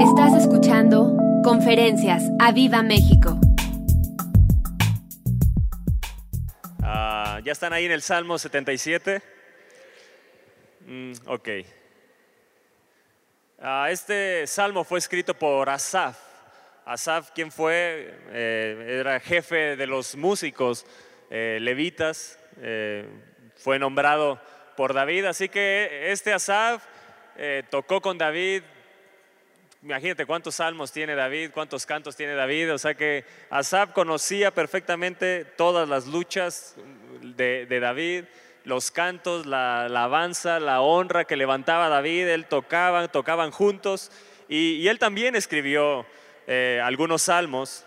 Estás 0.00 0.34
escuchando 0.34 1.16
Conferencias 1.42 2.22
a 2.38 2.52
Viva 2.52 2.82
México. 2.82 3.40
Ah, 6.82 7.40
¿Ya 7.42 7.52
están 7.52 7.72
ahí 7.72 7.86
en 7.86 7.92
el 7.92 8.02
Salmo 8.02 8.36
77? 8.36 9.22
Mm, 10.86 11.12
ok. 11.26 11.48
Ah, 13.58 13.88
este 13.90 14.46
salmo 14.46 14.84
fue 14.84 14.98
escrito 14.98 15.32
por 15.32 15.70
Asaf. 15.70 16.18
Asaf, 16.84 17.30
quien 17.30 17.50
fue, 17.50 18.14
eh, 18.32 18.98
era 19.00 19.18
jefe 19.18 19.76
de 19.76 19.86
los 19.86 20.14
músicos 20.14 20.84
eh, 21.30 21.56
levitas, 21.62 22.38
eh, 22.60 23.08
fue 23.56 23.78
nombrado 23.78 24.38
por 24.76 24.92
David. 24.92 25.24
Así 25.24 25.48
que 25.48 26.12
este 26.12 26.34
Asaf 26.34 26.84
tocó 27.70 28.00
con 28.00 28.18
David 28.18 28.62
Imagínate 29.82 30.24
cuántos 30.26 30.56
salmos 30.56 30.90
tiene 30.90 31.14
David, 31.14 31.50
cuántos 31.52 31.84
cantos 31.84 32.16
tiene 32.16 32.34
David. 32.34 32.72
O 32.72 32.78
sea 32.78 32.94
que 32.94 33.24
Asaf 33.50 33.92
conocía 33.92 34.52
perfectamente 34.52 35.44
todas 35.44 35.88
las 35.88 36.06
luchas 36.06 36.76
de, 37.22 37.66
David, 37.80 38.24
los 38.64 38.90
cantos, 38.90 39.46
la 39.46 39.84
alabanza, 39.84 40.60
la 40.60 40.80
honra 40.80 41.24
que 41.24 41.36
levantaba 41.36 41.88
David. 41.88 42.28
Él 42.28 42.46
tocaba, 42.46 43.06
tocaban 43.08 43.50
juntos. 43.50 44.10
Y, 44.48 44.88
él 44.88 44.98
también 44.98 45.36
escribió 45.36 46.06
eh, 46.46 46.80
algunos 46.82 47.22
salmos. 47.22 47.84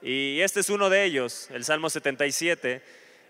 Y 0.00 0.40
este 0.40 0.60
es 0.60 0.70
uno 0.70 0.88
de 0.88 1.04
ellos, 1.04 1.48
el 1.50 1.64
Salmo 1.64 1.90
77. 1.90 2.82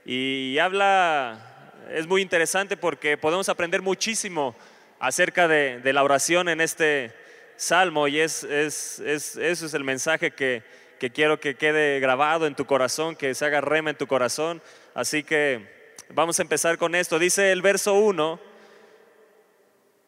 Y 0.06 0.56
habla, 0.59 1.73
es 1.91 2.06
muy 2.06 2.23
interesante 2.23 2.77
porque 2.77 3.19
podemos 3.19 3.48
aprender 3.48 3.83
muchísimo 3.83 4.55
acerca 5.01 5.48
de, 5.48 5.80
de 5.80 5.92
la 5.92 6.05
oración 6.05 6.48
en 6.48 6.61
este 6.61 7.27
salmo 7.59 8.07
y 8.07 8.21
es, 8.21 8.45
es, 8.45 9.01
es, 9.01 9.37
eso 9.37 9.67
es 9.67 9.75
el 9.75 9.85
mensaje 9.85 10.30
que, 10.30 10.62
que 10.98 11.11
quiero 11.11 11.41
que 11.41 11.57
quede 11.57 12.00
grabado 12.00 12.47
en 12.47 12.55
tu 12.55 12.65
corazón, 12.65 13.17
que 13.17 13.34
se 13.34 13.45
haga 13.45 13.61
rema 13.61 13.91
en 13.91 13.97
tu 13.97 14.06
corazón. 14.06 14.62
Así 14.95 15.23
que 15.23 15.95
vamos 16.11 16.39
a 16.39 16.42
empezar 16.42 16.78
con 16.78 16.95
esto. 16.95 17.19
Dice 17.19 17.53
el 17.53 17.61
verso 17.61 17.95
1, 17.95 18.41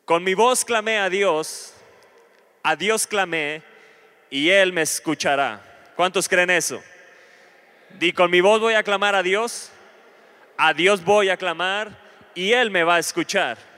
con 0.05 0.25
mi 0.25 0.34
voz 0.34 0.65
clamé 0.65 0.98
a 0.98 1.11
Dios, 1.11 1.75
a 2.62 2.77
Dios 2.77 3.07
clamé 3.07 3.62
y 4.31 4.51
Él 4.51 4.73
me 4.73 4.83
escuchará. 4.83 5.92
¿Cuántos 5.97 6.29
creen 6.29 6.51
eso? 6.51 6.81
Di, 7.98 8.12
con 8.12 8.31
mi 8.31 8.41
voz 8.41 8.61
voy 8.61 8.75
a 8.75 8.85
clamar 8.85 9.17
a 9.17 9.23
Dios, 9.23 9.70
a 10.57 10.73
Dios 10.73 11.05
voy 11.05 11.31
a 11.31 11.37
clamar 11.37 11.98
y 12.35 12.53
Él 12.53 12.70
me 12.70 12.85
va 12.85 12.95
a 12.95 13.01
escuchar. 13.01 13.70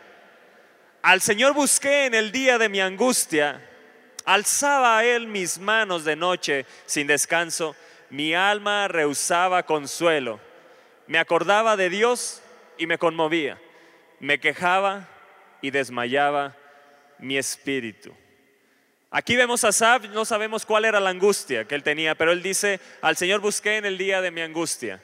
Al 1.02 1.20
Señor 1.20 1.52
busqué 1.52 2.06
en 2.06 2.14
el 2.14 2.30
día 2.30 2.58
de 2.58 2.68
mi 2.68 2.80
angustia, 2.80 3.60
alzaba 4.24 4.98
a 4.98 5.04
Él 5.04 5.26
mis 5.26 5.58
manos 5.58 6.04
de 6.04 6.14
noche 6.14 6.64
sin 6.86 7.08
descanso, 7.08 7.74
mi 8.08 8.34
alma 8.34 8.86
rehusaba 8.86 9.64
consuelo, 9.64 10.38
me 11.08 11.18
acordaba 11.18 11.76
de 11.76 11.90
Dios 11.90 12.40
y 12.78 12.86
me 12.86 12.98
conmovía, 12.98 13.60
me 14.20 14.38
quejaba 14.38 15.08
y 15.60 15.72
desmayaba 15.72 16.56
mi 17.18 17.36
espíritu. 17.36 18.14
Aquí 19.10 19.34
vemos 19.34 19.64
a 19.64 19.72
Sab, 19.72 20.08
no 20.10 20.24
sabemos 20.24 20.64
cuál 20.64 20.84
era 20.84 21.00
la 21.00 21.10
angustia 21.10 21.66
que 21.66 21.74
él 21.74 21.82
tenía, 21.82 22.14
pero 22.14 22.30
él 22.30 22.42
dice, 22.42 22.78
al 23.00 23.16
Señor 23.16 23.40
busqué 23.40 23.76
en 23.76 23.86
el 23.86 23.98
día 23.98 24.20
de 24.20 24.30
mi 24.30 24.40
angustia. 24.40 25.02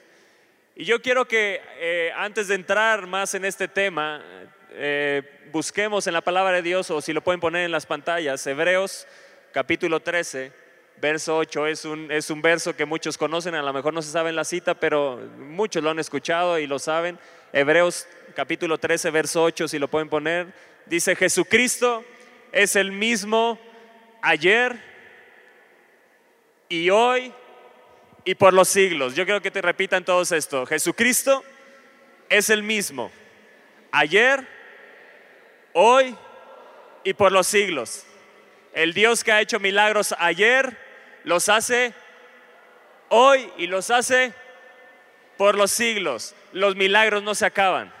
Y 0.79 0.85
yo 0.85 1.01
quiero 1.01 1.27
que 1.27 1.61
eh, 1.77 2.09
antes 2.15 2.47
de 2.47 2.55
entrar 2.55 3.05
más 3.05 3.33
en 3.33 3.43
este 3.43 3.67
tema, 3.67 4.23
eh, 4.71 5.21
busquemos 5.51 6.07
en 6.07 6.13
la 6.13 6.21
palabra 6.21 6.53
de 6.53 6.61
Dios, 6.61 6.89
o 6.89 7.01
si 7.01 7.11
lo 7.11 7.19
pueden 7.19 7.41
poner 7.41 7.65
en 7.65 7.71
las 7.73 7.85
pantallas, 7.85 8.47
Hebreos 8.47 9.05
capítulo 9.51 9.99
13, 9.99 10.53
verso 11.01 11.37
8, 11.37 11.67
es 11.67 11.83
un, 11.83 12.09
es 12.09 12.29
un 12.29 12.41
verso 12.41 12.77
que 12.77 12.85
muchos 12.85 13.17
conocen, 13.17 13.55
a 13.55 13.61
lo 13.61 13.73
mejor 13.73 13.93
no 13.93 14.01
se 14.01 14.09
saben 14.09 14.37
la 14.37 14.45
cita, 14.45 14.73
pero 14.73 15.17
muchos 15.37 15.83
lo 15.83 15.89
han 15.89 15.99
escuchado 15.99 16.57
y 16.57 16.65
lo 16.65 16.79
saben. 16.79 17.19
Hebreos 17.51 18.07
capítulo 18.33 18.77
13, 18.77 19.11
verso 19.11 19.43
8, 19.43 19.67
si 19.67 19.79
lo 19.79 19.89
pueden 19.89 20.07
poner, 20.07 20.47
dice, 20.85 21.13
Jesucristo 21.13 22.05
es 22.53 22.77
el 22.77 22.93
mismo 22.93 23.59
ayer 24.21 24.81
y 26.69 26.89
hoy 26.89 27.33
y 28.29 28.35
por 28.35 28.53
los 28.53 28.67
siglos. 28.67 29.15
Yo 29.15 29.25
quiero 29.25 29.41
que 29.41 29.49
te 29.49 29.59
repitan 29.59 30.05
todos 30.05 30.31
esto. 30.31 30.63
Jesucristo 30.67 31.43
es 32.29 32.51
el 32.51 32.61
mismo 32.61 33.11
ayer, 33.91 34.47
hoy 35.73 36.15
y 37.03 37.15
por 37.15 37.31
los 37.31 37.47
siglos. 37.47 38.05
El 38.71 38.93
Dios 38.93 39.23
que 39.23 39.31
ha 39.31 39.41
hecho 39.41 39.59
milagros 39.59 40.13
ayer, 40.19 40.77
los 41.23 41.49
hace 41.49 41.95
hoy 43.07 43.51
y 43.57 43.65
los 43.65 43.89
hace 43.89 44.31
por 45.35 45.57
los 45.57 45.71
siglos. 45.71 46.35
Los 46.53 46.75
milagros 46.75 47.23
no 47.23 47.33
se 47.33 47.47
acaban. 47.47 47.91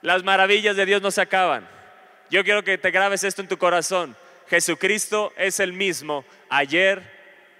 Las 0.00 0.24
maravillas 0.24 0.76
de 0.76 0.86
Dios 0.86 1.02
no 1.02 1.10
se 1.10 1.20
acaban. 1.20 1.68
Yo 2.30 2.42
quiero 2.42 2.64
que 2.64 2.78
te 2.78 2.90
grabes 2.90 3.22
esto 3.22 3.42
en 3.42 3.48
tu 3.48 3.58
corazón. 3.58 4.16
Jesucristo 4.48 5.30
es 5.36 5.60
el 5.60 5.74
mismo 5.74 6.24
ayer 6.48 7.02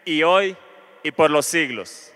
y 0.07 0.23
hoy 0.23 0.57
y 1.07 1.13
por 1.13 1.31
los 1.31 1.47
siglos. 1.47 2.11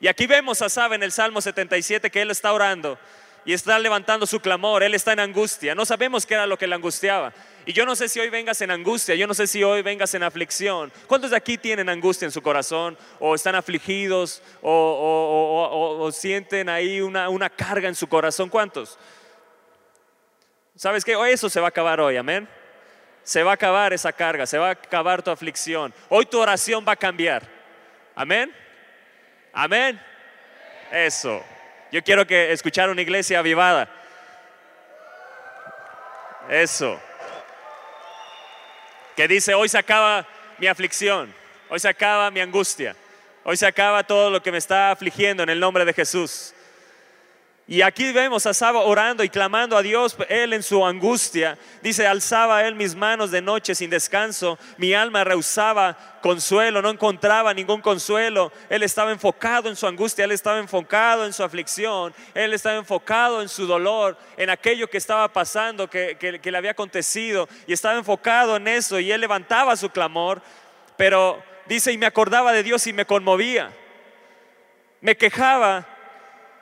Y 0.00 0.08
aquí 0.08 0.26
vemos 0.26 0.62
a 0.62 0.70
Sabe 0.70 0.96
en 0.96 1.02
el 1.02 1.12
Salmo 1.12 1.42
77 1.42 2.10
que 2.10 2.22
él 2.22 2.30
está 2.30 2.52
orando 2.54 2.98
y 3.44 3.52
está 3.52 3.78
levantando 3.78 4.26
su 4.26 4.40
clamor, 4.40 4.82
él 4.82 4.94
está 4.94 5.12
en 5.12 5.20
angustia. 5.20 5.74
No 5.74 5.84
sabemos 5.84 6.24
qué 6.24 6.32
era 6.34 6.46
lo 6.46 6.56
que 6.56 6.66
le 6.66 6.74
angustiaba. 6.74 7.34
Y 7.66 7.74
yo 7.74 7.84
no 7.84 7.94
sé 7.94 8.08
si 8.08 8.20
hoy 8.20 8.30
vengas 8.30 8.62
en 8.62 8.70
angustia, 8.70 9.14
yo 9.16 9.26
no 9.26 9.34
sé 9.34 9.46
si 9.46 9.62
hoy 9.62 9.82
vengas 9.82 10.14
en 10.14 10.22
aflicción. 10.22 10.90
¿Cuántos 11.06 11.32
de 11.32 11.36
aquí 11.36 11.58
tienen 11.58 11.90
angustia 11.90 12.24
en 12.24 12.32
su 12.32 12.40
corazón 12.40 12.96
o 13.20 13.34
están 13.34 13.54
afligidos 13.54 14.42
o, 14.62 16.10
sienten 16.10 16.70
ahí 16.70 17.02
una, 17.02 17.28
una, 17.28 17.50
carga 17.50 17.86
en 17.86 17.94
su 17.94 18.08
corazón? 18.08 18.48
¿Cuántos? 18.48 18.98
¿Sabes 20.74 21.04
qué? 21.04 21.16
Eso 21.30 21.50
se 21.50 21.60
va 21.60 21.66
a 21.66 21.68
acabar 21.68 22.00
hoy, 22.00 22.16
amén. 22.16 22.48
Se 23.24 23.42
va 23.42 23.50
a 23.50 23.54
acabar 23.54 23.92
esa 23.92 24.10
carga, 24.10 24.46
se 24.46 24.56
va 24.56 24.68
a 24.68 24.72
acabar 24.72 25.22
tu 25.22 25.30
aflicción. 25.30 25.92
Hoy 26.08 26.24
tu 26.24 26.40
oración 26.40 26.82
va 26.88 26.92
a 26.92 26.96
cambiar. 26.96 27.61
Amén. 28.14 28.54
Amén. 29.52 30.00
Eso. 30.90 31.42
Yo 31.90 32.02
quiero 32.02 32.26
que 32.26 32.52
escuchar 32.52 32.90
una 32.90 33.02
iglesia 33.02 33.38
avivada. 33.38 33.88
Eso. 36.48 37.00
Que 39.16 39.28
dice, 39.28 39.54
hoy 39.54 39.68
se 39.68 39.78
acaba 39.78 40.26
mi 40.58 40.66
aflicción, 40.66 41.34
hoy 41.68 41.78
se 41.78 41.88
acaba 41.88 42.30
mi 42.30 42.40
angustia, 42.40 42.96
hoy 43.44 43.56
se 43.56 43.66
acaba 43.66 44.04
todo 44.04 44.30
lo 44.30 44.42
que 44.42 44.52
me 44.52 44.58
está 44.58 44.90
afligiendo 44.90 45.42
en 45.42 45.50
el 45.50 45.60
nombre 45.60 45.84
de 45.84 45.92
Jesús. 45.92 46.54
Y 47.72 47.80
aquí 47.80 48.12
vemos 48.12 48.44
a 48.44 48.52
Saba 48.52 48.80
orando 48.80 49.24
y 49.24 49.30
clamando 49.30 49.78
a 49.78 49.82
Dios, 49.82 50.14
él 50.28 50.52
en 50.52 50.62
su 50.62 50.84
angustia, 50.84 51.56
dice, 51.80 52.06
alzaba 52.06 52.66
él 52.66 52.74
mis 52.74 52.94
manos 52.94 53.30
de 53.30 53.40
noche 53.40 53.74
sin 53.74 53.88
descanso, 53.88 54.58
mi 54.76 54.92
alma 54.92 55.24
rehusaba 55.24 55.96
consuelo, 56.20 56.82
no 56.82 56.90
encontraba 56.90 57.54
ningún 57.54 57.80
consuelo, 57.80 58.52
él 58.68 58.82
estaba 58.82 59.10
enfocado 59.10 59.70
en 59.70 59.76
su 59.76 59.86
angustia, 59.86 60.26
él 60.26 60.32
estaba 60.32 60.58
enfocado 60.58 61.24
en 61.24 61.32
su 61.32 61.42
aflicción, 61.42 62.12
él 62.34 62.52
estaba 62.52 62.76
enfocado 62.76 63.40
en 63.40 63.48
su 63.48 63.66
dolor, 63.66 64.18
en 64.36 64.50
aquello 64.50 64.90
que 64.90 64.98
estaba 64.98 65.32
pasando, 65.32 65.88
que, 65.88 66.18
que 66.18 66.50
le 66.50 66.58
había 66.58 66.72
acontecido, 66.72 67.48
y 67.66 67.72
estaba 67.72 67.96
enfocado 67.96 68.56
en 68.56 68.68
eso, 68.68 69.00
y 69.00 69.10
él 69.10 69.22
levantaba 69.22 69.76
su 69.76 69.88
clamor, 69.88 70.42
pero 70.98 71.42
dice, 71.64 71.90
y 71.90 71.96
me 71.96 72.04
acordaba 72.04 72.52
de 72.52 72.64
Dios 72.64 72.86
y 72.86 72.92
me 72.92 73.06
conmovía, 73.06 73.72
me 75.00 75.16
quejaba 75.16 75.88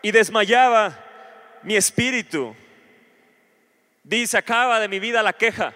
y 0.03 0.11
desmayaba 0.11 0.99
mi 1.62 1.77
espíritu. 1.77 2.55
Dice, 4.03 4.38
acaba 4.38 4.81
de 4.81 4.88
mi 4.88 4.99
vida 4.99 5.22
la 5.22 5.33
queja. 5.33 5.75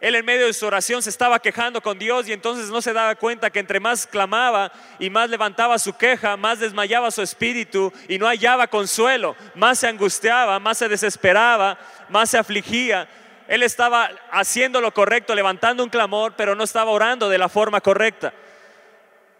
Él 0.00 0.14
en 0.14 0.24
medio 0.24 0.46
de 0.46 0.54
su 0.54 0.66
oración 0.66 1.02
se 1.02 1.10
estaba 1.10 1.40
quejando 1.40 1.82
con 1.82 1.98
Dios 1.98 2.26
y 2.26 2.32
entonces 2.32 2.70
no 2.70 2.80
se 2.80 2.94
daba 2.94 3.14
cuenta 3.16 3.50
que 3.50 3.58
entre 3.58 3.80
más 3.80 4.06
clamaba 4.06 4.72
y 4.98 5.10
más 5.10 5.28
levantaba 5.28 5.78
su 5.78 5.94
queja, 5.94 6.38
más 6.38 6.58
desmayaba 6.58 7.10
su 7.10 7.20
espíritu 7.20 7.92
y 8.08 8.18
no 8.18 8.26
hallaba 8.26 8.66
consuelo, 8.66 9.36
más 9.54 9.78
se 9.78 9.88
angustiaba, 9.88 10.58
más 10.58 10.78
se 10.78 10.88
desesperaba, 10.88 11.78
más 12.08 12.30
se 12.30 12.38
afligía. 12.38 13.08
Él 13.46 13.62
estaba 13.62 14.10
haciendo 14.30 14.80
lo 14.80 14.94
correcto, 14.94 15.34
levantando 15.34 15.84
un 15.84 15.90
clamor, 15.90 16.32
pero 16.34 16.54
no 16.54 16.64
estaba 16.64 16.92
orando 16.92 17.28
de 17.28 17.36
la 17.36 17.50
forma 17.50 17.82
correcta. 17.82 18.32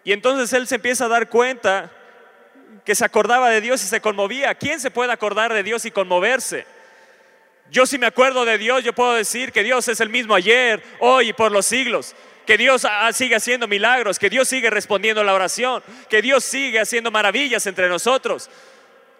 Y 0.04 0.12
entonces 0.12 0.52
él 0.52 0.66
se 0.66 0.74
empieza 0.74 1.06
a 1.06 1.08
dar 1.08 1.30
cuenta 1.30 1.90
que 2.84 2.94
se 2.94 3.04
acordaba 3.04 3.50
de 3.50 3.60
Dios 3.60 3.82
y 3.84 3.86
se 3.86 4.00
conmovía. 4.00 4.54
¿Quién 4.54 4.80
se 4.80 4.90
puede 4.90 5.12
acordar 5.12 5.52
de 5.52 5.62
Dios 5.62 5.84
y 5.84 5.90
conmoverse? 5.90 6.66
Yo 7.70 7.86
si 7.86 7.98
me 7.98 8.06
acuerdo 8.06 8.44
de 8.44 8.58
Dios, 8.58 8.82
yo 8.82 8.92
puedo 8.92 9.14
decir 9.14 9.52
que 9.52 9.62
Dios 9.62 9.86
es 9.88 10.00
el 10.00 10.08
mismo 10.08 10.34
ayer, 10.34 10.82
hoy 10.98 11.28
y 11.28 11.32
por 11.32 11.52
los 11.52 11.66
siglos. 11.66 12.16
Que 12.46 12.56
Dios 12.56 12.84
sigue 13.12 13.36
haciendo 13.36 13.68
milagros, 13.68 14.18
que 14.18 14.28
Dios 14.28 14.48
sigue 14.48 14.70
respondiendo 14.70 15.22
la 15.22 15.34
oración, 15.34 15.82
que 16.08 16.20
Dios 16.20 16.42
sigue 16.44 16.80
haciendo 16.80 17.12
maravillas 17.12 17.66
entre 17.66 17.88
nosotros, 17.88 18.50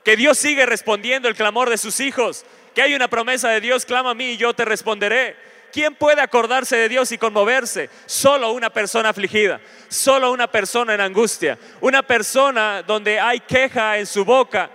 que 0.04 0.16
Dios 0.16 0.36
sigue 0.36 0.66
respondiendo 0.66 1.28
el 1.28 1.36
clamor 1.36 1.70
de 1.70 1.78
sus 1.78 2.00
hijos, 2.00 2.44
que 2.74 2.82
hay 2.82 2.94
una 2.94 3.08
promesa 3.08 3.50
de 3.50 3.60
Dios, 3.60 3.84
clama 3.84 4.10
a 4.10 4.14
mí 4.14 4.30
y 4.30 4.36
yo 4.36 4.52
te 4.54 4.64
responderé, 4.64 5.36
¿Quién 5.72 5.94
puede 5.94 6.20
acordarse 6.20 6.76
de 6.76 6.88
Dios 6.88 7.12
y 7.12 7.18
conmoverse? 7.18 7.90
Solo 8.06 8.52
una 8.52 8.70
persona 8.70 9.10
afligida, 9.10 9.60
solo 9.88 10.32
una 10.32 10.50
persona 10.50 10.94
en 10.94 11.00
angustia, 11.00 11.58
una 11.80 12.02
persona 12.02 12.82
donde 12.82 13.20
hay 13.20 13.40
queja 13.40 13.98
en 13.98 14.06
su 14.06 14.24
boca 14.24 14.70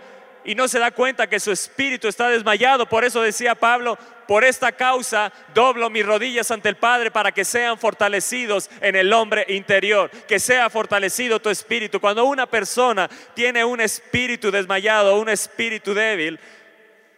y 0.45 0.55
no 0.55 0.67
se 0.67 0.79
da 0.79 0.91
cuenta 0.91 1.27
que 1.27 1.39
su 1.39 1.51
espíritu 1.51 2.07
está 2.07 2.29
desmayado. 2.29 2.87
Por 2.87 3.03
eso 3.03 3.21
decía 3.21 3.55
Pablo, 3.55 3.97
por 4.27 4.43
esta 4.43 4.71
causa 4.71 5.31
doblo 5.53 5.89
mis 5.89 6.05
rodillas 6.05 6.49
ante 6.51 6.69
el 6.69 6.77
Padre 6.77 7.11
para 7.11 7.31
que 7.31 7.43
sean 7.43 7.77
fortalecidos 7.77 8.69
en 8.79 8.95
el 8.95 9.11
hombre 9.11 9.45
interior, 9.49 10.09
que 10.27 10.39
sea 10.39 10.69
fortalecido 10.69 11.41
tu 11.41 11.49
espíritu. 11.49 11.99
Cuando 11.99 12.25
una 12.25 12.45
persona 12.45 13.09
tiene 13.33 13.65
un 13.65 13.81
espíritu 13.81 14.51
desmayado, 14.51 15.19
un 15.19 15.29
espíritu 15.29 15.93
débil, 15.93 16.39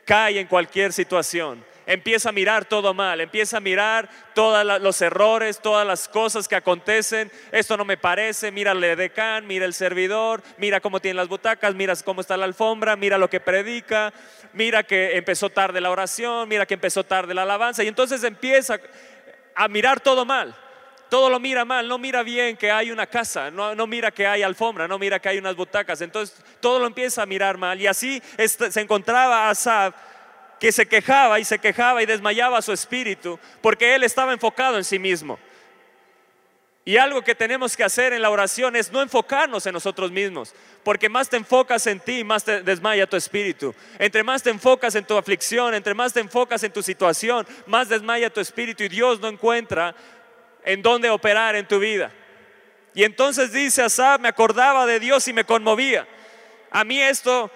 cae 0.06 0.40
en 0.40 0.48
cualquier 0.48 0.94
situación 0.94 1.64
empieza 1.88 2.30
a 2.30 2.32
mirar 2.34 2.66
todo 2.66 2.94
mal, 2.94 3.20
empieza 3.22 3.58
a 3.58 3.62
mirar 3.62 4.10
todos 4.36 4.64
los 4.82 5.02
errores, 5.02 5.60
todas 5.60 5.88
las 5.88 6.08
cosas 6.08 6.48
que 6.48 6.56
acontecen. 6.56 7.32
Esto 7.52 7.78
no 7.78 7.86
me 7.86 7.98
parece, 7.98 8.52
mira 8.52 8.74
el 8.74 8.82
decán, 8.98 9.48
mira 9.48 9.66
el 9.66 9.74
servidor, 9.74 10.44
mira 10.58 10.82
cómo 10.82 11.00
tiene 11.00 11.16
las 11.16 11.30
butacas, 11.30 11.74
mira 11.74 11.96
cómo 12.06 12.22
está 12.22 12.38
la 12.38 12.46
alfombra, 12.46 12.96
mira 12.96 13.18
lo 13.18 13.30
que 13.30 13.40
predica, 13.40 14.14
mira 14.54 14.84
que 14.84 15.18
empezó 15.18 15.50
tarde 15.50 15.82
la 15.82 15.90
oración, 15.90 16.48
mira 16.48 16.66
que 16.66 16.76
empezó 16.76 17.04
tarde 17.04 17.34
la 17.34 17.44
alabanza. 17.44 17.84
Y 17.84 17.88
entonces 17.88 18.24
empieza 18.24 18.80
a 19.56 19.68
mirar 19.68 20.02
todo 20.02 20.26
mal. 20.26 20.56
Todo 21.10 21.30
lo 21.30 21.40
mira 21.40 21.64
mal, 21.64 21.88
no 21.88 21.98
mira 21.98 22.22
bien 22.22 22.58
que 22.58 22.70
hay 22.70 22.92
una 22.92 23.08
casa, 23.08 23.50
no, 23.50 23.88
mira 23.88 24.12
que 24.12 24.28
hay 24.28 24.44
alfombra, 24.44 24.90
no 24.90 25.00
mira 25.00 25.20
que 25.20 25.30
hay 25.30 25.38
unas 25.38 25.56
butacas. 25.56 26.02
Entonces 26.02 26.36
todo 26.60 26.80
lo 26.80 26.86
empieza 26.86 27.24
a 27.24 27.26
mirar 27.26 27.58
mal. 27.58 27.80
Y 27.80 27.88
así 27.88 28.22
se 28.38 28.82
encontraba 28.82 29.50
Asaf 29.50 29.96
que 30.60 30.72
se 30.72 30.88
quejaba 30.88 31.40
y 31.40 31.46
se 31.46 31.60
quejaba 31.60 32.02
y 32.02 32.06
desmayaba 32.06 32.62
su 32.62 32.74
espíritu 32.74 33.40
porque 33.62 33.96
él 33.96 34.04
estaba 34.04 34.34
enfocado 34.34 34.78
en 34.78 34.84
sí 34.84 35.00
mismo. 35.00 35.40
Y 36.88 36.96
algo 36.96 37.22
que 37.22 37.36
tenemos 37.36 37.76
que 37.76 37.84
hacer 37.84 38.14
en 38.14 38.22
la 38.22 38.30
oración 38.30 38.78
es 38.78 38.94
no 38.94 39.02
enfocarnos 39.02 39.66
en 39.66 39.74
nosotros 39.74 40.10
mismos, 40.10 40.56
porque 40.86 41.10
más 41.10 41.28
te 41.28 41.36
enfocas 41.36 41.86
en 41.86 42.00
ti, 42.00 42.24
más 42.24 42.46
te 42.46 42.62
desmaya 42.62 43.06
tu 43.06 43.18
espíritu. 43.18 43.76
Entre 44.00 44.24
más 44.24 44.42
te 44.42 44.52
enfocas 44.52 44.96
en 44.96 45.04
tu 45.04 45.18
aflicción, 45.18 45.74
entre 45.74 45.94
más 45.94 46.14
te 46.14 46.22
enfocas 46.22 46.64
en 46.64 46.72
tu 46.72 46.82
situación, 46.82 47.46
más 47.66 47.90
desmaya 47.90 48.30
tu 48.30 48.40
espíritu 48.40 48.86
y 48.86 48.88
Dios 48.88 49.20
no 49.20 49.28
encuentra 49.28 49.94
en 50.64 50.82
dónde 50.82 51.10
operar 51.10 51.58
en 51.58 51.68
tu 51.68 51.78
vida. 51.78 52.10
Y 52.94 53.04
entonces 53.04 53.52
dice 53.52 53.82
Asaf, 53.82 54.22
me 54.22 54.30
acordaba 54.30 54.86
de 54.86 55.02
Dios 55.02 55.28
y 55.28 55.34
me 55.34 55.44
conmovía. 55.44 56.08
A 56.72 56.86
mí 56.86 57.02
esto 57.02 57.52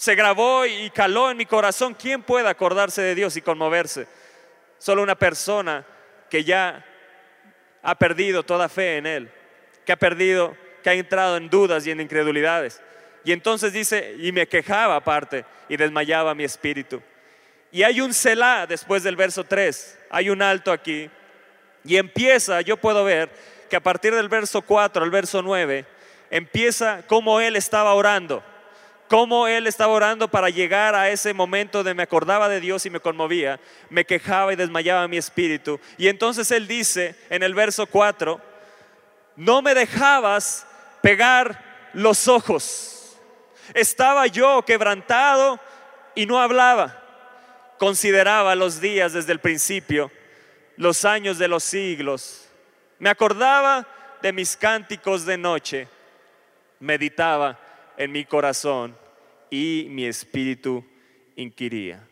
se 0.00 0.14
grabó 0.14 0.64
y 0.64 0.88
caló 0.88 1.30
en 1.30 1.36
mi 1.36 1.44
corazón. 1.44 1.92
¿Quién 1.92 2.22
puede 2.22 2.48
acordarse 2.48 3.02
de 3.02 3.14
Dios 3.14 3.36
y 3.36 3.42
conmoverse? 3.42 4.06
Solo 4.78 5.02
una 5.02 5.14
persona 5.14 5.84
que 6.30 6.42
ya 6.42 6.82
ha 7.82 7.94
perdido 7.96 8.42
toda 8.42 8.70
fe 8.70 8.96
en 8.96 9.06
Él, 9.06 9.30
que 9.84 9.92
ha 9.92 9.98
perdido, 9.98 10.56
que 10.82 10.88
ha 10.88 10.94
entrado 10.94 11.36
en 11.36 11.50
dudas 11.50 11.86
y 11.86 11.90
en 11.90 12.00
incredulidades. 12.00 12.80
Y 13.24 13.32
entonces 13.32 13.74
dice, 13.74 14.16
y 14.18 14.32
me 14.32 14.48
quejaba 14.48 14.96
aparte 14.96 15.44
y 15.68 15.76
desmayaba 15.76 16.34
mi 16.34 16.44
espíritu. 16.44 17.02
Y 17.70 17.82
hay 17.82 18.00
un 18.00 18.14
Selah 18.14 18.66
después 18.66 19.02
del 19.02 19.16
verso 19.16 19.44
3, 19.44 19.98
hay 20.08 20.30
un 20.30 20.40
alto 20.40 20.72
aquí. 20.72 21.10
Y 21.84 21.98
empieza, 21.98 22.62
yo 22.62 22.78
puedo 22.78 23.04
ver 23.04 23.28
que 23.68 23.76
a 23.76 23.80
partir 23.80 24.14
del 24.14 24.30
verso 24.30 24.62
4 24.62 25.04
al 25.04 25.10
verso 25.10 25.42
9, 25.42 25.84
empieza 26.30 27.02
como 27.06 27.38
él 27.38 27.54
estaba 27.54 27.92
orando 27.92 28.42
cómo 29.10 29.48
él 29.48 29.66
estaba 29.66 29.92
orando 29.92 30.28
para 30.28 30.50
llegar 30.50 30.94
a 30.94 31.10
ese 31.10 31.34
momento 31.34 31.82
de 31.82 31.94
me 31.94 32.04
acordaba 32.04 32.48
de 32.48 32.60
Dios 32.60 32.86
y 32.86 32.90
me 32.90 33.00
conmovía, 33.00 33.58
me 33.88 34.04
quejaba 34.04 34.52
y 34.52 34.56
desmayaba 34.56 35.08
mi 35.08 35.16
espíritu. 35.16 35.80
Y 35.98 36.06
entonces 36.06 36.48
él 36.52 36.68
dice 36.68 37.16
en 37.28 37.42
el 37.42 37.52
verso 37.52 37.86
4, 37.86 38.40
no 39.34 39.62
me 39.62 39.74
dejabas 39.74 40.64
pegar 41.02 41.90
los 41.92 42.28
ojos. 42.28 43.18
Estaba 43.74 44.28
yo 44.28 44.64
quebrantado 44.64 45.58
y 46.14 46.24
no 46.26 46.40
hablaba. 46.40 47.02
Consideraba 47.80 48.54
los 48.54 48.80
días 48.80 49.12
desde 49.12 49.32
el 49.32 49.40
principio, 49.40 50.12
los 50.76 51.04
años 51.04 51.36
de 51.36 51.48
los 51.48 51.64
siglos. 51.64 52.48
Me 53.00 53.10
acordaba 53.10 53.88
de 54.22 54.32
mis 54.32 54.56
cánticos 54.56 55.26
de 55.26 55.36
noche. 55.36 55.88
Meditaba 56.78 57.58
en 58.00 58.12
mi 58.12 58.24
corazón 58.24 58.96
y 59.50 59.86
mi 59.90 60.06
espíritu 60.06 60.82
inquiría. 61.36 62.02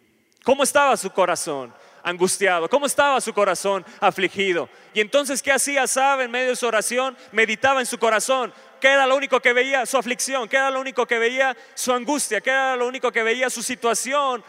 ¿Cómo 0.45 0.63
estaba 0.63 0.95
su 0.99 1.11
corazón? 1.11 1.73
Angustiado. 2.03 2.69
¿Cómo 2.69 2.85
estaba 2.85 3.19
su 3.23 3.33
corazón 3.33 3.87
afligido? 3.99 4.69
Y 4.93 5.01
entonces, 5.01 5.43
¿qué 5.43 5.51
hacía 5.51 5.87
Sabe 5.87 6.25
en 6.25 6.31
medio 6.31 6.51
de 6.51 6.57
su 6.57 6.67
oración? 6.67 7.17
Meditaba 7.33 7.81
en 7.81 7.87
su 7.87 7.99
corazón. 7.99 8.53
¿Qué 8.83 8.89
era 8.89 9.07
lo 9.07 9.17
único 9.17 9.41
que 9.41 9.55
veía? 9.55 9.87
Su 9.87 9.97
aflicción. 9.97 10.47
¿Qué 10.47 10.59
era 10.59 10.71
lo 10.71 10.79
único 10.79 11.07
que 11.07 11.19
veía? 11.19 11.57
Su 11.75 11.95
angustia. 11.95 12.43
¿Qué 12.43 12.51
era 12.51 12.77
lo 12.77 12.87
único 12.87 13.11
que 13.11 13.23
veía? 13.23 13.49
Su 13.49 13.63
situación. 13.63 14.45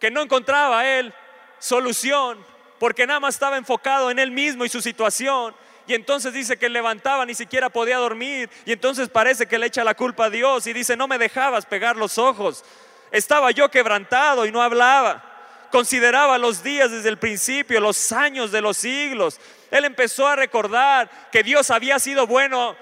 Que 0.00 0.10
no 0.10 0.22
encontraba 0.22 0.88
él 0.88 1.12
solución 1.58 2.38
porque 2.78 3.06
nada 3.06 3.20
más 3.20 3.34
estaba 3.34 3.56
enfocado 3.56 4.10
en 4.10 4.18
él 4.18 4.30
mismo 4.30 4.64
y 4.64 4.70
su 4.70 4.80
situación. 4.80 5.54
Y 5.86 5.94
entonces 5.94 6.32
dice 6.32 6.56
que 6.56 6.68
levantaba, 6.68 7.26
ni 7.26 7.34
siquiera 7.34 7.68
podía 7.68 7.98
dormir. 7.98 8.48
Y 8.64 8.72
entonces 8.72 9.08
parece 9.08 9.46
que 9.46 9.58
le 9.58 9.66
echa 9.66 9.84
la 9.84 9.94
culpa 9.94 10.26
a 10.26 10.30
Dios 10.30 10.66
y 10.66 10.72
dice, 10.72 10.96
no 10.96 11.06
me 11.08 11.18
dejabas 11.18 11.66
pegar 11.66 11.96
los 11.96 12.16
ojos. 12.16 12.64
Estaba 13.10 13.50
yo 13.50 13.70
quebrantado 13.70 14.46
y 14.46 14.52
no 14.52 14.62
hablaba. 14.62 15.22
Consideraba 15.70 16.38
los 16.38 16.62
días 16.62 16.90
desde 16.90 17.08
el 17.08 17.18
principio, 17.18 17.80
los 17.80 18.12
años 18.12 18.50
de 18.50 18.60
los 18.60 18.76
siglos. 18.76 19.40
Él 19.70 19.84
empezó 19.84 20.26
a 20.26 20.36
recordar 20.36 21.10
que 21.30 21.42
Dios 21.42 21.70
había 21.70 21.98
sido 21.98 22.26
bueno 22.26 22.76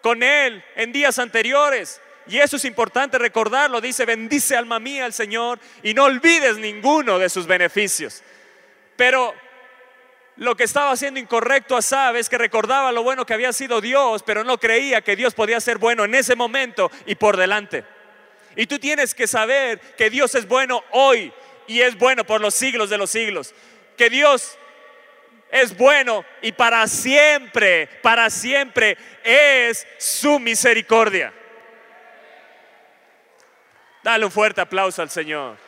con 0.00 0.22
él 0.22 0.64
en 0.76 0.92
días 0.92 1.18
anteriores. 1.18 2.00
Y 2.26 2.38
eso 2.38 2.56
es 2.56 2.64
importante 2.64 3.18
recordarlo. 3.18 3.80
Dice, 3.80 4.06
bendice 4.06 4.56
alma 4.56 4.78
mía 4.78 5.04
al 5.04 5.12
Señor 5.12 5.58
y 5.82 5.92
no 5.92 6.04
olvides 6.04 6.56
ninguno 6.56 7.18
de 7.18 7.28
sus 7.28 7.46
beneficios. 7.46 8.22
Pero 8.96 9.34
lo 10.36 10.56
que 10.56 10.64
estaba 10.64 10.90
haciendo 10.90 11.20
incorrecto 11.20 11.76
a 11.76 12.18
es 12.18 12.28
que 12.28 12.38
recordaba 12.38 12.90
lo 12.90 13.02
bueno 13.02 13.24
que 13.24 13.34
había 13.34 13.52
sido 13.52 13.80
Dios, 13.80 14.22
pero 14.24 14.42
no 14.42 14.58
creía 14.58 15.00
que 15.00 15.16
Dios 15.16 15.34
podía 15.34 15.60
ser 15.60 15.78
bueno 15.78 16.04
en 16.04 16.14
ese 16.14 16.34
momento 16.34 16.90
y 17.06 17.14
por 17.14 17.36
delante. 17.36 17.84
Y 18.56 18.66
tú 18.66 18.78
tienes 18.78 19.14
que 19.14 19.26
saber 19.26 19.80
que 19.96 20.10
Dios 20.10 20.34
es 20.34 20.48
bueno 20.48 20.82
hoy 20.90 21.32
y 21.66 21.80
es 21.80 21.96
bueno 21.96 22.24
por 22.24 22.40
los 22.40 22.54
siglos 22.54 22.90
de 22.90 22.98
los 22.98 23.10
siglos. 23.10 23.54
Que 23.96 24.10
Dios 24.10 24.58
es 25.50 25.76
bueno 25.76 26.24
y 26.42 26.52
para 26.52 26.86
siempre, 26.88 27.88
para 28.02 28.28
siempre 28.28 28.96
es 29.22 29.86
su 29.98 30.40
misericordia. 30.40 31.32
Dale 34.02 34.24
un 34.24 34.32
fuerte 34.32 34.60
aplauso 34.60 35.00
al 35.00 35.10
Señor. 35.10 35.63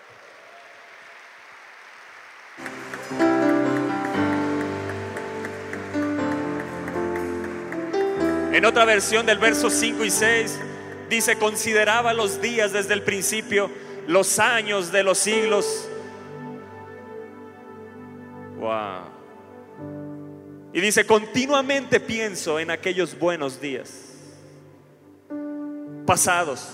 En 8.56 8.64
otra 8.64 8.86
versión 8.86 9.26
del 9.26 9.36
verso 9.36 9.68
5 9.68 10.02
y 10.02 10.10
6 10.10 10.58
dice, 11.10 11.36
consideraba 11.36 12.14
los 12.14 12.40
días 12.40 12.72
desde 12.72 12.94
el 12.94 13.02
principio, 13.02 13.70
los 14.06 14.38
años 14.38 14.90
de 14.90 15.02
los 15.02 15.18
siglos. 15.18 15.86
Wow. 18.58 19.10
Y 20.72 20.80
dice, 20.80 21.04
continuamente 21.04 22.00
pienso 22.00 22.58
en 22.58 22.70
aquellos 22.70 23.18
buenos 23.18 23.60
días, 23.60 23.92
pasados. 26.06 26.66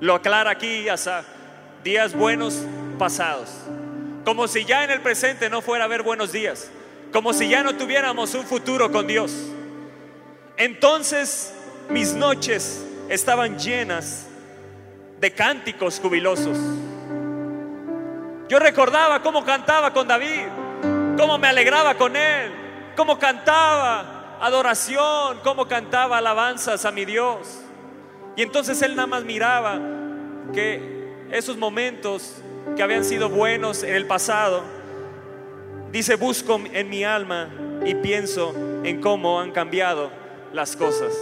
Lo 0.00 0.16
aclara 0.16 0.50
aquí 0.50 0.86
Asa, 0.90 1.24
días 1.82 2.14
buenos 2.14 2.60
pasados. 2.98 3.48
Como 4.26 4.48
si 4.48 4.66
ya 4.66 4.84
en 4.84 4.90
el 4.90 5.00
presente 5.00 5.48
no 5.48 5.62
fuera 5.62 5.84
a 5.84 5.86
haber 5.86 6.02
buenos 6.02 6.30
días, 6.30 6.70
como 7.10 7.32
si 7.32 7.48
ya 7.48 7.62
no 7.62 7.74
tuviéramos 7.76 8.34
un 8.34 8.44
futuro 8.44 8.92
con 8.92 9.06
Dios. 9.06 9.32
Entonces 10.56 11.52
mis 11.90 12.14
noches 12.14 12.84
estaban 13.08 13.58
llenas 13.58 14.26
de 15.20 15.30
cánticos 15.30 16.00
jubilosos. 16.00 16.58
Yo 18.48 18.58
recordaba 18.58 19.22
cómo 19.22 19.44
cantaba 19.44 19.92
con 19.92 20.08
David, 20.08 20.46
cómo 21.18 21.38
me 21.38 21.48
alegraba 21.48 21.94
con 21.96 22.16
él, 22.16 22.52
cómo 22.96 23.18
cantaba 23.18 24.38
adoración, 24.40 25.40
cómo 25.42 25.66
cantaba 25.66 26.18
alabanzas 26.18 26.84
a 26.84 26.92
mi 26.92 27.04
Dios. 27.04 27.60
Y 28.36 28.42
entonces 28.42 28.80
él 28.82 28.94
nada 28.94 29.06
más 29.06 29.24
miraba 29.24 29.78
que 30.54 31.26
esos 31.30 31.56
momentos 31.56 32.42
que 32.76 32.82
habían 32.82 33.04
sido 33.04 33.28
buenos 33.28 33.82
en 33.82 33.94
el 33.94 34.06
pasado, 34.06 34.62
dice, 35.90 36.16
busco 36.16 36.60
en 36.72 36.88
mi 36.88 37.04
alma 37.04 37.50
y 37.84 37.94
pienso 37.94 38.54
en 38.84 39.00
cómo 39.00 39.40
han 39.40 39.52
cambiado 39.52 40.25
las 40.56 40.74
cosas. 40.74 41.12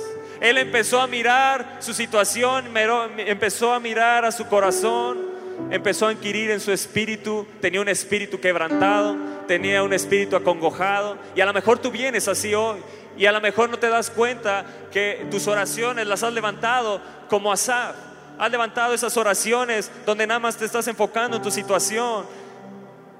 Él 0.41 0.57
empezó 0.59 1.01
a 1.01 1.07
mirar 1.07 1.79
su 1.81 1.93
situación, 1.93 2.75
empezó 3.19 3.73
a 3.75 3.81
mirar 3.81 4.25
a 4.25 4.33
su 4.33 4.47
corazón 4.47 5.35
empezó 5.71 6.07
a 6.07 6.11
adquirir 6.11 6.51
en 6.51 6.61
su 6.61 6.73
espíritu, 6.73 7.47
tenía 7.61 7.81
un 7.81 7.89
espíritu 7.89 8.41
quebrantado, 8.41 9.17
tenía 9.47 9.83
un 9.83 9.93
espíritu 9.93 10.37
acongojado. 10.37 11.19
Y 11.35 11.41
a 11.41 11.47
lo 11.47 11.53
mejor 11.53 11.79
tú 11.79 11.91
vienes 11.91 12.29
así 12.29 12.55
hoy 12.55 12.81
y 13.17 13.27
a 13.27 13.33
lo 13.33 13.41
mejor 13.41 13.71
no 13.71 13.79
te 13.79 13.89
das 13.89 14.11
cuenta 14.11 14.65
que 14.93 15.27
tus 15.31 15.47
oraciones 15.47 16.07
las 16.07 16.23
has 16.23 16.33
levantado 16.33 17.01
como 17.29 17.53
Asaf. 17.53 17.97
Has 18.39 18.51
levantado 18.51 18.95
esas 18.95 19.17
oraciones 19.17 19.91
donde 20.05 20.27
nada 20.27 20.41
más 20.41 20.57
te 20.57 20.65
estás 20.65 20.89
enfocando 20.89 21.37
en 21.37 21.43
tu 21.43 21.51
situación. 21.51 22.27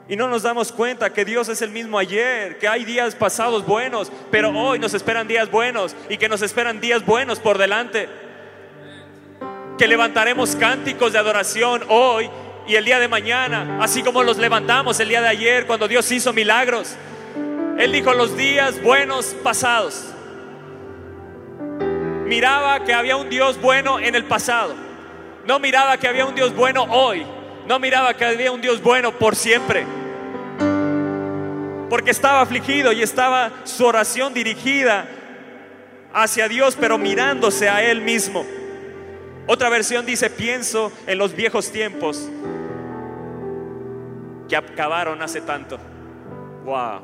Y 0.09 0.17
no 0.17 0.29
nos 0.29 0.43
damos 0.43 0.71
cuenta 0.71 1.13
que 1.13 1.25
Dios 1.25 1.49
es 1.49 1.63
el 1.63 1.71
mismo 1.71 1.99
ayer, 1.99 2.59
que 2.59 2.69
hay 2.69 2.85
días 2.85 3.15
pasados 3.15 3.65
buenos, 3.65 4.13
pero 4.31 4.51
hoy 4.51 4.79
nos 4.79 4.93
esperan 4.93 5.27
días 5.27 5.51
buenos 5.51 5.97
y 6.11 6.19
que 6.19 6.29
nos 6.29 6.43
esperan 6.43 6.81
días 6.81 7.07
buenos 7.07 7.41
por 7.41 7.57
delante. 7.57 8.09
Que 9.79 9.89
levantaremos 9.89 10.57
cánticos 10.57 11.13
de 11.13 11.19
adoración 11.19 11.85
hoy 11.89 12.29
y 12.67 12.77
el 12.77 12.85
día 12.85 12.99
de 12.99 13.09
mañana, 13.09 13.79
así 13.81 14.03
como 14.03 14.23
los 14.23 14.37
levantamos 14.37 15.01
el 15.01 15.09
día 15.09 15.23
de 15.23 15.29
ayer 15.29 15.67
cuando 15.67 15.89
Dios 15.89 16.11
hizo 16.13 16.35
milagros. 16.35 16.97
Él 17.79 17.91
dijo 17.91 18.13
los 18.13 18.37
días 18.37 18.83
buenos 18.83 19.35
pasados. 19.43 20.05
Miraba 22.27 22.85
que 22.85 22.93
había 22.93 23.17
un 23.17 23.31
Dios 23.31 23.61
bueno 23.61 23.99
en 23.99 24.15
el 24.15 24.25
pasado. 24.25 24.75
No 25.47 25.59
miraba 25.59 25.97
que 25.97 26.09
había 26.09 26.27
un 26.27 26.35
Dios 26.35 26.55
bueno 26.55 26.85
hoy. 26.85 27.27
No 27.67 27.79
miraba 27.79 28.15
que 28.15 28.25
había 28.25 28.53
un 28.53 28.61
Dios 28.61 28.83
bueno 28.83 29.13
por 29.19 29.37
siempre. 29.37 29.87
Porque 31.89 32.11
estaba 32.11 32.41
afligido 32.41 32.93
y 32.93 33.03
estaba 33.03 33.53
su 33.65 33.85
oración 33.85 34.35
dirigida 34.35 35.07
hacia 36.13 36.49
Dios, 36.49 36.77
pero 36.79 36.99
mirándose 36.99 37.69
a 37.69 37.83
Él 37.83 38.01
mismo. 38.01 38.45
Otra 39.47 39.69
versión 39.69 40.07
dice, 40.07 40.31
pienso 40.31 40.93
en 41.07 41.19
los 41.19 41.35
viejos 41.35 41.71
tiempos 41.71 42.29
que 44.49 44.57
acabaron 44.57 45.23
hace 45.23 45.41
tanto. 45.41 45.79
Wow. 46.65 47.01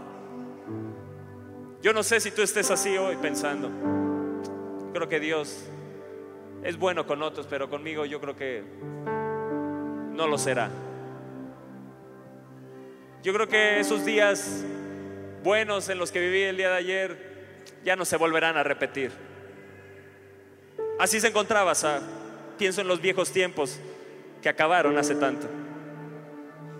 Yo 1.82 1.92
no 1.92 2.02
sé 2.02 2.20
si 2.20 2.30
tú 2.30 2.42
estés 2.42 2.70
así 2.70 2.96
hoy 2.98 3.16
pensando. 3.16 3.70
Creo 4.92 5.08
que 5.08 5.20
Dios 5.20 5.64
es 6.62 6.78
bueno 6.78 7.06
con 7.06 7.22
otros, 7.22 7.46
pero 7.48 7.70
conmigo 7.70 8.04
yo 8.04 8.20
creo 8.20 8.36
que 8.36 8.64
no 10.12 10.26
lo 10.26 10.38
será. 10.38 10.70
Yo 13.22 13.34
creo 13.34 13.48
que 13.48 13.80
esos 13.80 14.04
días 14.04 14.64
buenos 15.42 15.88
en 15.88 15.98
los 15.98 16.10
que 16.10 16.20
viví 16.20 16.42
el 16.42 16.56
día 16.56 16.70
de 16.70 16.76
ayer 16.76 17.64
ya 17.84 17.96
no 17.96 18.04
se 18.04 18.16
volverán 18.16 18.56
a 18.56 18.62
repetir. 18.62 19.12
Así 20.98 21.20
se 21.20 21.28
encontraba, 21.28 21.72
pienso 22.58 22.80
en 22.80 22.88
los 22.88 23.00
viejos 23.00 23.32
tiempos 23.32 23.78
que 24.42 24.48
acabaron 24.48 24.96
hace 24.98 25.14
tanto. 25.14 25.48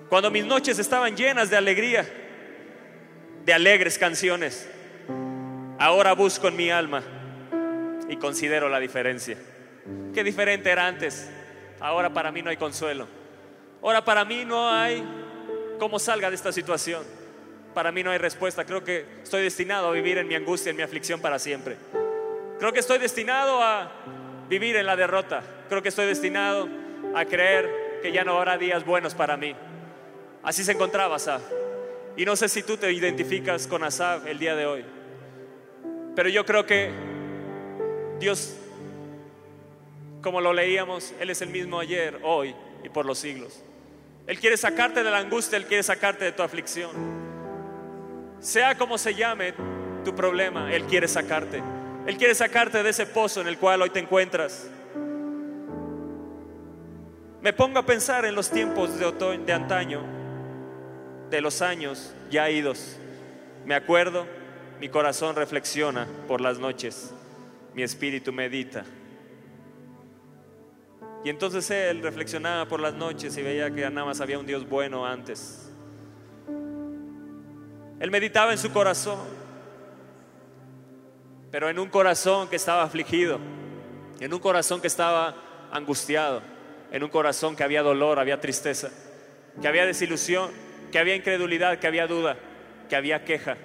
Cuando 0.08 0.30
mis 0.30 0.44
noches 0.44 0.78
estaban 0.78 1.16
llenas 1.16 1.50
de 1.50 1.56
alegría, 1.56 2.06
de 3.44 3.52
alegres 3.54 3.96
canciones, 3.98 4.68
ahora 5.78 6.12
busco 6.14 6.48
en 6.48 6.56
mi 6.56 6.70
alma 6.70 7.02
y 8.08 8.16
considero 8.16 8.68
la 8.68 8.80
diferencia. 8.80 9.36
Qué 10.12 10.24
diferente 10.24 10.70
era 10.70 10.86
antes. 10.86 11.30
Ahora 11.78 12.12
para 12.12 12.32
mí 12.32 12.42
no 12.42 12.50
hay 12.50 12.56
consuelo. 12.56 13.19
Ahora 13.82 14.04
para 14.04 14.24
mí 14.24 14.44
no 14.44 14.68
hay 14.68 15.02
cómo 15.78 15.98
salga 15.98 16.28
de 16.28 16.36
esta 16.36 16.52
situación. 16.52 17.04
Para 17.74 17.92
mí 17.92 18.02
no 18.02 18.10
hay 18.10 18.18
respuesta. 18.18 18.64
Creo 18.64 18.84
que 18.84 19.06
estoy 19.22 19.42
destinado 19.42 19.88
a 19.88 19.92
vivir 19.92 20.18
en 20.18 20.28
mi 20.28 20.34
angustia, 20.34 20.70
en 20.70 20.76
mi 20.76 20.82
aflicción 20.82 21.20
para 21.20 21.38
siempre. 21.38 21.76
Creo 22.58 22.72
que 22.72 22.80
estoy 22.80 22.98
destinado 22.98 23.62
a 23.62 23.90
vivir 24.48 24.76
en 24.76 24.84
la 24.84 24.96
derrota. 24.96 25.42
Creo 25.68 25.82
que 25.82 25.88
estoy 25.88 26.06
destinado 26.06 26.68
a 27.14 27.24
creer 27.24 28.00
que 28.02 28.12
ya 28.12 28.24
no 28.24 28.36
habrá 28.36 28.58
días 28.58 28.84
buenos 28.84 29.14
para 29.14 29.36
mí. 29.36 29.54
Así 30.42 30.64
se 30.64 30.72
encontraba 30.72 31.16
Asaf. 31.16 31.42
Y 32.16 32.24
no 32.24 32.36
sé 32.36 32.48
si 32.48 32.62
tú 32.62 32.76
te 32.76 32.92
identificas 32.92 33.66
con 33.66 33.82
Asaf 33.82 34.26
el 34.26 34.38
día 34.38 34.56
de 34.56 34.66
hoy. 34.66 34.84
Pero 36.14 36.28
yo 36.28 36.44
creo 36.44 36.66
que 36.66 36.90
Dios, 38.18 38.56
como 40.22 40.40
lo 40.40 40.52
leíamos, 40.52 41.14
Él 41.20 41.30
es 41.30 41.40
el 41.40 41.48
mismo 41.48 41.80
ayer, 41.80 42.18
hoy 42.22 42.54
y 42.84 42.88
por 42.88 43.06
los 43.06 43.18
siglos. 43.18 43.62
Él 44.30 44.38
quiere 44.38 44.56
sacarte 44.56 45.02
de 45.02 45.10
la 45.10 45.18
angustia, 45.18 45.58
Él 45.58 45.66
quiere 45.66 45.82
sacarte 45.82 46.24
de 46.24 46.30
tu 46.30 46.44
aflicción. 46.44 46.92
Sea 48.38 48.78
como 48.78 48.96
se 48.96 49.12
llame 49.12 49.54
tu 50.04 50.14
problema, 50.14 50.72
Él 50.72 50.84
quiere 50.84 51.08
sacarte. 51.08 51.60
Él 52.06 52.16
quiere 52.16 52.36
sacarte 52.36 52.80
de 52.84 52.90
ese 52.90 53.06
pozo 53.06 53.40
en 53.40 53.48
el 53.48 53.58
cual 53.58 53.82
hoy 53.82 53.90
te 53.90 53.98
encuentras. 53.98 54.70
Me 57.40 57.52
pongo 57.52 57.80
a 57.80 57.84
pensar 57.84 58.24
en 58.24 58.36
los 58.36 58.52
tiempos 58.52 58.96
de, 59.00 59.38
de 59.38 59.52
antaño, 59.52 60.04
de 61.28 61.40
los 61.40 61.60
años 61.60 62.14
ya 62.30 62.48
idos. 62.50 62.98
Me 63.64 63.74
acuerdo, 63.74 64.28
mi 64.78 64.88
corazón 64.88 65.34
reflexiona 65.34 66.06
por 66.28 66.40
las 66.40 66.60
noches, 66.60 67.12
mi 67.74 67.82
espíritu 67.82 68.32
medita. 68.32 68.84
Y 71.24 71.28
entonces 71.28 71.70
él 71.70 72.02
reflexionaba 72.02 72.66
por 72.66 72.80
las 72.80 72.94
noches 72.94 73.36
y 73.36 73.42
veía 73.42 73.70
que 73.70 73.82
nada 73.90 74.06
más 74.06 74.20
había 74.20 74.38
un 74.38 74.46
Dios 74.46 74.66
bueno 74.68 75.04
antes. 75.04 75.70
Él 77.98 78.10
meditaba 78.10 78.52
en 78.52 78.58
su 78.58 78.72
corazón, 78.72 79.18
pero 81.50 81.68
en 81.68 81.78
un 81.78 81.90
corazón 81.90 82.48
que 82.48 82.56
estaba 82.56 82.82
afligido, 82.82 83.38
en 84.18 84.32
un 84.32 84.40
corazón 84.40 84.80
que 84.80 84.86
estaba 84.86 85.34
angustiado, 85.70 86.40
en 86.90 87.04
un 87.04 87.10
corazón 87.10 87.54
que 87.54 87.64
había 87.64 87.82
dolor, 87.82 88.18
había 88.18 88.40
tristeza, 88.40 88.88
que 89.60 89.68
había 89.68 89.84
desilusión, 89.84 90.50
que 90.90 90.98
había 90.98 91.14
incredulidad, 91.14 91.78
que 91.78 91.86
había 91.86 92.06
duda, 92.06 92.36
que 92.88 92.96
había 92.96 93.24
queja. 93.24 93.58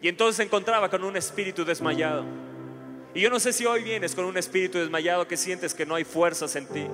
Y 0.00 0.08
entonces 0.08 0.36
se 0.36 0.42
encontraba 0.42 0.88
con 0.88 1.04
un 1.04 1.16
espíritu 1.16 1.64
desmayado. 1.64 2.24
Y 3.14 3.20
yo 3.20 3.30
no 3.30 3.38
sé 3.38 3.52
si 3.52 3.66
hoy 3.66 3.82
vienes 3.82 4.14
con 4.14 4.24
un 4.24 4.38
espíritu 4.38 4.78
desmayado 4.78 5.28
que 5.28 5.36
sientes 5.36 5.74
que 5.74 5.84
no 5.84 5.94
hay 5.94 6.04
fuerzas 6.04 6.56
en 6.56 6.66
ti. 6.66 6.86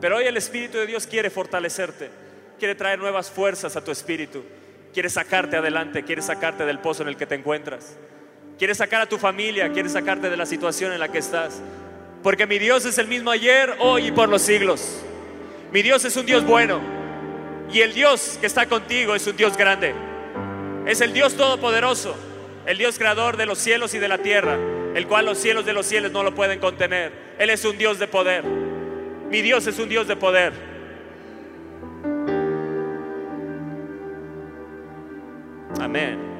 Pero 0.00 0.18
hoy 0.18 0.26
el 0.26 0.36
Espíritu 0.36 0.76
de 0.76 0.86
Dios 0.86 1.06
quiere 1.06 1.30
fortalecerte, 1.30 2.10
quiere 2.58 2.74
traer 2.74 2.98
nuevas 2.98 3.30
fuerzas 3.30 3.74
a 3.74 3.82
tu 3.82 3.90
espíritu, 3.90 4.44
quiere 4.92 5.08
sacarte 5.08 5.56
adelante, 5.56 6.02
quiere 6.02 6.20
sacarte 6.20 6.66
del 6.66 6.80
pozo 6.80 7.02
en 7.02 7.08
el 7.08 7.16
que 7.16 7.24
te 7.24 7.36
encuentras, 7.36 7.96
quiere 8.58 8.74
sacar 8.74 9.00
a 9.00 9.08
tu 9.08 9.16
familia, 9.16 9.72
quiere 9.72 9.88
sacarte 9.88 10.28
de 10.28 10.36
la 10.36 10.44
situación 10.44 10.92
en 10.92 11.00
la 11.00 11.10
que 11.10 11.18
estás. 11.18 11.62
Porque 12.22 12.46
mi 12.46 12.58
Dios 12.58 12.84
es 12.84 12.98
el 12.98 13.08
mismo 13.08 13.30
ayer, 13.30 13.76
hoy 13.78 14.08
y 14.08 14.12
por 14.12 14.28
los 14.28 14.42
siglos. 14.42 15.02
Mi 15.72 15.80
Dios 15.80 16.04
es 16.04 16.14
un 16.18 16.26
Dios 16.26 16.44
bueno. 16.44 16.80
Y 17.72 17.80
el 17.80 17.94
Dios 17.94 18.36
que 18.38 18.46
está 18.46 18.66
contigo 18.66 19.14
es 19.14 19.26
un 19.26 19.36
Dios 19.36 19.56
grande. 19.56 19.94
Es 20.86 21.00
el 21.00 21.14
Dios 21.14 21.34
todopoderoso, 21.34 22.14
el 22.66 22.76
Dios 22.76 22.98
creador 22.98 23.38
de 23.38 23.46
los 23.46 23.58
cielos 23.58 23.94
y 23.94 23.98
de 23.98 24.08
la 24.08 24.18
tierra 24.18 24.58
el 24.94 25.08
cual 25.08 25.26
los 25.26 25.38
cielos 25.38 25.66
de 25.66 25.72
los 25.72 25.86
cielos 25.86 26.12
no 26.12 26.22
lo 26.22 26.34
pueden 26.34 26.60
contener. 26.60 27.12
Él 27.38 27.50
es 27.50 27.64
un 27.64 27.76
Dios 27.76 27.98
de 27.98 28.06
poder. 28.06 28.44
Mi 28.44 29.42
Dios 29.42 29.66
es 29.66 29.78
un 29.80 29.88
Dios 29.88 30.06
de 30.06 30.14
poder. 30.14 30.52
Amén. 35.80 36.34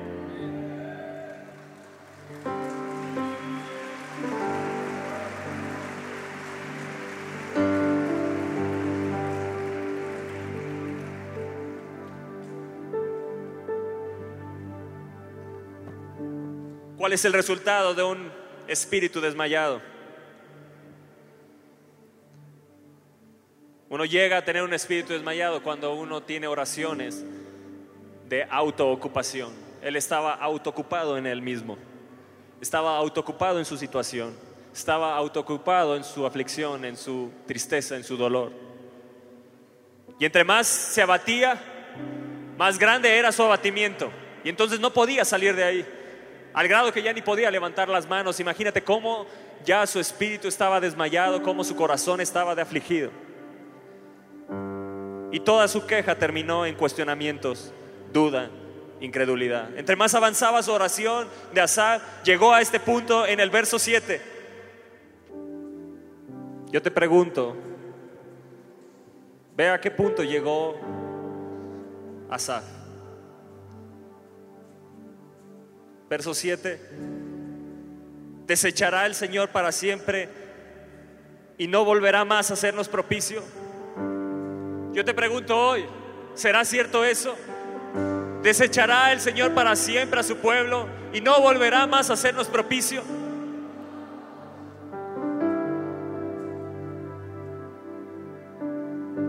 ¿Cuál 16.96 17.12
es 17.12 17.24
el 17.26 17.32
resultado 17.32 17.92
de 17.94 18.02
un 18.02 18.43
espíritu 18.68 19.20
desmayado. 19.20 19.80
Uno 23.88 24.04
llega 24.04 24.38
a 24.38 24.44
tener 24.44 24.62
un 24.62 24.74
espíritu 24.74 25.12
desmayado 25.12 25.62
cuando 25.62 25.94
uno 25.94 26.22
tiene 26.22 26.46
oraciones 26.46 27.24
de 28.28 28.44
autoocupación. 28.50 29.52
Él 29.82 29.96
estaba 29.96 30.34
autoocupado 30.34 31.16
en 31.16 31.26
él 31.26 31.42
mismo. 31.42 31.78
Estaba 32.60 32.96
autoocupado 32.96 33.58
en 33.58 33.64
su 33.64 33.76
situación. 33.76 34.34
Estaba 34.72 35.16
autoocupado 35.16 35.96
en 35.96 36.02
su 36.02 36.26
aflicción, 36.26 36.84
en 36.84 36.96
su 36.96 37.30
tristeza, 37.46 37.94
en 37.94 38.02
su 38.02 38.16
dolor. 38.16 38.52
Y 40.18 40.24
entre 40.24 40.42
más 40.42 40.66
se 40.66 41.02
abatía, 41.02 41.62
más 42.56 42.78
grande 42.78 43.16
era 43.16 43.30
su 43.30 43.42
abatimiento. 43.42 44.10
Y 44.42 44.48
entonces 44.48 44.80
no 44.80 44.92
podía 44.92 45.24
salir 45.24 45.54
de 45.54 45.64
ahí 45.64 45.86
al 46.54 46.68
grado 46.68 46.92
que 46.92 47.02
ya 47.02 47.12
ni 47.12 47.20
podía 47.20 47.50
levantar 47.50 47.88
las 47.88 48.08
manos. 48.08 48.40
Imagínate 48.40 48.82
cómo 48.82 49.26
ya 49.64 49.86
su 49.86 50.00
espíritu 50.00 50.48
estaba 50.48 50.80
desmayado, 50.80 51.42
cómo 51.42 51.64
su 51.64 51.76
corazón 51.76 52.20
estaba 52.20 52.54
de 52.54 52.62
afligido. 52.62 53.10
Y 55.32 55.40
toda 55.40 55.68
su 55.68 55.84
queja 55.84 56.14
terminó 56.14 56.64
en 56.64 56.76
cuestionamientos, 56.76 57.72
duda, 58.12 58.50
incredulidad. 59.00 59.76
Entre 59.76 59.96
más 59.96 60.14
avanzaba 60.14 60.62
su 60.62 60.72
oración 60.72 61.28
de 61.52 61.60
Asad, 61.60 62.00
llegó 62.24 62.54
a 62.54 62.60
este 62.62 62.80
punto 62.80 63.26
en 63.26 63.40
el 63.40 63.50
verso 63.50 63.78
7. 63.78 64.22
Yo 66.70 66.80
te 66.80 66.90
pregunto, 66.90 67.56
Ve 69.56 69.68
a 69.70 69.80
qué 69.80 69.90
punto 69.90 70.22
llegó 70.24 70.74
Asaf. 72.28 72.64
Verso 76.08 76.34
7. 76.34 76.80
¿Desechará 78.46 79.06
el 79.06 79.14
Señor 79.14 79.48
para 79.48 79.72
siempre 79.72 80.28
y 81.56 81.66
no 81.66 81.84
volverá 81.84 82.24
más 82.24 82.50
a 82.50 82.54
hacernos 82.54 82.88
propicio? 82.88 83.42
Yo 84.92 85.04
te 85.04 85.14
pregunto 85.14 85.56
hoy, 85.56 85.86
¿será 86.34 86.64
cierto 86.64 87.04
eso? 87.04 87.34
¿Desechará 88.42 89.12
el 89.12 89.20
Señor 89.20 89.54
para 89.54 89.74
siempre 89.74 90.20
a 90.20 90.22
su 90.22 90.36
pueblo 90.36 90.86
y 91.12 91.20
no 91.22 91.40
volverá 91.40 91.86
más 91.86 92.10
a 92.10 92.12
hacernos 92.12 92.48
propicio? 92.48 93.02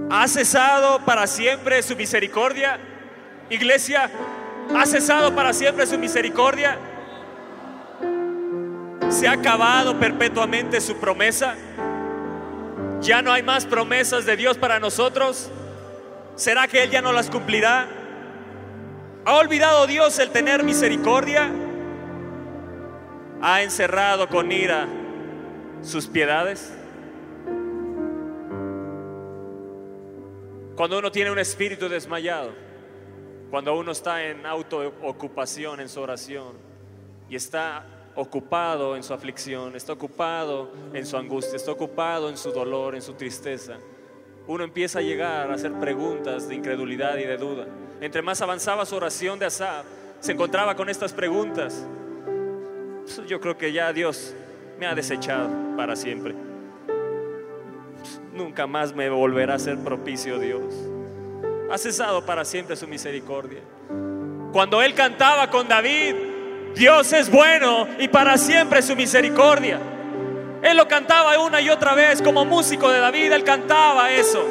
¿Ha 0.10 0.28
cesado 0.28 1.04
para 1.06 1.26
siempre 1.28 1.82
su 1.82 1.96
misericordia? 1.96 2.80
Iglesia, 3.50 4.10
¿ha 4.74 4.86
cesado 4.86 5.36
para 5.36 5.54
siempre 5.54 5.86
su 5.86 5.98
misericordia? 5.98 6.78
¿Se 9.10 9.28
ha 9.28 9.34
acabado 9.34 10.00
perpetuamente 10.00 10.82
su 10.82 10.98
promesa? 10.98 11.56
¿Ya 13.02 13.22
no 13.22 13.32
hay 13.32 13.44
más 13.44 13.66
promesas 13.66 14.26
de 14.26 14.36
Dios 14.36 14.58
para 14.58 14.80
nosotros? 14.80 15.52
¿Será 16.36 16.68
que 16.68 16.84
Él 16.84 16.90
ya 16.90 17.02
no 17.02 17.12
las 17.12 17.30
cumplirá? 17.30 17.88
¿Ha 19.26 19.36
olvidado 19.36 19.88
Dios 19.88 20.18
el 20.20 20.32
tener 20.32 20.64
misericordia? 20.64 21.50
¿Ha 23.42 23.62
encerrado 23.62 24.28
con 24.28 24.52
ira 24.52 24.88
sus 25.82 26.08
piedades? 26.08 26.74
Cuando 30.76 31.00
uno 31.00 31.12
tiene 31.12 31.32
un 31.32 31.40
espíritu 31.40 31.88
desmayado, 31.88 32.54
cuando 33.50 33.78
uno 33.78 33.92
está 33.92 34.24
en 34.24 34.46
autoocupación 34.46 35.80
en 35.80 35.90
su 35.90 36.02
oración 36.02 36.54
y 37.30 37.36
está 37.36 37.86
ocupado 38.16 38.96
en 38.96 39.04
su 39.04 39.14
aflicción, 39.14 39.76
está 39.76 39.94
ocupado 39.94 40.72
en 40.94 41.06
su 41.06 41.18
angustia, 41.18 41.56
está 41.56 41.72
ocupado 41.72 42.30
en 42.30 42.38
su 42.38 42.52
dolor, 42.52 42.96
en 42.96 43.02
su 43.02 43.14
tristeza, 43.14 43.78
uno 44.48 44.64
empieza 44.64 45.00
a 45.00 45.02
llegar 45.02 45.52
a 45.52 45.56
hacer 45.56 45.74
preguntas 45.74 46.48
de 46.48 46.56
incredulidad 46.56 47.18
y 47.18 47.24
de 47.24 47.38
duda. 47.38 47.66
Entre 48.00 48.22
más 48.22 48.42
avanzaba 48.42 48.86
su 48.86 48.96
oración 48.96 49.40
de 49.40 49.48
Asaf, 49.48 49.86
se 50.20 50.34
encontraba 50.34 50.76
con 50.76 50.90
estas 50.90 51.14
preguntas. 51.14 51.86
Yo 53.28 53.40
creo 53.40 53.58
que 53.58 53.72
ya 53.72 53.92
Dios 53.92 54.36
me 54.80 54.86
ha 54.86 54.94
desechado 54.94 55.50
para 55.76 55.96
siempre 55.96 56.36
nunca 58.36 58.68
más 58.68 58.94
me 58.94 59.10
volverá 59.10 59.56
a 59.56 59.60
ser 59.60 59.78
propicio 59.80 60.38
Dios. 60.40 60.62
Ha 61.72 61.78
cesado 61.78 62.26
para 62.26 62.46
siempre 62.46 62.76
su 62.76 62.88
misericordia. 62.88 63.62
Cuando 64.52 64.82
él 64.82 64.94
cantaba 64.94 65.50
con 65.50 65.68
David, 65.68 66.16
Dios 66.76 67.12
es 67.14 67.30
bueno 67.30 67.88
y 68.00 68.08
para 68.08 68.38
siempre 68.38 68.82
su 68.82 68.96
misericordia. 68.96 69.80
Él 70.62 70.78
lo 70.78 70.88
cantaba 70.88 71.38
una 71.40 71.62
y 71.62 71.70
otra 71.70 71.94
vez 71.96 72.22
como 72.22 72.46
músico 72.46 72.90
de 72.90 73.00
David, 73.00 73.32
él 73.32 73.44
cantaba 73.44 74.12
eso. 74.12 74.46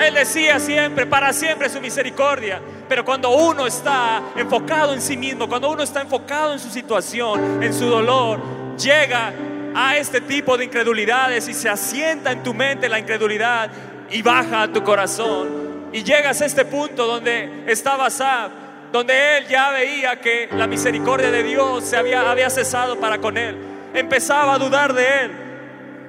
Él 0.00 0.14
decía 0.14 0.58
siempre, 0.58 1.06
para 1.06 1.32
siempre 1.32 1.68
su 1.68 1.80
misericordia. 1.80 2.60
Pero 2.88 3.04
cuando 3.04 3.30
uno 3.30 3.66
está 3.66 4.22
enfocado 4.36 4.92
en 4.94 5.00
sí 5.00 5.16
mismo, 5.16 5.48
cuando 5.48 5.70
uno 5.70 5.82
está 5.82 6.00
enfocado 6.00 6.52
en 6.52 6.58
su 6.58 6.68
situación, 6.68 7.62
en 7.62 7.72
su 7.72 7.86
dolor, 7.86 8.40
llega 8.76 9.32
a 9.74 9.96
este 9.96 10.20
tipo 10.20 10.56
de 10.58 10.64
incredulidades 10.64 11.48
y 11.48 11.54
se 11.54 11.68
asienta 11.68 12.32
en 12.32 12.42
tu 12.42 12.52
mente 12.52 12.88
la 12.88 12.98
incredulidad 12.98 13.70
y 14.10 14.20
baja 14.22 14.62
a 14.62 14.68
tu 14.68 14.82
corazón. 14.82 15.61
Y 15.92 16.02
llegas 16.02 16.40
a 16.40 16.46
este 16.46 16.64
punto 16.64 17.06
donde 17.06 17.64
estaba 17.66 18.08
Sab, 18.08 18.50
donde 18.90 19.38
él 19.38 19.46
ya 19.46 19.70
veía 19.70 20.20
que 20.20 20.48
la 20.52 20.66
misericordia 20.66 21.30
de 21.30 21.42
Dios 21.42 21.84
se 21.84 21.96
había, 21.96 22.48
cesado 22.48 22.98
para 22.98 23.18
con 23.18 23.36
él. 23.36 23.56
Empezaba 23.92 24.54
a 24.54 24.58
dudar 24.58 24.94
de 24.94 25.04
él. 25.22 25.30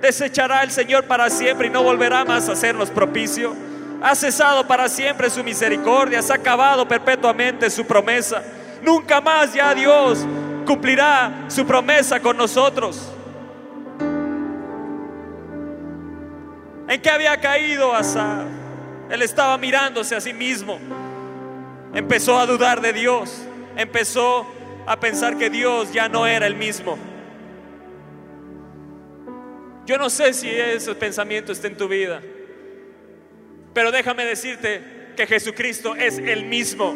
Desechará 0.01 0.63
el 0.63 0.71
Señor 0.71 1.05
para 1.05 1.29
siempre 1.29 1.67
y 1.67 1.69
no 1.69 1.83
volverá 1.83 2.23
más 2.23 2.47
a 2.47 2.53
hacernos 2.53 2.89
propicio. 2.91 3.55
Ha 4.01 4.15
cesado 4.15 4.65
para 4.67 4.87
siempre 4.89 5.29
su 5.29 5.43
misericordia, 5.43 6.21
se 6.21 6.31
ha 6.31 6.35
acabado 6.35 6.87
perpetuamente 6.87 7.69
su 7.69 7.85
promesa. 7.85 8.41
Nunca 8.81 9.21
más 9.21 9.53
ya 9.53 9.73
Dios 9.73 10.25
cumplirá 10.65 11.45
su 11.47 11.65
promesa 11.65 12.19
con 12.19 12.37
nosotros. 12.37 13.09
¿En 16.87 17.01
qué 17.01 17.09
había 17.09 17.39
caído 17.39 17.93
Asaf? 17.93 18.62
Él 19.09 19.21
estaba 19.21 19.57
mirándose 19.57 20.15
a 20.15 20.21
sí 20.21 20.33
mismo. 20.33 20.79
Empezó 21.93 22.39
a 22.39 22.45
dudar 22.45 22.81
de 22.81 22.93
Dios. 22.93 23.43
Empezó 23.75 24.45
a 24.85 24.99
pensar 24.99 25.37
que 25.37 25.49
Dios 25.49 25.91
ya 25.93 26.09
no 26.09 26.25
era 26.27 26.47
el 26.47 26.55
mismo. 26.55 26.97
Yo 29.85 29.97
no 29.97 30.09
sé 30.09 30.33
si 30.33 30.49
ese 30.49 30.95
pensamiento 30.95 31.51
está 31.51 31.67
en 31.67 31.77
tu 31.77 31.87
vida. 31.87 32.21
Pero 33.73 33.91
déjame 33.91 34.25
decirte 34.25 34.81
que 35.15 35.27
Jesucristo 35.27 35.95
es 35.95 36.17
el 36.17 36.45
mismo. 36.45 36.93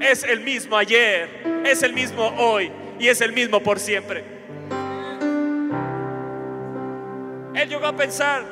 Es 0.00 0.24
el 0.24 0.40
mismo 0.40 0.76
ayer, 0.76 1.62
es 1.64 1.82
el 1.82 1.92
mismo 1.92 2.26
hoy 2.38 2.72
y 2.98 3.08
es 3.08 3.20
el 3.20 3.32
mismo 3.32 3.62
por 3.62 3.78
siempre. 3.78 4.24
Él 7.54 7.68
llegó 7.68 7.86
a 7.86 7.94
pensar, 7.94 8.44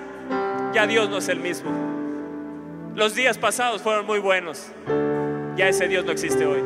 ya 0.74 0.86
Dios 0.86 1.08
no 1.08 1.18
es 1.18 1.28
el 1.28 1.40
mismo. 1.40 1.87
Los 2.98 3.14
días 3.14 3.38
pasados 3.38 3.80
fueron 3.80 4.06
muy 4.06 4.18
buenos, 4.18 4.72
ya 5.54 5.68
ese 5.68 5.86
Dios 5.86 6.04
no 6.04 6.10
existe 6.10 6.44
hoy. 6.44 6.58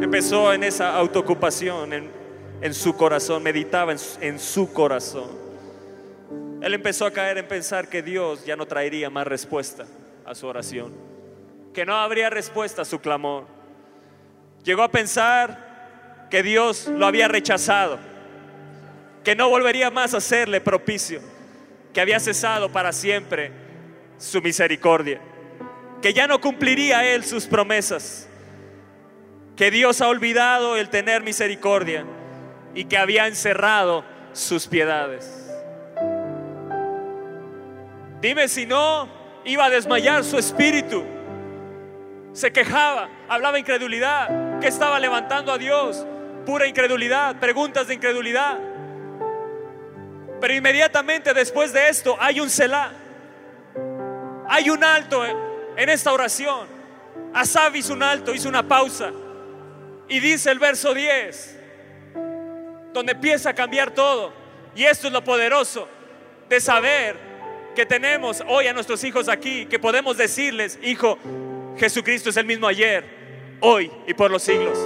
Empezó 0.00 0.52
en 0.52 0.62
esa 0.62 0.94
autoocupación 0.94 2.12
en, 2.62 2.74
su 2.74 2.96
corazón, 2.96 3.42
meditaba 3.42 3.90
en, 3.90 3.98
en 4.20 4.38
su 4.38 4.72
corazón. 4.72 5.28
Él 6.62 6.74
empezó 6.74 7.06
a 7.06 7.10
caer 7.10 7.38
en 7.38 7.48
pensar 7.48 7.88
que 7.88 8.04
Dios 8.04 8.46
ya 8.46 8.54
no 8.54 8.66
traería 8.66 9.10
más 9.10 9.26
respuesta 9.26 9.84
a 10.24 10.36
su 10.36 10.46
oración, 10.46 10.92
que 11.72 11.84
no 11.84 11.96
habría 11.96 12.30
respuesta 12.30 12.82
a 12.82 12.84
su 12.84 13.00
clamor. 13.00 13.46
Llegó 14.62 14.84
a 14.84 14.92
pensar 14.92 16.28
que 16.30 16.44
Dios 16.44 16.86
lo 16.86 17.04
había 17.04 17.26
rechazado 17.26 17.98
que 19.24 19.34
no 19.34 19.48
volvería 19.48 19.90
más 19.90 20.14
a 20.14 20.20
serle 20.20 20.60
propicio, 20.60 21.20
que 21.94 22.00
había 22.00 22.18
cesado 22.20 22.70
para 22.70 22.92
siempre 22.92 23.52
su 24.18 24.42
misericordia, 24.42 25.20
que 26.02 26.12
ya 26.12 26.26
no 26.26 26.40
cumpliría 26.40 27.06
él 27.06 27.24
sus 27.24 27.46
promesas, 27.46 28.28
que 29.56 29.70
Dios 29.70 30.00
ha 30.00 30.08
olvidado 30.08 30.76
el 30.76 30.90
tener 30.90 31.22
misericordia 31.22 32.04
y 32.74 32.86
que 32.86 32.98
había 32.98 33.28
encerrado 33.28 34.04
sus 34.32 34.66
piedades. 34.66 35.48
Dime 38.20 38.48
si 38.48 38.66
no 38.66 39.08
iba 39.44 39.66
a 39.66 39.70
desmayar 39.70 40.24
su 40.24 40.36
espíritu. 40.36 41.04
Se 42.32 42.52
quejaba, 42.52 43.08
hablaba 43.28 43.60
incredulidad, 43.60 44.58
que 44.58 44.66
estaba 44.66 44.98
levantando 44.98 45.52
a 45.52 45.58
Dios, 45.58 46.04
pura 46.44 46.66
incredulidad, 46.66 47.36
preguntas 47.36 47.86
de 47.86 47.94
incredulidad. 47.94 48.58
Pero 50.40 50.54
inmediatamente 50.54 51.32
después 51.32 51.72
de 51.72 51.88
esto 51.88 52.16
hay 52.20 52.40
un 52.40 52.50
Selah. 52.50 52.92
Hay 54.48 54.70
un 54.70 54.84
alto 54.84 55.24
en 55.76 55.88
esta 55.88 56.12
oración. 56.12 56.66
Asab 57.32 57.74
hizo 57.76 57.92
un 57.92 58.02
alto, 58.02 58.34
hizo 58.34 58.48
una 58.48 58.66
pausa. 58.66 59.10
Y 60.08 60.20
dice 60.20 60.50
el 60.50 60.58
verso 60.58 60.92
10, 60.92 61.58
donde 62.92 63.12
empieza 63.12 63.50
a 63.50 63.54
cambiar 63.54 63.90
todo. 63.90 64.32
Y 64.76 64.84
esto 64.84 65.06
es 65.06 65.12
lo 65.12 65.24
poderoso 65.24 65.88
de 66.48 66.60
saber 66.60 67.16
que 67.74 67.86
tenemos 67.86 68.42
hoy 68.46 68.66
a 68.66 68.72
nuestros 68.72 69.02
hijos 69.04 69.28
aquí, 69.28 69.66
que 69.66 69.78
podemos 69.78 70.16
decirles, 70.16 70.78
hijo, 70.82 71.18
Jesucristo 71.76 72.30
es 72.30 72.36
el 72.36 72.46
mismo 72.46 72.66
ayer, 72.66 73.04
hoy 73.60 73.90
y 74.06 74.14
por 74.14 74.30
los 74.30 74.42
siglos. 74.42 74.78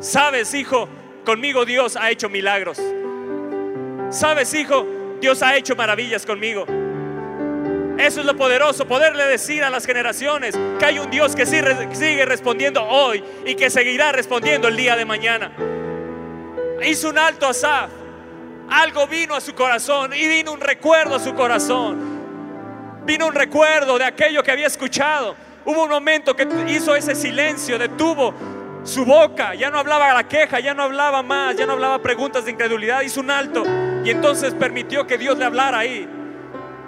Sabes, 0.00 0.54
hijo, 0.54 0.88
conmigo 1.24 1.64
Dios 1.64 1.96
ha 1.96 2.10
hecho 2.10 2.28
milagros. 2.28 2.80
Sabes, 4.10 4.54
hijo, 4.54 4.86
Dios 5.20 5.42
ha 5.42 5.56
hecho 5.56 5.76
maravillas 5.76 6.24
conmigo. 6.24 6.64
Eso 7.98 8.20
es 8.20 8.26
lo 8.26 8.36
poderoso, 8.36 8.86
poderle 8.86 9.24
decir 9.24 9.64
a 9.64 9.70
las 9.70 9.84
generaciones 9.84 10.56
que 10.78 10.84
hay 10.84 10.98
un 10.98 11.10
Dios 11.10 11.34
que 11.34 11.44
sigue 11.44 12.24
respondiendo 12.24 12.82
hoy 12.84 13.22
y 13.44 13.54
que 13.54 13.70
seguirá 13.70 14.12
respondiendo 14.12 14.68
el 14.68 14.76
día 14.76 14.96
de 14.96 15.04
mañana. 15.04 15.50
Hizo 16.82 17.10
un 17.10 17.18
alto 17.18 17.48
Asaf. 17.48 17.90
Algo 18.70 19.06
vino 19.06 19.34
a 19.34 19.40
su 19.40 19.54
corazón 19.54 20.12
y 20.14 20.28
vino 20.28 20.52
un 20.52 20.60
recuerdo 20.60 21.16
a 21.16 21.18
su 21.18 21.34
corazón. 21.34 22.18
Vino 23.04 23.26
un 23.26 23.34
recuerdo 23.34 23.98
de 23.98 24.04
aquello 24.04 24.42
que 24.42 24.52
había 24.52 24.66
escuchado. 24.66 25.34
Hubo 25.64 25.84
un 25.84 25.90
momento 25.90 26.36
que 26.36 26.46
hizo 26.68 26.94
ese 26.94 27.14
silencio, 27.14 27.78
detuvo 27.78 28.32
su 28.84 29.04
boca, 29.04 29.54
ya 29.54 29.70
no 29.70 29.78
hablaba 29.78 30.12
la 30.14 30.26
queja, 30.26 30.60
ya 30.60 30.74
no 30.74 30.82
hablaba 30.82 31.22
más, 31.22 31.56
ya 31.56 31.66
no 31.66 31.72
hablaba 31.72 32.00
preguntas 32.00 32.44
de 32.44 32.52
incredulidad, 32.52 33.02
hizo 33.02 33.20
un 33.20 33.30
alto 33.30 33.64
y 34.04 34.10
entonces 34.10 34.54
permitió 34.54 35.06
que 35.06 35.18
Dios 35.18 35.36
le 35.38 35.44
hablara 35.44 35.78
ahí. 35.78 36.08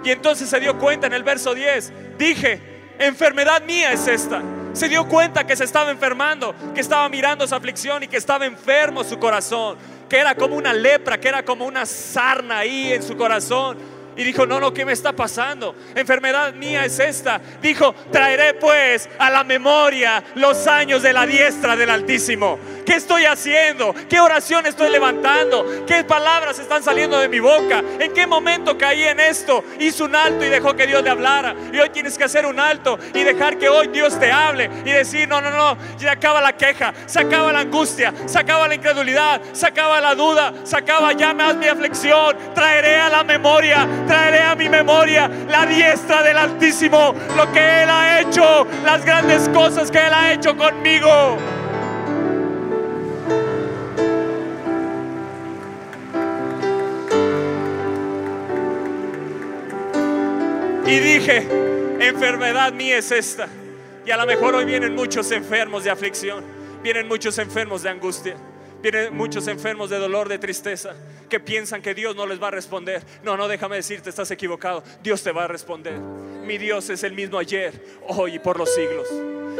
Y 0.03 0.09
entonces 0.09 0.49
se 0.49 0.59
dio 0.59 0.77
cuenta 0.79 1.07
en 1.07 1.13
el 1.13 1.23
verso 1.23 1.53
10, 1.53 2.17
dije, 2.17 2.95
enfermedad 2.97 3.63
mía 3.63 3.91
es 3.91 4.07
esta. 4.07 4.41
Se 4.73 4.87
dio 4.87 5.07
cuenta 5.07 5.45
que 5.45 5.55
se 5.55 5.65
estaba 5.65 5.91
enfermando, 5.91 6.55
que 6.73 6.81
estaba 6.81 7.07
mirando 7.09 7.45
su 7.45 7.53
aflicción 7.53 8.03
y 8.03 8.07
que 8.07 8.17
estaba 8.17 8.45
enfermo 8.45 9.03
su 9.03 9.19
corazón, 9.19 9.77
que 10.09 10.17
era 10.17 10.33
como 10.33 10.55
una 10.55 10.73
lepra, 10.73 11.19
que 11.19 11.27
era 11.27 11.43
como 11.43 11.65
una 11.65 11.85
sarna 11.85 12.59
ahí 12.59 12.93
en 12.93 13.03
su 13.03 13.15
corazón 13.17 13.77
y 14.21 14.23
dijo, 14.23 14.45
no, 14.45 14.59
no, 14.59 14.71
¿qué 14.71 14.85
me 14.85 14.93
está 14.93 15.13
pasando? 15.13 15.75
Enfermedad 15.95 16.53
mía 16.53 16.85
es 16.85 16.99
esta. 16.99 17.41
Dijo, 17.59 17.95
traeré 18.11 18.53
pues 18.53 19.09
a 19.17 19.31
la 19.31 19.43
memoria 19.43 20.23
los 20.35 20.67
años 20.67 21.01
de 21.01 21.11
la 21.11 21.25
diestra 21.25 21.75
del 21.75 21.89
Altísimo. 21.89 22.59
¿Qué 22.85 22.97
estoy 22.97 23.25
haciendo? 23.25 23.95
¿Qué 24.07 24.19
oración 24.19 24.67
estoy 24.67 24.91
levantando? 24.91 25.85
¿Qué 25.87 26.03
palabras 26.03 26.59
están 26.59 26.83
saliendo 26.83 27.17
de 27.17 27.29
mi 27.29 27.39
boca? 27.39 27.83
¿En 27.99 28.13
qué 28.13 28.27
momento 28.27 28.77
caí 28.77 29.03
en 29.03 29.19
esto? 29.19 29.63
Hizo 29.79 30.05
un 30.05 30.15
alto 30.15 30.45
y 30.45 30.49
dejó 30.49 30.75
que 30.75 30.85
Dios 30.85 31.01
le 31.01 31.09
hablara. 31.09 31.55
Y 31.73 31.79
hoy 31.79 31.89
tienes 31.89 32.15
que 32.15 32.25
hacer 32.25 32.45
un 32.45 32.59
alto 32.59 32.99
y 33.15 33.23
dejar 33.23 33.57
que 33.57 33.69
hoy 33.69 33.87
Dios 33.87 34.19
te 34.19 34.31
hable 34.31 34.69
y 34.85 34.91
decir, 34.91 35.27
no, 35.27 35.41
no, 35.41 35.49
no, 35.49 35.77
ya 35.97 36.11
acaba 36.11 36.41
la 36.41 36.53
queja, 36.53 36.93
se 37.07 37.19
acaba 37.19 37.51
la 37.51 37.61
angustia, 37.61 38.13
se 38.27 38.37
acaba 38.37 38.67
la 38.67 38.75
incredulidad, 38.75 39.41
se 39.51 39.65
acaba 39.65 39.99
la 39.99 40.13
duda, 40.13 40.53
se 40.63 40.77
acaba 40.77 41.13
ya 41.13 41.33
más 41.33 41.55
mi 41.55 41.67
aflicción. 41.67 42.37
Traeré 42.53 42.97
a 42.97 43.09
la 43.09 43.23
memoria 43.23 43.87
traeré 44.11 44.41
a 44.41 44.55
mi 44.55 44.67
memoria 44.67 45.29
la 45.47 45.65
diestra 45.65 46.21
del 46.21 46.35
Altísimo, 46.35 47.15
lo 47.37 47.49
que 47.53 47.83
Él 47.83 47.89
ha 47.89 48.19
hecho, 48.19 48.67
las 48.83 49.05
grandes 49.05 49.47
cosas 49.47 49.89
que 49.89 49.99
Él 49.99 50.13
ha 50.13 50.33
hecho 50.33 50.57
conmigo. 50.57 51.37
Y 60.85 60.99
dije, 60.99 61.47
enfermedad 62.01 62.73
mía 62.73 62.97
es 62.97 63.13
esta. 63.13 63.47
Y 64.05 64.11
a 64.11 64.17
lo 64.17 64.25
mejor 64.25 64.55
hoy 64.55 64.65
vienen 64.65 64.93
muchos 64.93 65.31
enfermos 65.31 65.85
de 65.85 65.89
aflicción, 65.89 66.43
vienen 66.83 67.07
muchos 67.07 67.37
enfermos 67.37 67.83
de 67.83 67.91
angustia. 67.91 68.35
Vienen 68.81 69.15
muchos 69.15 69.47
enfermos 69.47 69.89
de 69.89 69.99
dolor, 69.99 70.27
de 70.27 70.39
tristeza, 70.39 70.95
que 71.29 71.39
piensan 71.39 71.81
que 71.81 71.93
Dios 71.93 72.15
no 72.15 72.25
les 72.25 72.41
va 72.41 72.47
a 72.47 72.51
responder. 72.51 73.03
No, 73.23 73.37
no, 73.37 73.47
déjame 73.47 73.75
decirte, 73.75 74.09
estás 74.09 74.31
equivocado. 74.31 74.83
Dios 75.03 75.21
te 75.21 75.31
va 75.31 75.43
a 75.43 75.47
responder. 75.47 75.99
Mi 75.99 76.57
Dios 76.57 76.89
es 76.89 77.03
el 77.03 77.13
mismo 77.13 77.37
ayer, 77.37 77.73
hoy 78.07 78.35
y 78.35 78.39
por 78.39 78.57
los 78.57 78.73
siglos. 78.73 79.07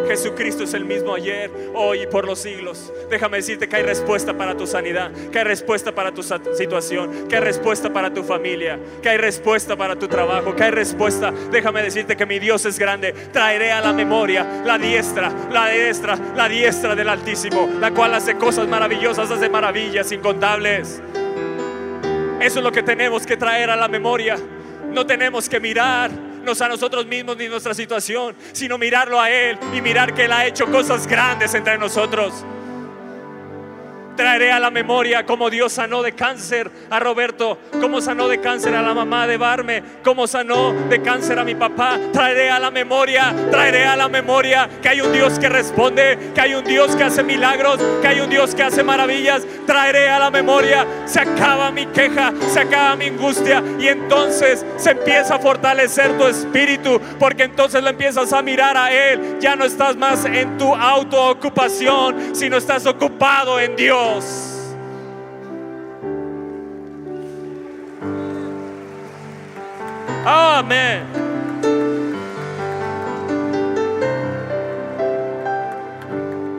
Jesucristo 0.07 0.63
es 0.63 0.73
el 0.73 0.85
mismo 0.85 1.13
ayer, 1.13 1.51
hoy 1.75 2.03
y 2.03 2.07
por 2.07 2.25
los 2.25 2.39
siglos. 2.39 2.91
Déjame 3.09 3.37
decirte 3.37 3.67
que 3.67 3.75
hay 3.75 3.83
respuesta 3.83 4.37
para 4.37 4.55
tu 4.55 4.65
sanidad, 4.65 5.11
que 5.31 5.39
hay 5.39 5.43
respuesta 5.43 5.93
para 5.93 6.11
tu 6.13 6.23
situación, 6.23 7.27
que 7.27 7.35
hay 7.35 7.41
respuesta 7.41 7.91
para 7.91 8.13
tu 8.13 8.23
familia, 8.23 8.79
que 9.01 9.09
hay 9.09 9.17
respuesta 9.17 9.75
para 9.75 9.97
tu 9.97 10.07
trabajo, 10.07 10.55
que 10.55 10.63
hay 10.63 10.71
respuesta. 10.71 11.31
Déjame 11.51 11.83
decirte 11.83 12.15
que 12.15 12.25
mi 12.25 12.39
Dios 12.39 12.65
es 12.65 12.79
grande. 12.79 13.13
Traeré 13.33 13.71
a 13.71 13.81
la 13.81 13.93
memoria 13.93 14.63
la 14.65 14.77
diestra, 14.77 15.31
la 15.51 15.67
diestra, 15.69 16.17
la 16.35 16.47
diestra 16.47 16.95
del 16.95 17.09
Altísimo, 17.09 17.69
la 17.79 17.91
cual 17.91 18.13
hace 18.13 18.35
cosas 18.35 18.67
maravillosas, 18.67 19.10
hace 19.19 19.49
maravillas 19.49 20.11
incontables. 20.11 21.01
Eso 22.39 22.59
es 22.59 22.63
lo 22.63 22.71
que 22.71 22.83
tenemos 22.83 23.25
que 23.25 23.37
traer 23.37 23.69
a 23.69 23.75
la 23.75 23.87
memoria. 23.87 24.35
No 24.91 25.05
tenemos 25.05 25.47
que 25.47 25.59
mirar 25.59 26.11
a 26.59 26.67
nosotros 26.67 27.05
mismos 27.05 27.37
ni 27.37 27.47
nuestra 27.47 27.73
situación, 27.73 28.35
sino 28.51 28.77
mirarlo 28.77 29.19
a 29.21 29.29
Él 29.29 29.57
y 29.73 29.81
mirar 29.81 30.13
que 30.13 30.25
Él 30.25 30.31
ha 30.31 30.45
hecho 30.45 30.65
cosas 30.65 31.07
grandes 31.07 31.53
entre 31.53 31.77
nosotros. 31.77 32.45
Traeré 34.15 34.51
a 34.51 34.59
la 34.59 34.69
memoria 34.69 35.25
cómo 35.25 35.49
Dios 35.49 35.73
sanó 35.73 36.01
de 36.01 36.13
cáncer 36.13 36.69
a 36.89 36.99
Roberto, 36.99 37.57
cómo 37.79 38.01
sanó 38.01 38.27
de 38.27 38.39
cáncer 38.39 38.75
a 38.75 38.81
la 38.81 38.93
mamá 38.93 39.25
de 39.25 39.37
Barme, 39.37 39.83
cómo 40.03 40.27
sanó 40.27 40.73
de 40.89 41.01
cáncer 41.01 41.39
a 41.39 41.43
mi 41.43 41.55
papá. 41.55 41.97
Traeré 42.11 42.51
a 42.51 42.59
la 42.59 42.71
memoria, 42.71 43.33
traeré 43.49 43.85
a 43.85 43.95
la 43.95 44.09
memoria 44.09 44.69
que 44.81 44.89
hay 44.89 45.01
un 45.01 45.11
Dios 45.11 45.39
que 45.39 45.49
responde, 45.49 46.31
que 46.35 46.41
hay 46.41 46.53
un 46.53 46.63
Dios 46.63 46.95
que 46.95 47.03
hace 47.03 47.23
milagros, 47.23 47.79
que 48.01 48.07
hay 48.07 48.19
un 48.19 48.29
Dios 48.29 48.53
que 48.53 48.63
hace 48.63 48.83
maravillas. 48.83 49.43
Traeré 49.65 50.09
a 50.09 50.19
la 50.19 50.29
memoria, 50.29 50.85
se 51.05 51.19
acaba 51.19 51.71
mi 51.71 51.85
queja, 51.87 52.33
se 52.49 52.59
acaba 52.59 52.95
mi 52.95 53.07
angustia 53.07 53.63
y 53.79 53.87
entonces 53.87 54.65
se 54.77 54.91
empieza 54.91 55.35
a 55.35 55.39
fortalecer 55.39 56.17
tu 56.17 56.25
espíritu, 56.25 56.99
porque 57.19 57.43
entonces 57.43 57.81
lo 57.81 57.89
empiezas 57.89 58.33
a 58.33 58.41
mirar 58.41 58.77
a 58.77 58.91
Él. 58.91 59.37
Ya 59.39 59.55
no 59.55 59.65
estás 59.65 59.95
más 59.95 60.25
en 60.25 60.57
tu 60.57 60.75
autoocupación, 60.75 62.35
sino 62.35 62.57
estás 62.57 62.85
ocupado 62.85 63.59
en 63.59 63.75
Dios. 63.75 64.00
Amén. 70.25 71.03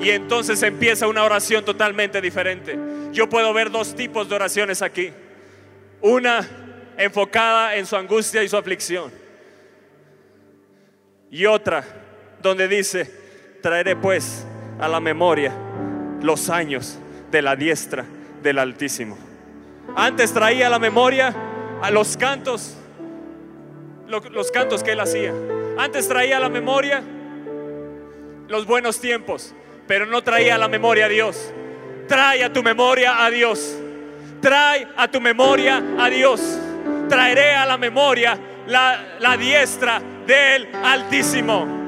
Y 0.00 0.10
entonces 0.10 0.62
empieza 0.62 1.06
una 1.06 1.22
oración 1.22 1.64
totalmente 1.64 2.20
diferente. 2.20 2.76
Yo 3.12 3.28
puedo 3.28 3.52
ver 3.52 3.70
dos 3.70 3.94
tipos 3.94 4.28
de 4.28 4.34
oraciones 4.34 4.82
aquí. 4.82 5.12
Una 6.00 6.48
enfocada 6.96 7.76
en 7.76 7.86
su 7.86 7.96
angustia 7.96 8.42
y 8.42 8.48
su 8.48 8.56
aflicción. 8.56 9.12
Y 11.30 11.46
otra 11.46 11.84
donde 12.42 12.66
dice, 12.66 13.10
traeré 13.62 13.94
pues 13.94 14.44
a 14.80 14.88
la 14.88 14.98
memoria 14.98 15.52
los 16.20 16.50
años 16.50 16.98
de 17.32 17.42
la 17.42 17.56
diestra 17.56 18.04
del 18.42 18.58
Altísimo. 18.58 19.18
Antes 19.96 20.32
traía 20.32 20.68
a 20.68 20.70
la 20.70 20.78
memoria 20.78 21.34
a 21.80 21.90
los 21.90 22.16
cantos, 22.16 22.76
los 24.06 24.50
cantos 24.52 24.84
que 24.84 24.92
él 24.92 25.00
hacía. 25.00 25.32
Antes 25.78 26.06
traía 26.06 26.36
a 26.36 26.40
la 26.40 26.50
memoria 26.50 27.02
los 28.46 28.66
buenos 28.66 29.00
tiempos, 29.00 29.54
pero 29.88 30.06
no 30.06 30.22
traía 30.22 30.54
a 30.54 30.58
la 30.58 30.68
memoria 30.68 31.06
a 31.06 31.08
Dios. 31.08 31.52
Trae 32.06 32.44
a 32.44 32.52
tu 32.52 32.62
memoria 32.62 33.24
a 33.24 33.30
Dios. 33.30 33.76
Trae 34.40 34.86
a 34.96 35.10
tu 35.10 35.20
memoria 35.20 35.82
a 35.98 36.10
Dios. 36.10 36.40
Traeré 37.08 37.54
a 37.54 37.64
la 37.64 37.78
memoria 37.78 38.38
la, 38.66 39.16
la 39.18 39.36
diestra 39.36 40.00
del 40.26 40.68
Altísimo 40.84 41.81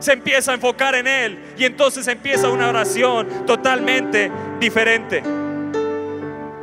se 0.00 0.12
empieza 0.14 0.50
a 0.50 0.54
enfocar 0.54 0.96
en 0.96 1.06
Él 1.06 1.38
y 1.56 1.64
entonces 1.64 2.08
empieza 2.08 2.48
una 2.48 2.68
oración 2.68 3.46
totalmente 3.46 4.32
diferente. 4.58 5.22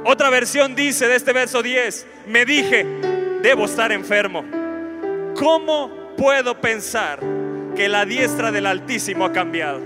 Otra 0.04 0.30
versión 0.30 0.76
dice 0.76 1.08
de 1.08 1.16
este 1.16 1.32
verso 1.34 1.62
10, 1.62 2.08
me 2.28 2.46
dije, 2.46 2.84
debo 3.42 3.66
estar 3.66 3.92
enfermo. 3.92 4.44
¿Cómo 5.36 6.16
puedo 6.18 6.60
pensar 6.60 7.20
que 7.76 7.88
la 7.88 8.06
diestra 8.06 8.52
del 8.52 8.66
Altísimo 8.66 9.26
ha 9.26 9.32
cambiado? 9.32 9.80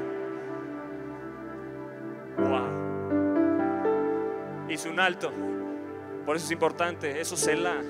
Wow. 2.38 2.80
Hizo 4.70 4.90
un 4.90 5.00
alto. 5.00 5.32
Por 6.26 6.38
eso 6.38 6.46
es 6.46 6.52
importante, 6.52 7.20
eso 7.20 7.36
la 7.56 7.82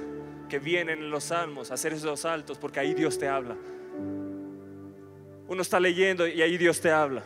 que 0.49 0.57
vienen 0.59 0.99
en 0.99 1.11
los 1.11 1.25
salmos, 1.25 1.69
hacer 1.69 1.93
esos 1.93 2.21
saltos, 2.21 2.57
porque 2.57 2.79
ahí 2.79 2.93
Dios 2.93 3.19
te 3.19 3.27
habla 3.27 3.55
uno 5.51 5.63
está 5.63 5.81
leyendo 5.81 6.25
y 6.25 6.41
ahí 6.41 6.57
Dios 6.57 6.79
te 6.79 6.89
habla. 6.89 7.23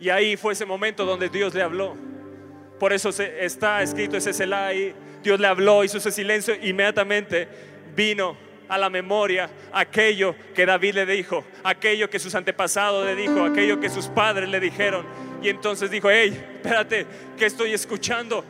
Y 0.00 0.08
ahí 0.08 0.38
fue 0.38 0.54
ese 0.54 0.64
momento 0.64 1.04
donde 1.04 1.28
Dios 1.28 1.52
le 1.52 1.60
habló. 1.60 1.94
Por 2.80 2.94
eso 2.94 3.10
está 3.10 3.82
escrito 3.82 4.16
ese 4.16 4.32
Selah 4.32 4.68
ahí. 4.68 4.94
Dios 5.22 5.38
le 5.38 5.48
habló, 5.48 5.84
hizo 5.84 5.98
ese 5.98 6.10
silencio. 6.10 6.54
Inmediatamente 6.62 7.46
vino 7.94 8.38
a 8.70 8.78
la 8.78 8.88
memoria 8.88 9.50
aquello 9.70 10.34
que 10.54 10.64
David 10.64 10.94
le 10.94 11.04
dijo, 11.04 11.44
aquello 11.62 12.08
que 12.08 12.18
sus 12.18 12.34
antepasados 12.34 13.04
le 13.04 13.14
dijo, 13.14 13.44
aquello 13.44 13.78
que 13.78 13.90
sus 13.90 14.06
padres 14.06 14.48
le 14.48 14.58
dijeron. 14.58 15.04
Y 15.42 15.50
entonces 15.50 15.90
dijo, 15.90 16.08
hey, 16.10 16.42
espérate, 16.54 17.06
que 17.36 17.44
estoy 17.44 17.74
escuchando? 17.74 18.42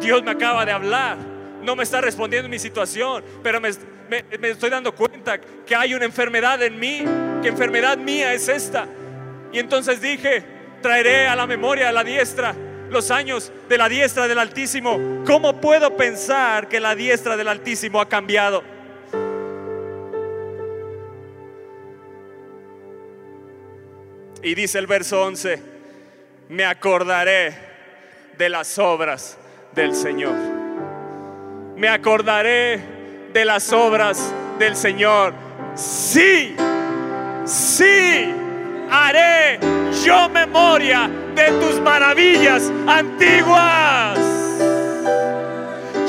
Dios 0.00 0.22
me 0.22 0.30
acaba 0.30 0.64
de 0.64 0.70
hablar. 0.70 1.18
No 1.62 1.76
me 1.76 1.82
está 1.82 2.00
respondiendo 2.00 2.48
mi 2.48 2.58
situación, 2.58 3.22
pero 3.42 3.60
me, 3.60 3.70
estoy 4.48 4.70
dando 4.70 4.94
cuenta 4.94 5.40
que 5.40 5.74
hay 5.74 5.94
una 5.94 6.04
enfermedad 6.04 6.62
en 6.62 6.78
mí 6.78 7.04
¿Qué 7.42 7.48
enfermedad 7.48 7.96
mía 7.96 8.34
es 8.34 8.48
esta? 8.48 8.86
Y 9.50 9.58
entonces 9.58 10.00
dije, 10.00 10.44
traeré 10.82 11.26
a 11.26 11.34
la 11.34 11.46
memoria 11.46 11.88
a 11.88 11.92
la 11.92 12.04
diestra 12.04 12.54
los 12.90 13.10
años 13.10 13.50
de 13.66 13.78
la 13.78 13.88
diestra 13.88 14.28
del 14.28 14.38
Altísimo. 14.38 15.22
¿Cómo 15.24 15.58
puedo 15.58 15.96
pensar 15.96 16.68
que 16.68 16.80
la 16.80 16.94
diestra 16.94 17.36
del 17.38 17.48
Altísimo 17.48 17.98
ha 18.00 18.08
cambiado? 18.08 18.62
Y 24.42 24.54
dice 24.54 24.78
el 24.78 24.86
verso 24.86 25.22
11, 25.22 25.62
me 26.50 26.64
acordaré 26.64 27.54
de 28.36 28.48
las 28.50 28.78
obras 28.78 29.38
del 29.72 29.94
Señor. 29.94 30.59
Me 31.80 31.88
acordaré 31.88 32.78
de 33.32 33.44
las 33.46 33.72
obras 33.72 34.34
del 34.58 34.76
Señor. 34.76 35.32
Sí 35.74 36.54
sí 37.46 38.34
haré 38.90 39.58
yo 40.04 40.28
memoria 40.28 41.10
de 41.34 41.50
tus 41.52 41.80
maravillas 41.80 42.70
antiguas. 42.86 44.29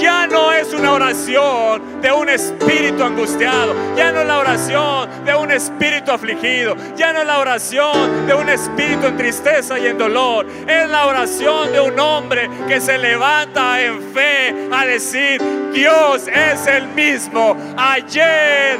Ya 0.01 0.25
no 0.25 0.51
es 0.51 0.73
una 0.73 0.93
oración 0.93 2.01
de 2.01 2.11
un 2.11 2.27
espíritu 2.27 3.03
angustiado, 3.03 3.75
ya 3.95 4.11
no 4.11 4.21
es 4.21 4.25
la 4.25 4.39
oración 4.39 5.07
de 5.23 5.35
un 5.35 5.51
espíritu 5.51 6.11
afligido, 6.11 6.75
ya 6.95 7.13
no 7.13 7.19
es 7.19 7.27
la 7.27 7.37
oración 7.37 8.25
de 8.25 8.33
un 8.33 8.49
espíritu 8.49 9.05
en 9.05 9.17
tristeza 9.17 9.77
y 9.77 9.85
en 9.85 9.99
dolor, 9.99 10.47
es 10.67 10.89
la 10.89 11.05
oración 11.05 11.71
de 11.71 11.81
un 11.81 11.99
hombre 11.99 12.49
que 12.67 12.81
se 12.81 12.97
levanta 12.97 13.79
en 13.79 14.01
fe 14.11 14.55
a 14.71 14.87
decir, 14.87 15.39
Dios 15.71 16.27
es 16.27 16.65
el 16.65 16.87
mismo 16.87 17.55
ayer, 17.77 18.79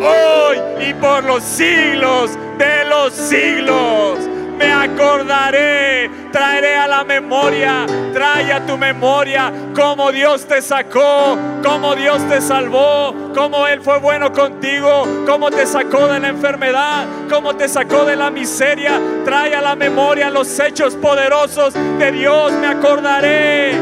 hoy 0.00 0.88
y 0.88 0.94
por 0.94 1.22
los 1.24 1.42
siglos 1.42 2.30
de 2.56 2.84
los 2.86 3.12
siglos 3.12 4.20
me 4.62 4.72
acordaré, 4.72 6.10
traeré 6.30 6.76
a 6.76 6.86
la 6.86 7.04
memoria, 7.04 7.86
trae 8.12 8.52
a 8.52 8.64
tu 8.64 8.78
memoria 8.78 9.52
cómo 9.74 10.12
Dios 10.12 10.46
te 10.46 10.62
sacó, 10.62 11.36
cómo 11.62 11.94
Dios 11.96 12.26
te 12.28 12.40
salvó, 12.40 13.14
cómo 13.34 13.66
Él 13.66 13.80
fue 13.80 13.98
bueno 13.98 14.32
contigo, 14.32 15.06
cómo 15.26 15.50
te 15.50 15.66
sacó 15.66 16.06
de 16.06 16.20
la 16.20 16.28
enfermedad, 16.28 17.06
cómo 17.28 17.56
te 17.56 17.68
sacó 17.68 18.04
de 18.04 18.16
la 18.16 18.30
miseria. 18.30 19.00
Trae 19.24 19.54
a 19.54 19.60
la 19.60 19.74
memoria 19.74 20.30
los 20.30 20.58
hechos 20.60 20.94
poderosos 20.94 21.74
de 21.74 22.12
Dios, 22.12 22.52
me 22.52 22.68
acordaré 22.68 23.72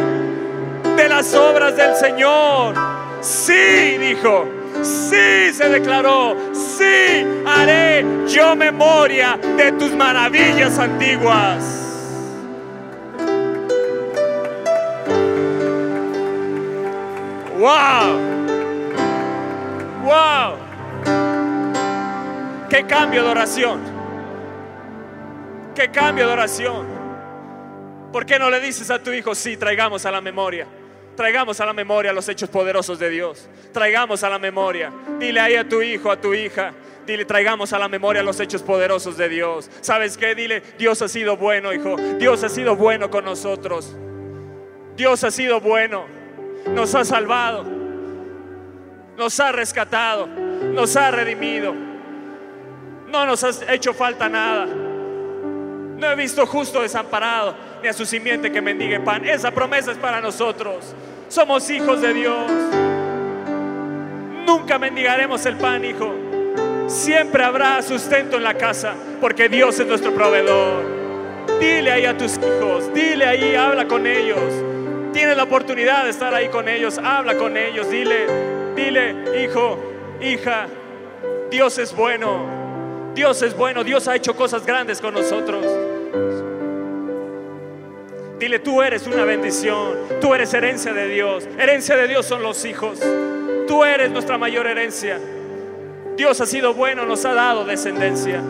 de 0.96 1.08
las 1.08 1.34
obras 1.34 1.76
del 1.76 1.94
Señor. 1.94 2.74
Sí, 3.20 3.98
dijo, 3.98 4.59
sí 4.82 5.52
se 5.52 5.68
declaró, 5.68 6.36
sí 6.52 7.24
haré 7.46 8.04
yo 8.28 8.54
memoria 8.56 9.38
de 9.56 9.72
tus 9.72 9.92
maravillas 9.92 10.78
antiguas. 10.78 11.80
¡Wow! 17.58 18.18
¡Wow! 20.04 20.56
¡Qué 22.70 22.86
cambio 22.86 23.22
de 23.22 23.28
oración! 23.28 23.80
¡Qué 25.74 25.90
cambio 25.90 26.26
de 26.26 26.32
oración! 26.32 26.86
¿Por 28.12 28.24
qué 28.24 28.38
no 28.38 28.48
le 28.48 28.60
dices 28.60 28.90
a 28.90 29.02
tu 29.02 29.12
hijo, 29.12 29.34
sí, 29.34 29.56
traigamos 29.56 30.06
a 30.06 30.10
la 30.10 30.20
memoria? 30.20 30.66
Traigamos 31.20 31.60
a 31.60 31.66
la 31.66 31.74
memoria 31.74 32.14
los 32.14 32.26
hechos 32.30 32.48
poderosos 32.48 32.98
de 32.98 33.10
Dios. 33.10 33.46
Traigamos 33.74 34.24
a 34.24 34.30
la 34.30 34.38
memoria. 34.38 34.90
Dile 35.18 35.38
ahí 35.38 35.54
a 35.54 35.68
tu 35.68 35.82
hijo, 35.82 36.10
a 36.10 36.18
tu 36.18 36.32
hija. 36.32 36.72
Dile, 37.06 37.26
traigamos 37.26 37.74
a 37.74 37.78
la 37.78 37.88
memoria 37.88 38.22
los 38.22 38.40
hechos 38.40 38.62
poderosos 38.62 39.18
de 39.18 39.28
Dios. 39.28 39.70
¿Sabes 39.82 40.16
qué? 40.16 40.34
Dile, 40.34 40.62
Dios 40.78 41.02
ha 41.02 41.08
sido 41.08 41.36
bueno, 41.36 41.74
hijo. 41.74 41.96
Dios 42.18 42.42
ha 42.42 42.48
sido 42.48 42.74
bueno 42.74 43.10
con 43.10 43.26
nosotros. 43.26 43.94
Dios 44.96 45.22
ha 45.22 45.30
sido 45.30 45.60
bueno. 45.60 46.06
Nos 46.68 46.94
ha 46.94 47.04
salvado. 47.04 47.66
Nos 49.18 49.38
ha 49.40 49.52
rescatado. 49.52 50.26
Nos 50.26 50.96
ha 50.96 51.10
redimido. 51.10 51.74
No 53.08 53.26
nos 53.26 53.44
ha 53.44 53.74
hecho 53.74 53.92
falta 53.92 54.26
nada. 54.26 54.64
No 54.64 56.10
he 56.10 56.16
visto 56.16 56.46
justo 56.46 56.80
desamparado, 56.80 57.54
ni 57.82 57.88
a 57.88 57.92
su 57.92 58.06
simiente 58.06 58.50
que 58.50 58.62
mendigue 58.62 59.00
pan. 59.00 59.26
Esa 59.26 59.50
promesa 59.50 59.92
es 59.92 59.98
para 59.98 60.22
nosotros. 60.22 60.94
Somos 61.30 61.70
hijos 61.70 62.02
de 62.02 62.12
Dios. 62.12 62.50
Nunca 64.44 64.80
mendigaremos 64.80 65.46
el 65.46 65.56
pan, 65.56 65.84
hijo. 65.84 66.12
Siempre 66.88 67.44
habrá 67.44 67.80
sustento 67.82 68.36
en 68.36 68.42
la 68.42 68.54
casa, 68.54 68.94
porque 69.20 69.48
Dios 69.48 69.78
es 69.78 69.86
nuestro 69.86 70.12
proveedor. 70.12 70.82
Dile 71.60 71.92
ahí 71.92 72.04
a 72.04 72.18
tus 72.18 72.36
hijos, 72.36 72.92
dile 72.92 73.26
ahí, 73.26 73.54
habla 73.54 73.86
con 73.86 74.08
ellos. 74.08 74.40
Tienes 75.12 75.36
la 75.36 75.44
oportunidad 75.44 76.02
de 76.02 76.10
estar 76.10 76.34
ahí 76.34 76.48
con 76.48 76.68
ellos, 76.68 76.98
habla 76.98 77.36
con 77.36 77.56
ellos, 77.56 77.88
dile, 77.88 78.26
dile, 78.74 79.44
hijo, 79.44 79.78
hija, 80.20 80.66
Dios 81.48 81.78
es 81.78 81.94
bueno, 81.94 83.12
Dios 83.14 83.40
es 83.42 83.56
bueno, 83.56 83.84
Dios 83.84 84.08
ha 84.08 84.16
hecho 84.16 84.34
cosas 84.34 84.66
grandes 84.66 85.00
con 85.00 85.14
nosotros. 85.14 85.64
Dile, 88.40 88.58
tú 88.58 88.80
eres 88.80 89.06
una 89.06 89.24
bendición, 89.24 89.98
tú 90.18 90.34
eres 90.34 90.54
herencia 90.54 90.94
de 90.94 91.08
Dios. 91.08 91.46
Herencia 91.58 91.94
de 91.94 92.08
Dios 92.08 92.24
son 92.24 92.42
los 92.42 92.64
hijos. 92.64 92.98
Tú 93.68 93.84
eres 93.84 94.10
nuestra 94.10 94.38
mayor 94.38 94.66
herencia. 94.66 95.20
Dios 96.16 96.40
ha 96.40 96.46
sido 96.46 96.72
bueno, 96.72 97.04
nos 97.04 97.22
ha 97.26 97.34
dado 97.34 97.66
descendencia. 97.66 98.42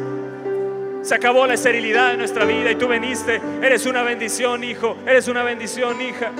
Se 1.02 1.12
acabó 1.12 1.44
la 1.44 1.54
esterilidad 1.54 2.12
de 2.12 2.18
nuestra 2.18 2.44
vida 2.44 2.70
y 2.70 2.76
tú 2.76 2.86
veniste. 2.86 3.40
Eres 3.60 3.84
una 3.84 4.04
bendición, 4.04 4.62
hijo. 4.62 4.96
Eres 5.08 5.26
una 5.26 5.42
bendición, 5.42 6.00
hija. 6.00 6.30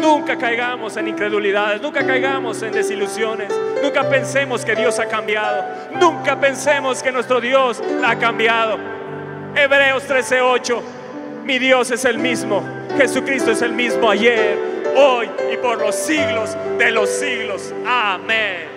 Nunca 0.00 0.36
caigamos 0.36 0.96
en 0.96 1.06
incredulidades, 1.06 1.80
nunca 1.80 2.04
caigamos 2.04 2.62
en 2.62 2.72
desilusiones, 2.72 3.52
nunca 3.82 4.08
pensemos 4.08 4.64
que 4.64 4.74
Dios 4.74 4.98
ha 4.98 5.06
cambiado, 5.06 5.64
nunca 6.00 6.40
pensemos 6.40 7.02
que 7.02 7.12
nuestro 7.12 7.40
Dios 7.40 7.82
ha 8.04 8.16
cambiado. 8.16 8.78
Hebreos 9.54 10.04
13:8, 10.08 10.82
mi 11.44 11.58
Dios 11.58 11.90
es 11.90 12.04
el 12.04 12.18
mismo, 12.18 12.62
Jesucristo 12.96 13.50
es 13.50 13.62
el 13.62 13.72
mismo 13.72 14.10
ayer, 14.10 14.58
hoy 14.96 15.28
y 15.52 15.56
por 15.56 15.78
los 15.78 15.94
siglos 15.94 16.56
de 16.78 16.90
los 16.90 17.08
siglos. 17.08 17.74
Amén. 17.86 18.68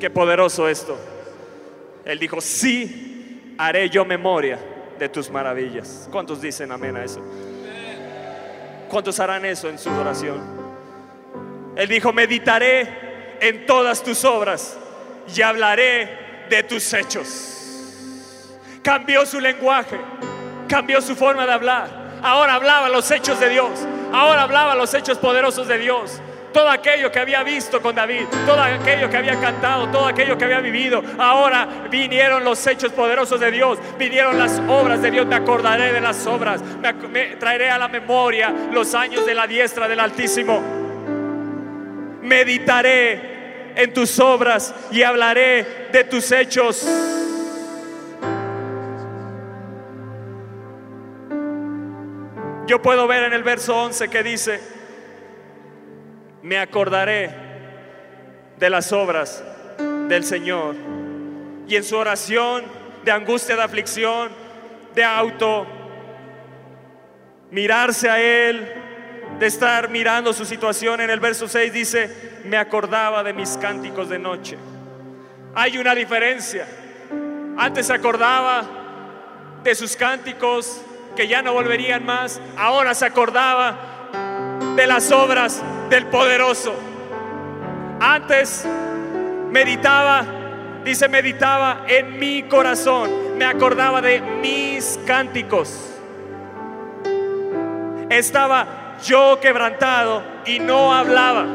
Qué 0.00 0.10
poderoso 0.10 0.68
esto. 0.68 0.96
Él 2.04 2.18
dijo, 2.18 2.40
sí, 2.40 3.54
haré 3.58 3.90
yo 3.90 4.04
memoria 4.04 4.58
de 4.98 5.08
tus 5.08 5.30
maravillas. 5.30 6.08
¿Cuántos 6.10 6.40
dicen 6.40 6.72
amén 6.72 6.96
a 6.96 7.04
eso? 7.04 7.20
¿Cuántos 8.88 9.20
harán 9.20 9.44
eso 9.44 9.68
en 9.68 9.78
su 9.78 9.90
oración? 9.90 10.40
Él 11.76 11.88
dijo, 11.88 12.12
meditaré 12.12 13.38
en 13.40 13.66
todas 13.66 14.02
tus 14.02 14.24
obras 14.24 14.76
y 15.34 15.42
hablaré 15.42 16.46
de 16.48 16.62
tus 16.62 16.92
hechos. 16.92 18.54
Cambió 18.82 19.26
su 19.26 19.40
lenguaje, 19.40 19.98
cambió 20.68 21.00
su 21.00 21.14
forma 21.14 21.46
de 21.46 21.52
hablar. 21.52 22.18
Ahora 22.22 22.54
hablaba 22.54 22.88
los 22.88 23.10
hechos 23.10 23.38
de 23.38 23.50
Dios. 23.50 23.70
Ahora 24.12 24.42
hablaba 24.42 24.74
los 24.74 24.92
hechos 24.94 25.18
poderosos 25.18 25.68
de 25.68 25.78
Dios 25.78 26.20
todo 26.52 26.70
aquello 26.70 27.10
que 27.10 27.18
había 27.18 27.42
visto 27.42 27.80
con 27.80 27.94
David, 27.94 28.24
todo 28.46 28.60
aquello 28.60 29.10
que 29.10 29.16
había 29.16 29.38
cantado, 29.40 29.88
todo 29.88 30.06
aquello 30.06 30.36
que 30.36 30.44
había 30.44 30.60
vivido. 30.60 31.02
Ahora 31.18 31.68
vinieron 31.90 32.44
los 32.44 32.66
hechos 32.66 32.92
poderosos 32.92 33.40
de 33.40 33.50
Dios, 33.50 33.78
vinieron 33.98 34.38
las 34.38 34.60
obras 34.68 35.02
de 35.02 35.10
Dios. 35.10 35.26
Me 35.26 35.36
acordaré 35.36 35.92
de 35.92 36.00
las 36.00 36.26
obras, 36.26 36.62
me, 37.10 37.36
traeré 37.36 37.70
a 37.70 37.78
la 37.78 37.88
memoria 37.88 38.52
los 38.72 38.94
años 38.94 39.26
de 39.26 39.34
la 39.34 39.46
diestra 39.46 39.88
del 39.88 40.00
Altísimo. 40.00 40.60
Meditaré 42.22 43.72
en 43.76 43.92
tus 43.92 44.18
obras 44.18 44.74
y 44.90 45.02
hablaré 45.02 45.88
de 45.92 46.04
tus 46.04 46.32
hechos. 46.32 46.86
Yo 52.66 52.82
puedo 52.82 53.06
ver 53.06 53.22
en 53.22 53.32
el 53.32 53.42
verso 53.42 53.74
11 53.74 54.08
que 54.08 54.22
dice, 54.22 54.77
me 56.48 56.58
acordaré 56.58 57.30
de 58.58 58.70
las 58.70 58.90
obras 58.92 59.44
del 60.08 60.24
Señor. 60.24 60.74
Y 61.68 61.76
en 61.76 61.84
su 61.84 61.94
oración 61.94 62.64
de 63.04 63.12
angustia, 63.12 63.54
de 63.54 63.62
aflicción, 63.62 64.30
de 64.94 65.04
auto, 65.04 65.66
mirarse 67.50 68.08
a 68.08 68.18
Él, 68.18 68.66
de 69.38 69.46
estar 69.46 69.90
mirando 69.90 70.32
su 70.32 70.46
situación, 70.46 71.02
en 71.02 71.10
el 71.10 71.20
verso 71.20 71.46
6 71.46 71.70
dice, 71.70 72.40
me 72.46 72.56
acordaba 72.56 73.22
de 73.22 73.34
mis 73.34 73.58
cánticos 73.58 74.08
de 74.08 74.18
noche. 74.18 74.56
Hay 75.54 75.76
una 75.76 75.94
diferencia. 75.94 76.66
Antes 77.58 77.88
se 77.88 77.92
acordaba 77.92 78.66
de 79.62 79.74
sus 79.74 79.96
cánticos 79.96 80.80
que 81.14 81.28
ya 81.28 81.42
no 81.42 81.52
volverían 81.52 82.06
más. 82.06 82.40
Ahora 82.56 82.94
se 82.94 83.04
acordaba 83.04 84.08
de 84.76 84.86
las 84.86 85.12
obras 85.12 85.62
del 85.88 86.06
poderoso. 86.06 86.74
Antes 88.00 88.66
meditaba, 89.50 90.24
dice, 90.84 91.08
meditaba 91.08 91.84
en 91.88 92.18
mi 92.18 92.44
corazón, 92.44 93.36
me 93.36 93.44
acordaba 93.44 94.00
de 94.00 94.20
mis 94.20 94.98
cánticos. 95.06 95.94
Estaba 98.10 98.96
yo 99.04 99.38
quebrantado 99.40 100.22
y 100.46 100.58
no 100.58 100.94
hablaba. 100.94 101.46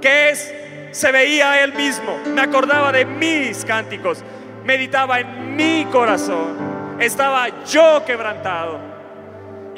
¿Qué 0.00 0.30
es? 0.30 0.54
Se 0.92 1.12
veía 1.12 1.62
él 1.62 1.72
mismo, 1.74 2.18
me 2.26 2.40
acordaba 2.40 2.90
de 2.90 3.04
mis 3.04 3.64
cánticos, 3.64 4.24
meditaba 4.64 5.20
en 5.20 5.54
mi 5.54 5.86
corazón. 5.90 6.98
Estaba 6.98 7.64
yo 7.64 8.04
quebrantado 8.04 8.89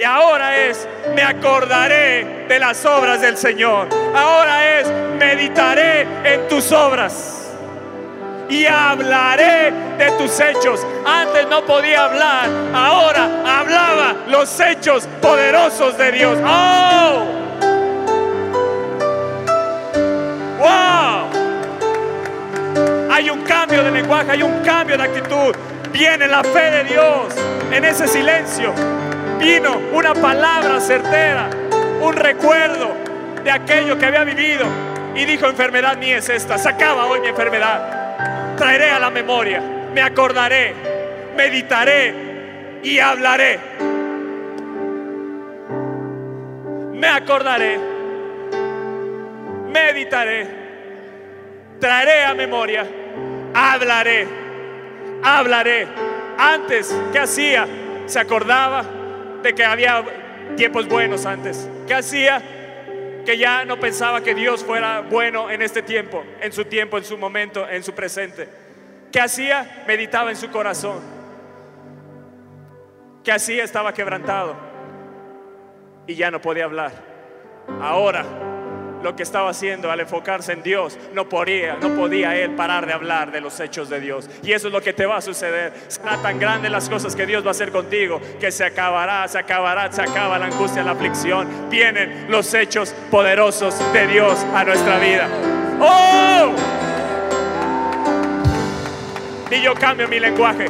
Y 0.02 0.04
ahora 0.04 0.56
es, 0.56 0.88
me 1.14 1.22
acordaré 1.22 2.46
de 2.48 2.58
las 2.58 2.84
obras 2.84 3.20
del 3.20 3.36
Señor. 3.36 3.88
Ahora 4.16 4.80
es, 4.80 4.88
meditaré 5.16 6.00
en 6.24 6.48
tus 6.48 6.72
obras. 6.72 7.52
Y 8.48 8.66
hablaré 8.66 9.70
de 9.98 10.10
tus 10.18 10.40
hechos. 10.40 10.84
Antes 11.06 11.46
no 11.46 11.64
podía 11.64 12.06
hablar, 12.06 12.50
ahora 12.74 13.28
hablaba 13.46 14.16
los 14.26 14.58
hechos 14.58 15.06
poderosos 15.20 15.96
de 15.96 16.10
Dios. 16.10 16.36
¡Oh! 16.44 17.24
¡Wow! 20.58 21.30
Hay 23.08 23.30
un 23.30 23.44
cambio 23.44 23.84
de 23.84 23.92
lenguaje, 23.92 24.32
hay 24.32 24.42
un 24.42 24.64
cambio 24.64 24.98
de 24.98 25.04
actitud. 25.04 25.54
Viene 25.92 26.26
la 26.26 26.42
fe 26.42 26.72
de 26.72 26.82
Dios 26.82 27.36
en 27.70 27.84
ese 27.84 28.08
silencio. 28.08 28.74
Vino 29.42 29.76
una 29.92 30.14
palabra 30.14 30.78
certera, 30.78 31.50
un 32.00 32.14
recuerdo 32.14 32.94
de 33.42 33.50
aquello 33.50 33.98
que 33.98 34.06
había 34.06 34.22
vivido. 34.22 34.64
Y 35.16 35.24
dijo, 35.24 35.48
enfermedad 35.48 35.96
ni 35.96 36.12
es 36.12 36.28
esta, 36.28 36.56
se 36.58 36.68
acaba 36.68 37.06
hoy 37.06 37.18
mi 37.18 37.26
enfermedad. 37.26 38.54
Traeré 38.56 38.92
a 38.92 39.00
la 39.00 39.10
memoria, 39.10 39.60
me 39.92 40.00
acordaré, 40.00 40.72
meditaré 41.36 42.14
y 42.84 43.00
hablaré. 43.00 43.58
Me 46.92 47.08
acordaré, 47.08 47.80
meditaré, 49.72 50.46
traeré 51.80 52.24
a 52.26 52.34
memoria, 52.34 52.86
hablaré, 53.52 54.24
hablaré. 55.24 55.88
Antes, 56.38 56.96
¿qué 57.12 57.18
hacía? 57.18 57.66
Se 58.06 58.20
acordaba 58.20 59.01
de 59.42 59.54
que 59.54 59.64
había 59.64 60.04
tiempos 60.56 60.88
buenos 60.88 61.26
antes. 61.26 61.68
¿Qué 61.86 61.94
hacía? 61.94 62.42
Que 63.24 63.38
ya 63.38 63.64
no 63.64 63.78
pensaba 63.78 64.22
que 64.22 64.34
Dios 64.34 64.64
fuera 64.64 65.00
bueno 65.00 65.50
en 65.50 65.62
este 65.62 65.82
tiempo, 65.82 66.24
en 66.40 66.52
su 66.52 66.64
tiempo, 66.64 66.98
en 66.98 67.04
su 67.04 67.16
momento, 67.16 67.68
en 67.68 67.82
su 67.82 67.92
presente. 67.92 68.48
¿Qué 69.12 69.20
hacía? 69.20 69.84
Meditaba 69.86 70.30
en 70.30 70.36
su 70.36 70.50
corazón. 70.50 71.00
¿Qué 73.22 73.30
hacía? 73.30 73.62
Estaba 73.62 73.94
quebrantado 73.94 74.56
y 76.06 76.14
ya 76.14 76.30
no 76.30 76.40
podía 76.40 76.64
hablar. 76.64 76.92
Ahora 77.80 78.51
lo 79.02 79.16
que 79.16 79.22
estaba 79.22 79.50
haciendo 79.50 79.90
al 79.90 80.00
enfocarse 80.00 80.52
en 80.52 80.62
Dios, 80.62 80.98
no 81.12 81.28
podía, 81.28 81.76
no 81.80 81.94
podía 81.94 82.36
él 82.36 82.52
parar 82.52 82.86
de 82.86 82.92
hablar 82.92 83.32
de 83.32 83.40
los 83.40 83.58
hechos 83.60 83.88
de 83.88 84.00
Dios. 84.00 84.28
Y 84.42 84.52
eso 84.52 84.68
es 84.68 84.72
lo 84.72 84.80
que 84.80 84.92
te 84.92 85.06
va 85.06 85.16
a 85.16 85.20
suceder. 85.20 85.72
Será 85.88 86.16
tan 86.18 86.38
grande 86.38 86.70
las 86.70 86.88
cosas 86.88 87.16
que 87.16 87.26
Dios 87.26 87.44
va 87.44 87.48
a 87.48 87.50
hacer 87.50 87.72
contigo 87.72 88.20
que 88.40 88.50
se 88.52 88.64
acabará, 88.64 89.26
se 89.28 89.38
acabará, 89.38 89.90
se 89.90 90.02
acaba 90.02 90.38
la 90.38 90.46
angustia, 90.46 90.82
la 90.82 90.92
aflicción. 90.92 91.68
Vienen 91.70 92.26
los 92.28 92.52
hechos 92.54 92.94
poderosos 93.10 93.74
de 93.92 94.06
Dios 94.06 94.44
a 94.54 94.64
nuestra 94.64 94.98
vida. 94.98 95.28
¡Oh! 95.80 96.52
Y 99.50 99.60
yo 99.60 99.74
cambio 99.74 100.08
mi 100.08 100.18
lenguaje. 100.18 100.66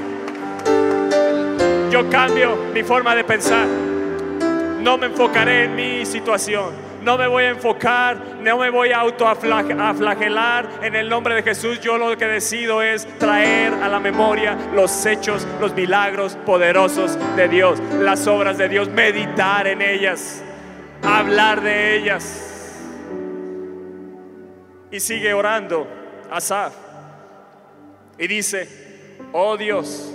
Yo 1.91 2.09
cambio 2.09 2.57
mi 2.73 2.83
forma 2.83 3.15
de 3.15 3.25
pensar. 3.25 3.67
No 3.67 4.99
me 4.99 5.07
enfocaré 5.07 5.65
en 5.65 5.77
mi 5.77 6.07
situación 6.07 6.92
no 7.03 7.19
me 7.19 7.27
voy 7.27 7.45
a 7.45 7.51
enfocar, 7.51 8.17
no 8.41 8.59
me 8.59 8.71
voy 8.71 8.93
a 8.93 9.01
autoaflagelar 9.01 10.69
en 10.83 10.95
el 10.95 11.09
nombre 11.09 11.35
de 11.35 11.43
Jesús. 11.43 11.81
Yo 11.81 11.99
lo 11.99 12.17
que 12.17 12.27
decido 12.27 12.83
es 12.83 13.07
traer 13.19 13.75
a 13.75 13.89
la 13.89 14.01
memoria 14.01 14.57
los 14.75 15.05
hechos, 15.05 15.47
los 15.61 15.75
milagros 15.75 16.37
poderosos 16.47 17.19
de 17.37 17.49
Dios, 17.49 17.81
las 17.99 18.27
obras 18.27 18.59
de 18.59 18.69
Dios, 18.69 18.89
meditar 18.89 19.67
en 19.67 19.83
ellas, 19.83 20.43
hablar 21.03 21.61
de 21.61 21.97
ellas. 21.97 22.49
Y 24.91 25.01
sigue 25.01 25.33
orando 25.33 25.89
Asaf 26.31 26.75
y 28.19 28.27
dice, 28.27 28.69
oh 29.33 29.57
Dios, 29.57 30.13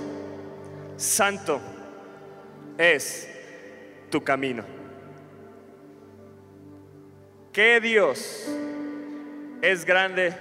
santo 0.95 1.59
es 2.77 3.29
tu 4.09 4.23
camino. 4.23 4.76
¿Qué 7.57 7.81
Dios 7.81 8.47
es 9.63 9.83
grande 9.83 10.31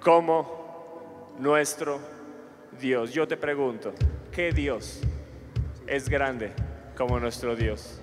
como 0.00 1.34
nuestro 1.38 2.00
Dios? 2.80 3.12
Yo 3.12 3.28
te 3.28 3.36
pregunto, 3.36 3.92
¿qué 4.32 4.50
Dios 4.50 5.02
es 5.86 6.08
grande 6.08 6.52
como 6.96 7.20
nuestro 7.20 7.54
Dios? 7.54 8.00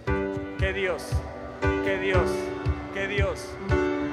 ¿Qué 0.60 0.72
Dios? 0.72 1.04
¿Qué 1.84 1.98
Dios? 1.98 2.30
¿Qué 2.94 3.08
Dios? 3.08 3.50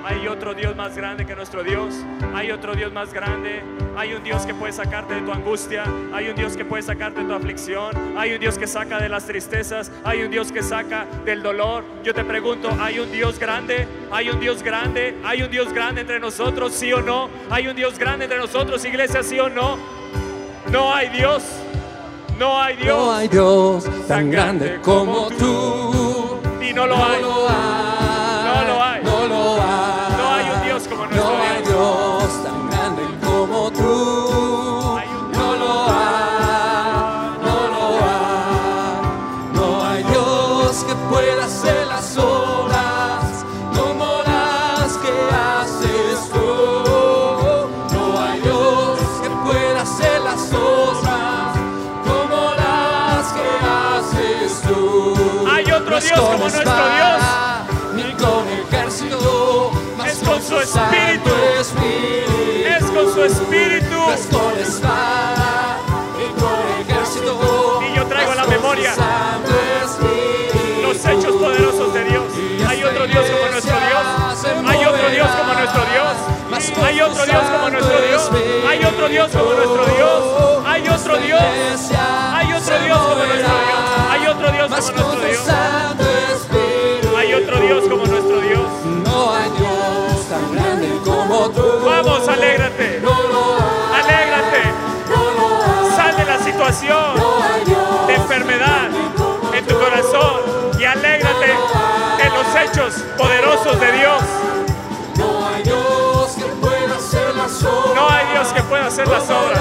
Hay 0.04 0.26
otro 0.26 0.52
Dios 0.52 0.74
más 0.74 0.96
grande 0.96 1.24
que 1.24 1.36
nuestro 1.36 1.62
Dios. 1.62 1.94
Hay 2.34 2.50
otro 2.50 2.74
Dios 2.74 2.92
más 2.92 3.12
grande. 3.12 3.62
Hay 3.96 4.14
un 4.14 4.22
Dios 4.24 4.44
que 4.44 4.52
puede 4.52 4.72
sacarte 4.72 5.14
de 5.14 5.20
tu 5.20 5.32
angustia. 5.32 5.84
Hay 6.12 6.28
un 6.28 6.34
Dios 6.34 6.56
que 6.56 6.64
puede 6.64 6.82
sacarte 6.82 7.20
de 7.20 7.26
tu 7.26 7.34
aflicción. 7.34 7.94
Hay 8.18 8.32
un 8.32 8.40
Dios 8.40 8.58
que 8.58 8.66
saca 8.66 8.98
de 8.98 9.08
las 9.08 9.26
tristezas. 9.26 9.92
Hay 10.02 10.22
un 10.22 10.30
Dios 10.30 10.50
que 10.50 10.62
saca 10.62 11.06
del 11.24 11.42
dolor. 11.42 11.84
Yo 12.02 12.12
te 12.14 12.24
pregunto, 12.24 12.68
¿hay 12.80 12.98
un 12.98 13.12
Dios 13.12 13.38
grande? 13.38 13.86
¿Hay 14.10 14.28
un 14.28 14.40
Dios 14.40 14.62
grande? 14.62 15.16
¿Hay 15.24 15.42
un 15.42 15.50
Dios 15.50 15.72
grande 15.72 16.00
entre 16.00 16.18
nosotros? 16.18 16.72
¿Sí 16.72 16.92
o 16.92 17.00
no? 17.00 17.28
¿Hay 17.48 17.68
un 17.68 17.76
Dios 17.76 17.98
grande 17.98 18.24
entre 18.24 18.38
nosotros, 18.38 18.84
iglesia? 18.84 19.22
¿Sí 19.22 19.38
o 19.38 19.48
no? 19.48 19.78
No 20.70 20.92
hay 20.92 21.10
Dios. 21.10 21.44
No 22.38 22.60
hay 22.60 22.76
Dios. 22.76 22.98
No 22.98 23.12
hay 23.12 23.28
Dios 23.28 24.06
tan 24.08 24.30
grande 24.30 24.80
como 24.82 25.28
tú. 25.28 26.40
Y 26.60 26.72
no 26.72 26.86
lo 26.86 26.96
hay. 26.96 27.91
Como 56.26 56.38
nuestro 56.38 56.62
Dios. 56.64 57.22
Ni 57.94 58.12
con 58.14 58.48
ejército, 58.48 59.72
es 60.06 60.18
con 60.18 60.42
su 60.42 60.58
espíritu. 60.58 61.30
Es 61.58 62.85
con 62.85 63.12
su 63.12 63.24
espíritu. 63.24 64.11
Es 64.11 64.26
con 64.26 64.58
espada, 64.58 65.78
ni 66.18 66.26
con 66.40 66.58
ejército. 66.80 67.80
Y 67.88 67.96
yo 67.96 68.06
traigo 68.06 68.32
a 68.32 68.35
la 68.37 68.46
memoria 68.46 68.94
los 70.82 71.04
hechos 71.06 71.37
poderosos 71.37 71.94
de 71.94 72.04
Dios. 72.04 72.24
Hay 72.68 72.82
otro 72.85 73.06
Dios 73.06 73.26
como 73.30 73.50
nuestro 73.50 73.76
Dios. 73.76 74.66
Hay 74.66 74.85
otro 74.85 75.11
Dios 75.11 75.30
como 75.30 75.54
nuestro 75.54 75.82
Dios. 75.92 76.16
Hay 76.85 77.00
otro 77.00 77.24
Dios 77.24 77.42
como 77.50 77.70
nuestro 77.70 78.00
Dios. 78.00 78.30
Hay 78.68 78.85
otro 78.85 79.08
Dios 79.08 79.30
como 79.32 79.52
nuestro 79.54 79.87
Dios. 79.87 80.66
Hay 80.66 80.88
otro 80.88 81.16
Dios. 81.18 81.42
Hay 82.35 82.52
otro 82.52 82.78
Dios 82.78 82.98
como 82.98 83.24
nuestro 83.24 83.54
Dios. 83.66 83.82
Hay 84.11 84.26
otro 84.26 84.52
Dios 84.52 84.68
como 84.68 84.80
nuestro 84.80 85.11
Dios. 85.11 85.21
Poderosos 103.16 103.81
de 103.81 103.92
Dios. 103.92 104.22
No 105.16 105.46
hay 105.46 105.62
Dios 105.62 106.33
que 106.33 106.44
pueda 106.44 106.96
hacer 106.96 107.35
las 107.37 107.62
obras. 107.62 107.94
No 107.94 108.08
hay 108.08 108.27
Dios 108.33 108.52
que 108.52 108.62
pueda 108.62 108.87
hacer 108.87 109.08
las 109.08 109.31
obras. 109.31 109.60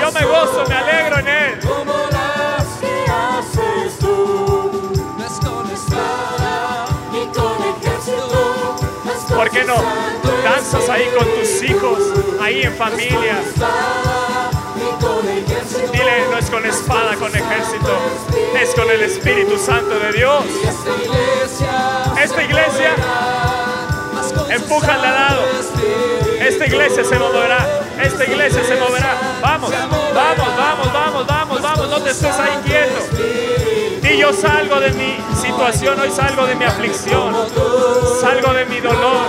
Yo 0.00 0.12
me 0.12 0.24
gozo, 0.24 0.64
me 0.68 0.74
alegro 0.74 1.18
en 1.18 1.28
Él. 1.28 1.60
¿Por 9.28 9.50
qué 9.50 9.64
no 9.64 9.74
danzas 10.44 10.88
ahí 10.88 11.08
con 11.16 11.26
tus 11.26 11.62
hijos, 11.62 11.98
ahí 12.40 12.62
en 12.62 12.74
familia? 12.74 13.38
Dile, 15.92 16.26
no 16.30 16.38
es 16.38 16.50
con 16.50 16.64
espada, 16.66 17.16
con 17.16 17.34
ejército, 17.34 17.98
es 18.60 18.74
con 18.74 18.90
el 18.90 19.02
Espíritu 19.02 19.58
Santo 19.58 19.98
de 19.98 20.12
Dios. 20.12 20.44
Esta 22.22 22.42
iglesia, 22.42 22.94
empuja 24.50 24.94
al 24.94 25.02
lado. 25.02 25.42
Esta 26.40 26.66
iglesia 26.66 27.04
se 27.04 27.18
moverá. 27.18 27.66
Esta 28.02 28.24
iglesia 28.24 28.64
se 28.64 28.76
moverá. 28.76 29.14
Vamos, 29.42 29.70
vamos, 29.70 30.56
vamos, 30.56 30.92
vamos, 30.92 31.26
vamos, 31.26 31.62
vamos. 31.62 31.88
No 31.88 32.00
te 32.02 32.10
estés 32.10 32.38
ahí 32.38 32.58
quieto. 32.64 34.10
Y 34.10 34.18
yo 34.18 34.32
salgo 34.32 34.80
de 34.80 34.90
mi 34.92 35.18
situación, 35.40 36.00
hoy 36.00 36.10
salgo 36.10 36.46
de 36.46 36.54
mi 36.54 36.64
aflicción. 36.64 37.34
Salgo 38.20 38.52
de 38.52 38.64
mi 38.64 38.80
dolor. 38.80 39.28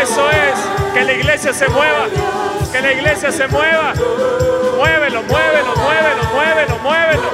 Eso 0.00 0.30
es, 0.30 0.94
que 0.94 1.04
la 1.04 1.12
iglesia 1.12 1.52
se 1.52 1.68
mueva. 1.68 2.06
Que 2.70 2.80
la 2.80 2.92
iglesia 2.92 3.32
se 3.32 3.48
mueva. 3.48 3.94
Muévelo, 4.76 5.22
muévelo, 5.22 5.74
muévelo, 5.74 6.22
muévelo, 6.34 6.78
muévelo. 6.82 7.30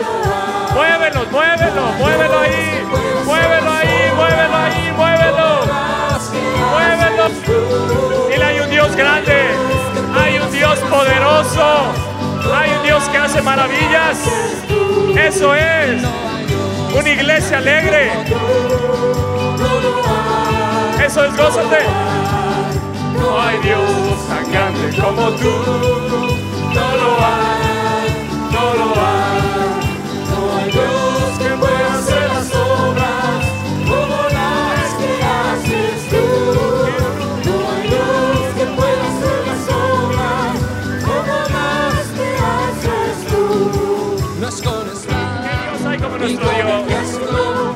Muévelo, 0.74 1.26
muévelo, 1.32 1.82
muévelo 1.98 2.38
ahí. 2.38 2.86
Muévelo 3.24 3.70
ahí, 3.72 4.12
muévelo 4.14 4.56
ahí, 4.56 4.92
muévelo. 4.96 5.48
Muévelo. 6.70 7.28
Dile, 8.30 8.44
hay 8.44 8.60
un 8.60 8.70
Dios 8.70 8.94
grande. 8.94 9.50
Hay 10.14 10.38
un 10.38 10.52
Dios 10.52 10.78
poderoso. 10.88 11.92
Hay 12.54 12.70
un 12.70 12.82
Dios 12.84 13.02
que 13.08 13.18
hace 13.18 13.42
maravillas. 13.42 14.18
Eso 15.16 15.52
es. 15.56 16.00
Una 16.94 17.08
iglesia 17.08 17.58
alegre. 17.58 18.12
Eso 21.04 21.24
es, 21.24 21.36
gózate. 21.36 21.78
No 23.18 23.40
hay 23.40 23.58
Dios 23.58 24.28
tan 24.28 24.52
grande 24.52 24.96
como 24.96 25.30
tú. 25.30 26.41
No 26.74 26.96
lo 26.96 27.10
hay, 27.24 28.08
no 28.50 28.64
lo 28.80 28.88
hay. 28.94 29.40
No 30.30 30.56
hay 30.56 30.70
Dios 30.70 31.38
que 31.38 31.50
pueda 31.62 31.94
hacer 31.98 32.28
las 32.28 32.48
obras 32.54 33.40
como 33.88 34.16
las 34.38 34.86
que 35.00 35.12
haces 35.22 35.98
tú. 36.10 36.26
No 37.44 37.54
hay 37.70 37.82
Dios 37.88 38.40
que 38.56 38.66
pueda 38.78 39.04
hacer 39.12 39.38
las 39.46 39.64
obras 39.74 40.52
como 41.04 41.34
las 41.56 42.04
que 42.16 42.28
haces 42.52 43.14
tú. 43.28 43.44
No 44.40 44.48
es 44.48 44.62
con 44.62 44.88
espada 44.88 45.42
¿Qué 45.72 45.82
Dios 45.82 45.86
hay 45.86 45.98
como 45.98 46.16
nuestro 46.18 46.46
Dios? 46.48 47.18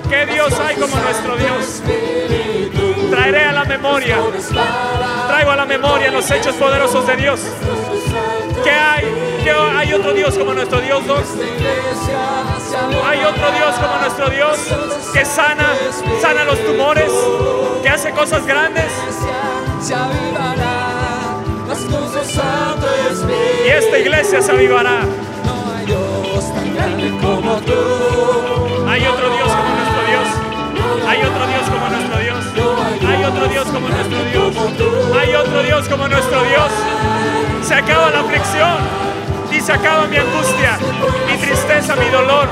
¿Qué 0.09 0.27
Dios 0.27 0.53
hay 0.61 0.75
como 0.77 0.97
nuestro 0.97 1.37
Dios? 1.37 1.83
Traeré 3.11 3.45
a 3.45 3.53
la 3.53 3.65
memoria, 3.65 4.19
traigo 5.29 5.51
a 5.51 5.57
la 5.57 5.67
memoria 5.67 6.11
los 6.11 6.31
hechos 6.31 6.55
poderosos 6.57 7.07
de 7.07 7.17
Dios. 7.17 7.41
¿Qué 9.87 9.93
hay? 9.93 9.95
¿Qué 9.95 9.95
hay 9.95 9.95
otro 9.95 10.13
Dios 10.13 10.37
como 10.37 10.53
nuestro 10.53 10.81
Dios? 10.81 11.07
Dos. 11.07 11.23
Hay 13.05 13.25
otro 13.25 13.53
Dios 13.53 13.75
como 13.77 13.97
nuestro 14.01 14.29
Dios 14.31 14.59
que 15.13 15.25
sana, 15.25 15.77
sana 16.21 16.43
los 16.45 16.59
tumores, 16.65 17.13
que 17.83 17.89
hace 17.89 18.11
cosas 18.11 18.45
grandes. 18.47 18.93
Y 23.65 23.69
esta 23.69 23.99
iglesia 23.99 24.43
se 24.43 24.51
avivará. 24.53 25.03
No 25.05 25.11
hay 28.91 29.07
otro 29.07 29.31
Dios 29.31 29.49
como 29.49 29.75
nuestro 29.75 30.03
Dios. 30.07 30.29
Hay 31.07 31.23
otro 31.23 31.47
Dios 31.47 31.63
como 31.71 31.89
nuestro 31.89 32.19
Dios. 32.19 32.45
Hay 33.09 33.25
otro 33.25 33.49
Dios 33.49 33.67
como 33.67 33.89
nuestro 33.89 34.25
Dios. 34.25 34.57
Hay 35.21 35.35
otro 35.35 35.63
Dios 35.63 35.89
como 35.89 36.09
nuestro 36.09 36.43
Dios. 36.45 36.71
Se 37.63 37.75
acaba 37.75 38.11
la 38.11 38.21
aflicción 38.21 39.16
se 39.67 39.73
acaba 39.73 40.07
mi 40.07 40.17
angustia, 40.17 40.79
mi 41.27 41.37
tristeza, 41.39 41.97
mi 41.97 42.09
dolor. 42.09 42.47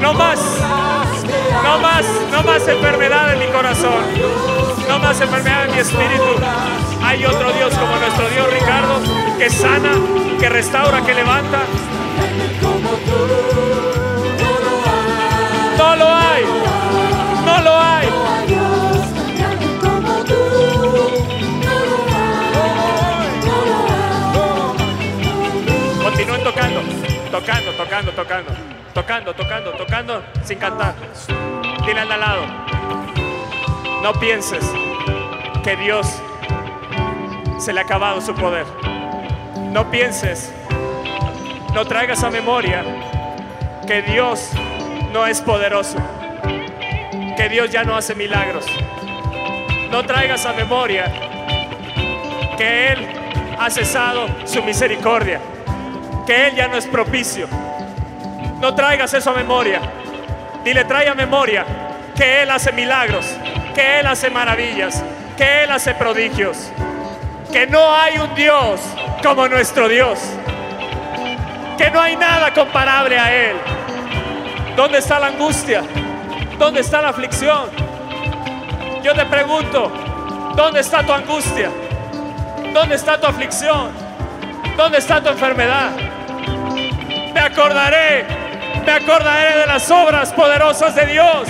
No 0.00 0.14
más, 0.14 0.40
no 1.62 1.78
más, 1.78 2.06
no 2.32 2.42
más 2.42 2.66
enfermedad 2.66 3.34
en 3.34 3.40
mi 3.40 3.46
corazón. 3.48 4.02
No 4.88 4.98
más 4.98 5.20
enfermedad 5.20 5.66
en 5.66 5.74
mi 5.74 5.80
espíritu. 5.80 6.24
Hay 7.02 7.26
otro 7.26 7.52
Dios 7.52 7.74
como 7.74 7.96
nuestro 7.96 8.30
Dios 8.30 8.50
Ricardo, 8.50 8.98
que 9.36 9.50
sana, 9.50 9.92
que 10.40 10.48
restaura, 10.48 11.04
que 11.04 11.12
levanta. 11.12 11.58
Tocando, 27.38 27.70
tocando, 27.72 28.12
tocando, 28.12 28.52
tocando, 28.92 29.34
tocando, 29.34 29.70
tocando 29.72 30.22
sin 30.42 30.58
cantar. 30.58 30.94
Dile 31.86 32.00
al 32.00 32.08
lado, 32.08 32.42
no 34.02 34.12
pienses 34.14 34.64
que 35.62 35.76
Dios 35.76 36.20
se 37.60 37.72
le 37.72 37.80
ha 37.80 37.84
acabado 37.84 38.20
su 38.20 38.34
poder. 38.34 38.66
No 39.70 39.88
pienses, 39.88 40.52
no 41.74 41.84
traigas 41.84 42.24
a 42.24 42.30
memoria 42.30 42.82
que 43.86 44.02
Dios 44.02 44.50
no 45.12 45.24
es 45.24 45.40
poderoso, 45.40 45.98
que 47.36 47.48
Dios 47.48 47.70
ya 47.70 47.84
no 47.84 47.96
hace 47.96 48.16
milagros. 48.16 48.66
No 49.92 50.02
traigas 50.04 50.44
a 50.44 50.52
memoria 50.54 51.04
que 52.56 52.88
Él 52.88 53.06
ha 53.60 53.70
cesado 53.70 54.26
su 54.44 54.60
misericordia, 54.64 55.40
que 56.28 56.48
Él 56.48 56.54
ya 56.54 56.68
no 56.68 56.76
es 56.76 56.86
propicio. 56.86 57.48
No 58.60 58.74
traigas 58.74 59.14
eso 59.14 59.30
a 59.30 59.32
memoria. 59.32 59.80
Dile, 60.62 60.84
trae 60.84 61.08
a 61.08 61.14
memoria 61.14 61.64
que 62.14 62.42
Él 62.42 62.50
hace 62.50 62.70
milagros, 62.70 63.24
que 63.74 64.00
Él 64.00 64.06
hace 64.06 64.28
maravillas, 64.28 65.02
que 65.38 65.64
Él 65.64 65.70
hace 65.70 65.94
prodigios, 65.94 66.70
que 67.50 67.66
no 67.66 67.94
hay 67.94 68.18
un 68.18 68.34
Dios 68.34 68.78
como 69.22 69.48
nuestro 69.48 69.88
Dios, 69.88 70.18
que 71.78 71.90
no 71.90 71.98
hay 71.98 72.14
nada 72.14 72.52
comparable 72.52 73.18
a 73.18 73.34
Él. 73.34 73.56
¿Dónde 74.76 74.98
está 74.98 75.18
la 75.18 75.28
angustia? 75.28 75.82
¿Dónde 76.58 76.80
está 76.80 77.00
la 77.00 77.08
aflicción? 77.08 77.70
Yo 79.02 79.14
te 79.14 79.24
pregunto, 79.24 79.90
¿dónde 80.54 80.80
está 80.80 81.02
tu 81.02 81.12
angustia? 81.14 81.70
¿Dónde 82.74 82.96
está 82.96 83.18
tu 83.18 83.26
aflicción? 83.26 83.92
¿Dónde 84.76 84.98
está 84.98 85.22
tu 85.22 85.30
enfermedad? 85.30 86.07
Me 87.38 87.44
acordaré, 87.44 88.26
me 88.84 88.90
acordaré 88.90 89.60
de 89.60 89.66
las 89.66 89.88
obras 89.92 90.32
poderosas 90.32 90.92
de 90.96 91.06
Dios. 91.06 91.46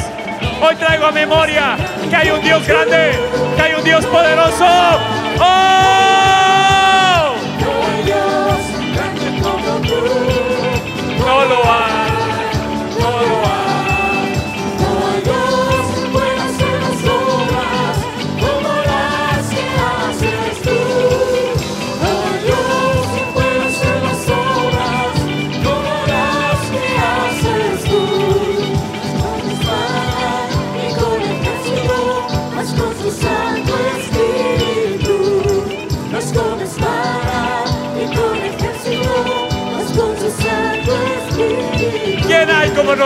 Hoy 0.61 0.77
traigo 0.77 1.07
a 1.07 1.13
memoria 1.13 1.79
que 2.11 2.15
hay 2.15 2.31
un 2.31 2.43
Dios 2.43 2.67
grande, 2.67 3.19
que 3.57 3.63
hay 3.63 3.73
un 3.73 3.83
Dios 3.83 4.05
poderoso. 4.05 4.67
¡Oh! 5.41 5.98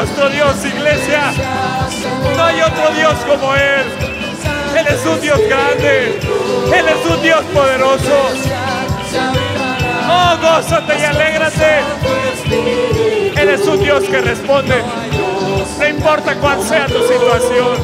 Nuestro 0.03 0.29
Dios, 0.31 0.57
iglesia? 0.65 1.33
No 2.37 2.45
hay 2.45 2.61
otro 2.61 2.91
Dios 2.97 3.15
como 3.25 3.55
Él. 3.55 3.85
Él 4.77 4.87
es 4.89 5.07
un 5.07 5.21
Dios 5.21 5.39
grande. 5.49 6.19
Él 6.75 6.89
es 6.89 7.07
un 7.09 7.23
Dios 7.23 7.45
poderoso. 7.55 8.31
Oh, 10.11 10.37
gózate 10.43 10.99
y 10.99 11.05
alégrate. 11.05 11.81
Él 13.37 13.49
es 13.49 13.65
un 13.65 13.81
Dios 13.81 14.03
que 14.03 14.21
responde. 14.21 14.83
No 15.79 15.87
importa 15.87 16.35
cuál 16.35 16.61
sea 16.63 16.87
tu 16.87 17.01
situación. 17.07 17.77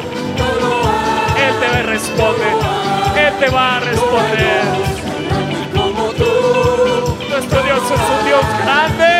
Él 1.36 1.54
te 1.60 1.82
responder. 1.84 2.56
Él 3.16 3.34
te 3.38 3.48
va 3.48 3.76
a 3.76 3.80
responder. 3.80 4.64
Nuestro 7.30 7.62
Dios 7.62 7.78
es 7.78 8.18
un 8.18 8.26
Dios. 8.26 8.44
Grande. 8.64 9.17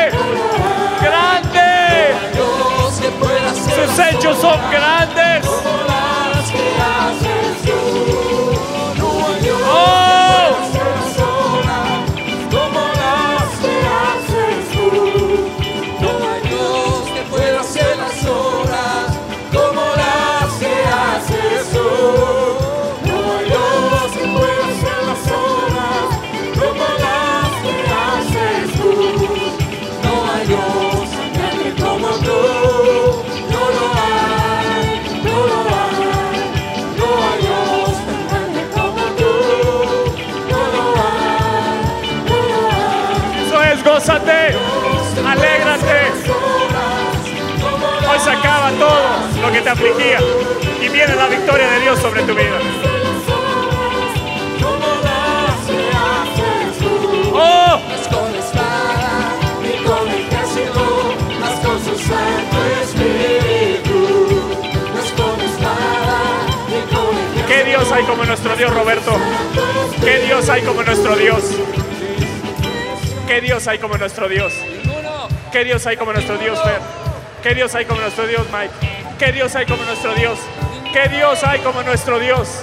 Hechos 3.98 4.38
son 4.38 4.58
grandes. 4.70 5.27
Te 49.68 49.72
afligía 49.72 50.18
y 50.82 50.88
viene 50.88 51.14
la 51.14 51.26
victoria 51.26 51.70
de 51.72 51.80
Dios 51.80 51.98
sobre 51.98 52.22
tu 52.22 52.34
vida. 52.34 52.58
¡Oh! 57.34 57.78
¿Qué 67.46 67.64
Dios 67.64 67.92
hay 67.92 68.04
como 68.04 68.24
nuestro 68.24 68.56
Dios, 68.56 68.74
Roberto? 68.74 69.12
¿Qué 70.02 70.18
Dios 70.20 70.48
hay 70.48 70.62
como 70.62 70.82
nuestro 70.82 71.14
Dios? 71.14 71.44
¿Qué 73.26 73.42
Dios 73.42 73.68
hay 73.68 73.78
como 73.78 73.98
nuestro 73.98 74.28
Dios? 74.30 74.54
¿Qué 75.52 75.64
Dios 75.64 75.86
hay 75.86 75.98
como 75.98 76.14
nuestro 76.14 76.38
Dios, 76.38 76.58
Fer? 76.62 76.80
¿Qué 77.42 77.54
Dios 77.54 77.74
hay 77.74 77.84
como 77.84 78.00
nuestro 78.00 78.26
Dios, 78.26 78.46
Mike? 78.50 78.87
¿Qué 79.18 79.32
Dios 79.32 79.56
hay 79.56 79.66
como 79.66 79.82
nuestro 79.82 80.14
Dios? 80.14 80.38
¿Qué 80.92 81.08
Dios 81.08 81.42
hay 81.42 81.58
como 81.58 81.82
nuestro 81.82 82.20
Dios? 82.20 82.62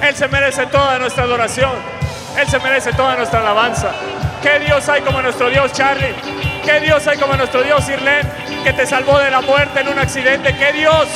Él 0.00 0.14
se 0.14 0.28
merece 0.28 0.66
toda 0.66 1.00
nuestra 1.00 1.24
adoración. 1.24 1.72
Él 2.38 2.46
se 2.46 2.60
merece 2.60 2.92
toda 2.92 3.16
nuestra 3.16 3.40
alabanza. 3.40 3.90
¿Qué 4.42 4.60
Dios 4.60 4.88
hay 4.88 5.02
como 5.02 5.20
nuestro 5.20 5.50
Dios, 5.50 5.72
Charlie? 5.72 6.14
¿Qué 6.64 6.78
Dios 6.78 7.04
hay 7.08 7.18
como 7.18 7.34
nuestro 7.34 7.64
Dios, 7.64 7.88
Irlen? 7.88 8.24
Que 8.62 8.72
te 8.72 8.86
salvó 8.86 9.18
de 9.18 9.32
la 9.32 9.40
muerte 9.40 9.80
en 9.80 9.88
un 9.88 9.98
accidente. 9.98 10.54
¿Qué 10.56 10.72
Dios? 10.72 11.08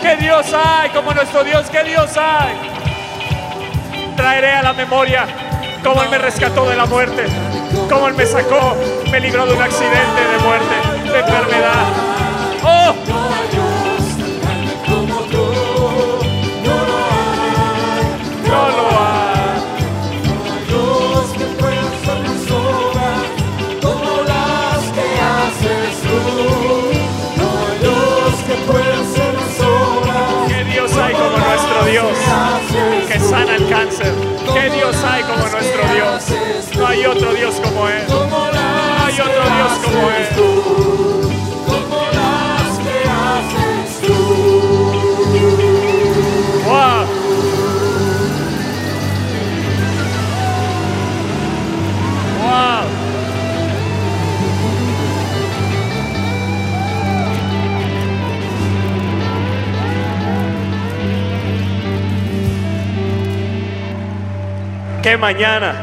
¿Qué 0.00 0.16
Dios 0.16 0.46
hay 0.54 0.88
como 0.88 1.12
nuestro 1.12 1.44
Dios? 1.44 1.66
¿Qué 1.70 1.84
Dios 1.84 2.16
hay? 2.16 2.54
Traeré 4.16 4.52
a 4.52 4.62
la 4.62 4.72
memoria 4.72 5.26
cómo 5.84 6.02
Él 6.02 6.08
me 6.08 6.18
rescató 6.18 6.66
de 6.70 6.76
la 6.76 6.86
muerte, 6.86 7.24
cómo 7.90 8.08
Él 8.08 8.14
me 8.14 8.24
sacó, 8.24 8.74
me 9.10 9.20
libró 9.20 9.44
de 9.44 9.52
un 9.52 9.62
accidente 9.62 10.22
de 10.32 10.38
muerte, 10.38 11.12
de 11.12 11.18
enfermedad. 11.18 12.07
Mañana! 65.18 65.74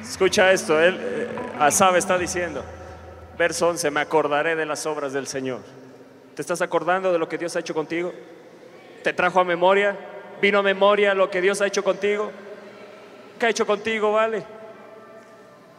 Escucha 0.00 0.52
esto, 0.52 0.80
él, 0.80 0.98
eh, 1.00 1.28
Asab 1.58 1.96
está 1.96 2.16
diciendo, 2.16 2.64
verso 3.36 3.68
11, 3.68 3.90
me 3.90 4.00
acordaré 4.00 4.56
de 4.56 4.66
las 4.66 4.86
obras 4.86 5.12
del 5.12 5.26
Señor. 5.26 5.60
¿Te 6.34 6.42
estás 6.42 6.62
acordando 6.62 7.12
de 7.12 7.18
lo 7.18 7.28
que 7.28 7.38
Dios 7.38 7.56
ha 7.56 7.60
hecho 7.60 7.74
contigo? 7.74 8.12
¿Te 9.02 9.12
trajo 9.12 9.40
a 9.40 9.44
memoria? 9.44 9.96
¿Vino 10.40 10.60
a 10.60 10.62
memoria 10.62 11.14
lo 11.14 11.30
que 11.30 11.40
Dios 11.40 11.60
ha 11.60 11.66
hecho 11.66 11.82
contigo? 11.82 12.30
¿Qué 13.38 13.46
ha 13.46 13.50
hecho 13.50 13.66
contigo, 13.66 14.12
vale? 14.12 14.44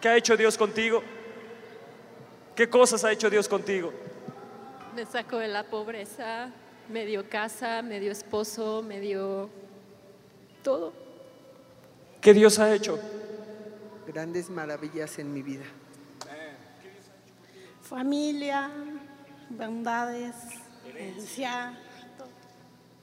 ¿Qué 0.02 0.10
ha 0.10 0.18
hecho 0.18 0.36
Dios 0.36 0.58
contigo? 0.58 1.02
¿Qué 2.56 2.70
cosas 2.70 3.04
ha 3.04 3.12
hecho 3.12 3.30
Dios 3.30 3.48
contigo? 3.48 3.94
Me 4.96 5.06
sacó 5.06 5.38
de 5.38 5.48
la 5.48 5.64
pobreza, 5.64 6.52
me 6.90 7.06
dio 7.06 7.28
casa, 7.28 7.82
me 7.82 8.00
dio 8.00 8.12
esposo, 8.12 8.84
me 8.84 9.00
dio 9.00 9.50
todo. 10.64 10.94
¿Qué 12.22 12.34
Dios 12.34 12.60
ha 12.60 12.74
hecho? 12.74 13.00
grandes 14.06 14.50
maravillas 14.50 15.18
en 15.18 15.34
mi 15.34 15.42
vida. 15.42 15.64
familia, 17.82 18.70
bondades, 19.50 20.36
herencia, 20.86 21.78
todo. 22.18 22.28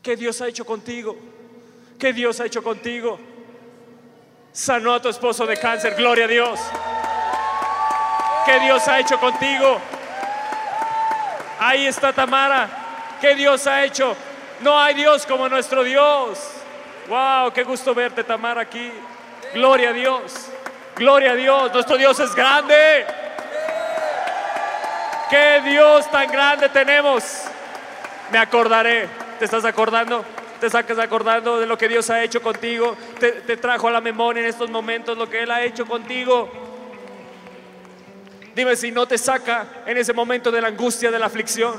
¿Qué 0.02 0.16
Dios 0.16 0.40
ha 0.40 0.48
hecho 0.48 0.64
contigo? 0.64 1.16
¿Qué 1.98 2.12
Dios 2.12 2.40
ha 2.40 2.46
hecho 2.46 2.62
contigo? 2.62 3.18
Sanó 4.52 4.94
a 4.94 5.02
tu 5.02 5.08
esposo 5.08 5.46
de 5.46 5.56
cáncer, 5.56 5.94
gloria 5.96 6.24
a 6.26 6.28
Dios. 6.28 6.60
¿Qué 8.46 8.60
Dios 8.60 8.86
ha 8.88 9.00
hecho 9.00 9.18
contigo? 9.18 9.80
Ahí 11.62 11.86
está 11.86 12.10
Tamara. 12.10 12.68
¿Qué 13.20 13.34
Dios 13.34 13.66
ha 13.66 13.84
hecho? 13.84 14.16
No 14.60 14.80
hay 14.80 14.94
Dios 14.94 15.26
como 15.26 15.46
nuestro 15.46 15.84
Dios. 15.84 16.38
Wow, 17.06 17.52
qué 17.52 17.64
gusto 17.64 17.94
verte, 17.94 18.24
Tamara, 18.24 18.62
aquí. 18.62 18.90
Gloria 19.52 19.90
a 19.90 19.92
Dios. 19.92 20.48
Gloria 20.96 21.32
a 21.32 21.34
Dios. 21.34 21.70
Nuestro 21.74 21.98
Dios 21.98 22.18
es 22.18 22.34
grande. 22.34 23.04
¿Qué 25.28 25.60
Dios 25.66 26.10
tan 26.10 26.32
grande 26.32 26.70
tenemos? 26.70 27.42
Me 28.32 28.38
acordaré. 28.38 29.06
¿Te 29.38 29.44
estás 29.44 29.66
acordando? 29.66 30.24
¿Te 30.60 30.70
sacas 30.70 30.98
acordando 30.98 31.60
de 31.60 31.66
lo 31.66 31.76
que 31.76 31.88
Dios 31.88 32.08
ha 32.08 32.22
hecho 32.22 32.40
contigo? 32.40 32.96
¿Te, 33.18 33.32
te 33.32 33.58
trajo 33.58 33.88
a 33.88 33.90
la 33.90 34.00
memoria 34.00 34.42
en 34.42 34.48
estos 34.48 34.70
momentos 34.70 35.18
lo 35.18 35.28
que 35.28 35.42
Él 35.42 35.50
ha 35.50 35.62
hecho 35.62 35.84
contigo? 35.84 36.50
Dime 38.54 38.76
si 38.76 38.90
no 38.90 39.06
te 39.06 39.16
saca 39.16 39.82
en 39.86 39.96
ese 39.96 40.12
momento 40.12 40.50
de 40.50 40.60
la 40.60 40.68
angustia, 40.68 41.10
de 41.10 41.18
la 41.18 41.26
aflicción, 41.26 41.74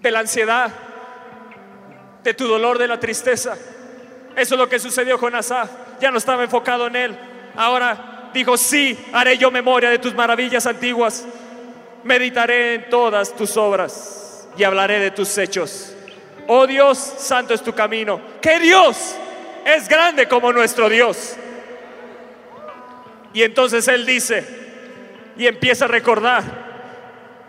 de 0.00 0.10
la 0.10 0.20
ansiedad, 0.20 0.70
de 2.22 2.34
tu 2.34 2.46
dolor, 2.46 2.78
de 2.78 2.88
la 2.88 3.00
tristeza. 3.00 3.56
Eso 4.36 4.54
es 4.54 4.58
lo 4.58 4.68
que 4.68 4.78
sucedió 4.78 5.18
con 5.18 5.34
Asaf. 5.34 5.70
Ya 6.00 6.10
no 6.10 6.18
estaba 6.18 6.44
enfocado 6.44 6.86
en 6.86 6.96
él. 6.96 7.18
Ahora 7.56 8.30
dijo, 8.32 8.56
sí, 8.56 8.98
haré 9.12 9.36
yo 9.36 9.50
memoria 9.50 9.90
de 9.90 9.98
tus 9.98 10.14
maravillas 10.14 10.66
antiguas. 10.66 11.26
Meditaré 12.04 12.74
en 12.74 12.90
todas 12.90 13.34
tus 13.34 13.56
obras 13.56 14.48
y 14.56 14.64
hablaré 14.64 15.00
de 15.00 15.10
tus 15.10 15.36
hechos. 15.36 15.94
Oh 16.46 16.66
Dios, 16.66 16.98
santo 16.98 17.54
es 17.54 17.62
tu 17.62 17.74
camino. 17.74 18.20
Que 18.40 18.58
Dios 18.60 19.16
es 19.64 19.88
grande 19.88 20.26
como 20.28 20.52
nuestro 20.52 20.88
Dios. 20.88 21.36
Y 23.32 23.42
entonces 23.42 23.86
él 23.88 24.06
dice, 24.06 24.44
y 25.36 25.46
empieza 25.46 25.84
a 25.84 25.88
recordar 25.88 26.42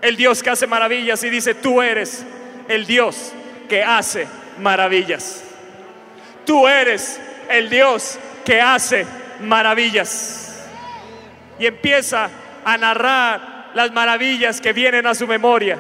el 0.02 0.16
Dios 0.16 0.42
que 0.42 0.50
hace 0.50 0.68
maravillas 0.68 1.24
y 1.24 1.30
dice, 1.30 1.56
tú 1.56 1.82
eres 1.82 2.26
el 2.68 2.86
Dios 2.86 3.34
que 3.68 3.84
hace 3.84 4.28
maravillas. 4.60 5.44
Tú 6.46 6.68
eres 6.68 7.20
el 7.50 7.70
Dios 7.70 8.18
que 8.46 8.62
hace 8.62 9.06
maravillas. 9.42 10.66
Y 11.60 11.66
empieza 11.66 12.30
a 12.64 12.78
narrar 12.78 13.72
las 13.74 13.92
maravillas 13.92 14.62
que 14.62 14.74
vienen 14.74 15.06
a 15.08 15.16
su 15.16 15.28
memoria. 15.28 15.80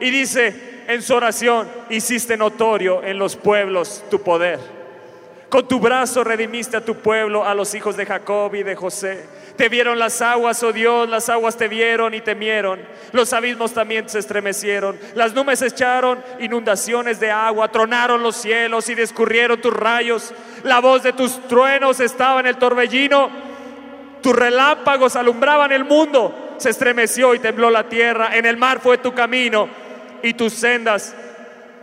Y 0.00 0.10
dice 0.10 0.84
en 0.86 1.02
su 1.02 1.14
oración, 1.14 1.68
hiciste 1.90 2.36
notorio 2.36 3.02
en 3.04 3.18
los 3.18 3.36
pueblos 3.36 4.04
tu 4.10 4.22
poder. 4.22 4.77
Con 5.48 5.66
tu 5.66 5.80
brazo 5.80 6.24
redimiste 6.24 6.76
a 6.76 6.84
tu 6.84 6.96
pueblo, 6.96 7.44
a 7.44 7.54
los 7.54 7.74
hijos 7.74 7.96
de 7.96 8.04
Jacob 8.04 8.54
y 8.54 8.62
de 8.62 8.76
José. 8.76 9.24
Te 9.56 9.70
vieron 9.70 9.98
las 9.98 10.20
aguas, 10.20 10.62
oh 10.62 10.72
Dios, 10.72 11.08
las 11.08 11.30
aguas 11.30 11.56
te 11.56 11.68
vieron 11.68 12.12
y 12.12 12.20
temieron. 12.20 12.80
Los 13.12 13.32
abismos 13.32 13.72
también 13.72 14.08
se 14.10 14.18
estremecieron. 14.18 14.98
Las 15.14 15.32
nubes 15.32 15.62
echaron 15.62 16.22
inundaciones 16.38 17.18
de 17.18 17.30
agua, 17.30 17.72
tronaron 17.72 18.22
los 18.22 18.36
cielos 18.36 18.90
y 18.90 18.94
descurrieron 18.94 19.60
tus 19.60 19.72
rayos. 19.72 20.34
La 20.64 20.80
voz 20.80 21.02
de 21.02 21.14
tus 21.14 21.40
truenos 21.48 21.98
estaba 22.00 22.40
en 22.40 22.46
el 22.46 22.58
torbellino. 22.58 23.30
Tus 24.20 24.36
relámpagos 24.36 25.16
alumbraban 25.16 25.72
el 25.72 25.84
mundo. 25.84 26.56
Se 26.58 26.70
estremeció 26.70 27.34
y 27.34 27.38
tembló 27.38 27.70
la 27.70 27.88
tierra. 27.88 28.36
En 28.36 28.44
el 28.44 28.58
mar 28.58 28.80
fue 28.80 28.98
tu 28.98 29.14
camino 29.14 29.68
y 30.22 30.34
tus 30.34 30.52
sendas 30.52 31.16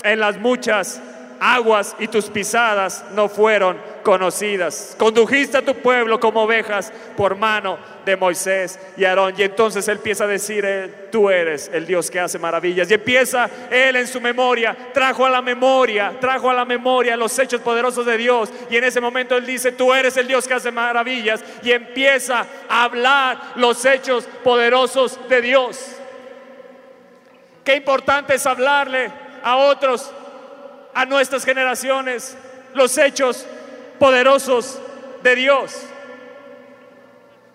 en 0.04 0.20
las 0.20 0.38
muchas 0.38 1.02
aguas 1.40 1.96
y 2.00 2.08
tus 2.08 2.26
pisadas 2.26 3.04
no 3.14 3.30
fueron 3.30 3.78
conocidas. 4.04 4.96
Condujiste 4.98 5.58
a 5.58 5.66
tu 5.66 5.76
pueblo 5.76 6.20
como 6.20 6.44
ovejas 6.44 6.94
por 7.18 7.36
mano 7.36 7.78
de 8.06 8.16
Moisés 8.16 8.80
y 8.96 9.04
Aarón. 9.04 9.34
Y 9.38 9.44
entonces 9.44 9.88
él 9.88 9.98
empieza 9.98 10.26
a 10.26 10.28
decir, 10.28 10.64
eh, 10.66 11.08
tú 11.12 11.30
eres 11.30 11.70
el 11.74 11.88
Dios 11.88 12.12
que 12.12 12.20
hace 12.20 12.38
maravillas. 12.38 12.90
Y 12.90 12.94
empieza 12.94 13.50
él 13.70 13.96
en 13.96 14.08
su 14.08 14.22
memoria, 14.22 14.78
trajo 14.94 15.26
a 15.26 15.30
la 15.30 15.42
memoria, 15.42 16.14
trajo 16.22 16.50
a 16.50 16.54
la 16.54 16.66
memoria 16.66 17.18
los 17.18 17.38
hechos 17.40 17.62
poderosos 17.62 18.06
de 18.06 18.18
Dios. 18.18 18.50
Y 18.70 18.78
en 18.78 18.84
ese 18.84 19.02
momento 19.02 19.36
él 19.36 19.46
dice, 19.46 19.72
tú 19.72 19.94
eres 19.94 20.16
el 20.18 20.28
Dios 20.28 20.48
que 20.48 20.54
hace 20.54 20.72
maravillas. 20.72 21.44
Y 21.64 21.72
empieza 21.72 22.46
a 22.70 22.84
hablar 22.84 23.40
los 23.56 23.84
hechos 23.86 24.28
poderosos 24.44 25.20
de 25.28 25.42
Dios. 25.42 25.96
Qué 27.64 27.76
importante 27.76 28.36
es 28.36 28.46
hablarle 28.46 29.12
a 29.44 29.58
otros, 29.58 30.12
a 30.96 31.06
nuestras 31.06 31.44
generaciones, 31.44 32.36
los 32.74 32.98
hechos 32.98 33.46
poderosos 34.00 34.80
de 35.22 35.36
Dios. 35.36 35.86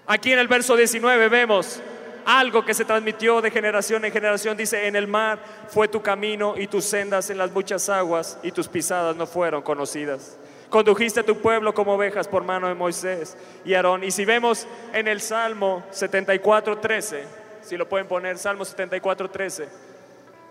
Aquí 0.06 0.32
en 0.32 0.38
el 0.38 0.46
verso 0.46 0.76
19 0.76 1.28
vemos 1.28 1.80
algo 2.26 2.64
que 2.64 2.74
se 2.74 2.84
transmitió 2.84 3.40
de 3.40 3.50
generación 3.50 4.04
en 4.04 4.12
generación. 4.12 4.56
Dice, 4.56 4.86
en 4.86 4.94
el 4.94 5.06
mar 5.06 5.38
fue 5.68 5.88
tu 5.88 6.02
camino 6.02 6.54
y 6.56 6.66
tus 6.66 6.84
sendas 6.84 7.30
en 7.30 7.38
las 7.38 7.50
muchas 7.50 7.88
aguas 7.88 8.38
y 8.42 8.52
tus 8.52 8.68
pisadas 8.68 9.16
no 9.16 9.26
fueron 9.26 9.62
conocidas. 9.62 10.36
Condujiste 10.68 11.20
a 11.20 11.24
tu 11.24 11.38
pueblo 11.38 11.72
como 11.72 11.94
ovejas 11.94 12.28
por 12.28 12.44
mano 12.44 12.68
de 12.68 12.74
Moisés 12.74 13.36
y 13.64 13.72
Aarón. 13.72 14.04
Y 14.04 14.10
si 14.10 14.26
vemos 14.26 14.66
en 14.92 15.08
el 15.08 15.20
Salmo 15.22 15.82
74, 15.90 16.78
13, 16.78 17.24
si 17.62 17.76
lo 17.78 17.88
pueden 17.88 18.06
poner, 18.06 18.36
Salmo 18.36 18.66
74, 18.66 19.30
13. 19.30 19.89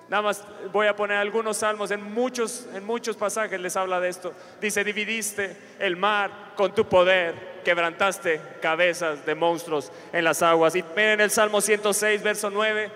Nada 0.09 0.23
más 0.23 0.43
voy 0.71 0.87
a 0.87 0.95
poner 0.95 1.17
algunos 1.17 1.57
salmos, 1.57 1.91
en 1.91 2.01
muchos, 2.01 2.67
en 2.73 2.83
muchos 2.83 3.15
pasajes 3.15 3.59
les 3.59 3.75
habla 3.75 3.99
de 3.99 4.09
esto. 4.09 4.33
Dice, 4.59 4.83
dividiste 4.83 5.55
el 5.77 5.97
mar 5.97 6.53
con 6.55 6.73
tu 6.73 6.89
poder, 6.89 7.61
quebrantaste 7.63 8.41
cabezas 8.59 9.23
de 9.23 9.35
monstruos 9.35 9.91
en 10.11 10.23
las 10.23 10.41
aguas. 10.41 10.75
Y 10.75 10.83
miren 10.95 11.21
el 11.21 11.29
Salmo 11.29 11.61
106, 11.61 12.23
verso 12.23 12.49
9. 12.49 12.89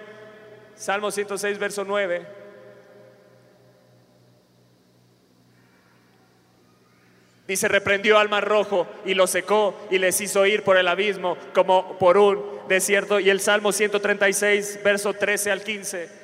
Salmo 0.76 1.12
106, 1.12 1.60
verso 1.60 1.84
9. 1.86 2.26
Dice, 7.48 7.68
reprendió 7.68 8.18
al 8.18 8.30
mar 8.30 8.48
rojo 8.48 8.88
y 9.06 9.14
lo 9.14 9.28
secó 9.28 9.76
y 9.92 10.00
les 10.00 10.20
hizo 10.20 10.48
ir 10.48 10.64
por 10.64 10.78
el 10.78 10.88
abismo 10.88 11.38
como 11.54 12.00
por 12.00 12.18
un 12.18 12.44
desierto. 12.68 13.20
Y 13.20 13.30
el 13.30 13.40
Salmo 13.40 13.72
136, 13.72 14.80
verso 14.84 15.14
13 15.14 15.52
al 15.52 15.62
15. 15.62 16.23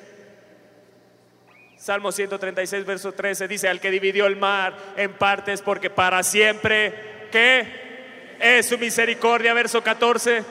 Salmo 1.80 2.12
136, 2.12 2.84
verso 2.84 3.12
13 3.12 3.48
dice, 3.48 3.66
al 3.66 3.80
que 3.80 3.90
dividió 3.90 4.26
el 4.26 4.36
mar 4.36 4.74
en 4.98 5.14
partes, 5.14 5.62
porque 5.62 5.88
para 5.88 6.22
siempre, 6.22 7.28
¿qué? 7.32 8.36
Es 8.38 8.68
su 8.68 8.76
misericordia, 8.76 9.54
verso 9.54 9.82
14. 9.82 10.44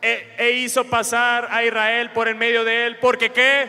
E, 0.00 0.34
e 0.38 0.50
hizo 0.52 0.84
pasar 0.84 1.48
a 1.50 1.62
Israel 1.62 2.08
por 2.12 2.26
en 2.26 2.38
medio 2.38 2.64
de 2.64 2.86
él, 2.86 2.96
porque 2.96 3.28
¿qué? 3.32 3.68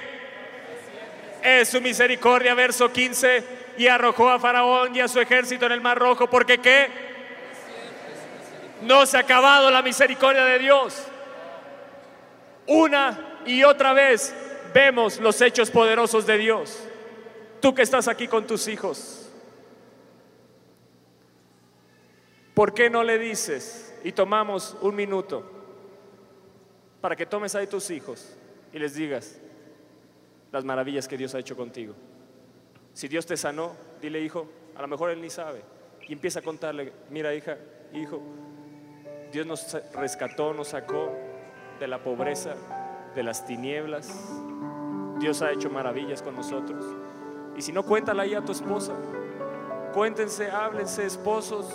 Es 1.43 1.67
su 1.67 1.81
misericordia, 1.81 2.53
verso 2.53 2.89
15. 2.89 3.43
Y 3.77 3.87
arrojó 3.87 4.29
a 4.29 4.39
Faraón 4.39 4.95
y 4.95 5.01
a 5.01 5.09
su 5.09 5.19
ejército 5.19 5.65
en 5.65 5.73
el 5.73 5.81
mar 5.81 5.99
rojo, 5.99 6.29
porque 6.29 6.59
¿qué? 6.59 6.87
No 8.83 9.05
se 9.05 9.17
ha 9.17 9.21
acabado 9.21 9.69
la 9.71 9.81
misericordia 9.81 10.45
de 10.45 10.59
Dios. 10.59 11.03
Una 12.65 13.41
y 13.45 13.65
otra 13.65 13.91
vez 13.91 14.33
vemos 14.73 15.19
los 15.19 15.41
hechos 15.41 15.69
poderosos 15.69 16.25
de 16.25 16.37
Dios. 16.37 16.83
Tú 17.59 17.73
que 17.73 17.81
estás 17.81 18.07
aquí 18.07 18.27
con 18.27 18.47
tus 18.47 18.67
hijos, 18.67 19.29
¿por 22.53 22.73
qué 22.73 22.89
no 22.89 23.03
le 23.03 23.17
dices 23.17 23.93
y 24.03 24.11
tomamos 24.11 24.77
un 24.81 24.95
minuto 24.95 25.43
para 27.01 27.15
que 27.15 27.25
tomes 27.25 27.55
ahí 27.55 27.67
tus 27.67 27.89
hijos 27.91 28.37
y 28.71 28.79
les 28.79 28.93
digas 28.93 29.39
las 30.51 30.63
maravillas 30.63 31.07
que 31.07 31.17
Dios 31.17 31.35
ha 31.35 31.39
hecho 31.39 31.55
contigo? 31.57 31.93
Si 32.93 33.07
Dios 33.07 33.25
te 33.25 33.37
sanó, 33.37 33.75
dile 34.01 34.21
hijo, 34.21 34.49
a 34.75 34.81
lo 34.81 34.87
mejor 34.87 35.11
él 35.11 35.21
ni 35.21 35.29
sabe, 35.29 35.61
y 36.07 36.13
empieza 36.13 36.39
a 36.39 36.41
contarle, 36.41 36.93
mira 37.09 37.33
hija, 37.35 37.57
hijo, 37.93 38.21
Dios 39.31 39.45
nos 39.45 39.77
rescató, 39.93 40.53
nos 40.53 40.69
sacó 40.69 41.15
de 41.79 41.87
la 41.87 42.01
pobreza, 42.03 42.55
de 43.15 43.23
las 43.23 43.45
tinieblas, 43.45 44.07
Dios 45.19 45.41
ha 45.41 45.51
hecho 45.51 45.69
maravillas 45.69 46.21
con 46.21 46.35
nosotros. 46.35 46.85
Y 47.55 47.61
si 47.61 47.73
no, 47.73 47.83
cuéntala 47.83 48.23
ahí 48.23 48.33
a 48.33 48.41
tu 48.41 48.53
esposa. 48.53 48.93
Cuéntense, 49.93 50.49
háblense, 50.49 51.05
esposos, 51.05 51.65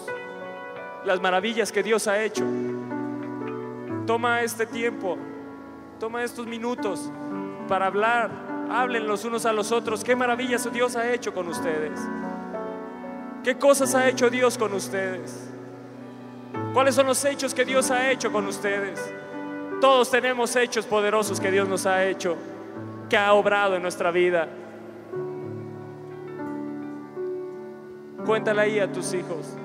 las 1.04 1.20
maravillas 1.20 1.70
que 1.70 1.82
Dios 1.82 2.06
ha 2.08 2.22
hecho. 2.22 2.44
Toma 4.06 4.42
este 4.42 4.66
tiempo, 4.66 5.18
toma 6.00 6.24
estos 6.24 6.46
minutos 6.46 7.10
para 7.68 7.86
hablar. 7.86 8.30
Hablen 8.70 9.06
los 9.06 9.26
unos 9.26 9.44
a 9.44 9.52
los 9.52 9.72
otros. 9.72 10.02
¿Qué 10.02 10.16
maravillas 10.16 10.70
Dios 10.72 10.96
ha 10.96 11.12
hecho 11.12 11.34
con 11.34 11.48
ustedes? 11.48 12.00
¿Qué 13.42 13.58
cosas 13.58 13.94
ha 13.94 14.08
hecho 14.08 14.30
Dios 14.30 14.56
con 14.56 14.72
ustedes? 14.72 15.50
¿Cuáles 16.72 16.94
son 16.94 17.06
los 17.06 17.22
hechos 17.26 17.52
que 17.52 17.64
Dios 17.64 17.90
ha 17.90 18.10
hecho 18.10 18.32
con 18.32 18.46
ustedes? 18.46 19.12
Todos 19.82 20.10
tenemos 20.10 20.56
hechos 20.56 20.86
poderosos 20.86 21.38
que 21.40 21.50
Dios 21.50 21.68
nos 21.68 21.84
ha 21.84 22.06
hecho 22.06 22.38
que 23.08 23.16
ha 23.16 23.32
obrado 23.34 23.76
en 23.76 23.82
nuestra 23.82 24.10
vida. 24.10 24.48
Cuéntale 28.24 28.60
ahí 28.62 28.80
a 28.80 28.90
tus 28.90 29.12
hijos 29.12 29.56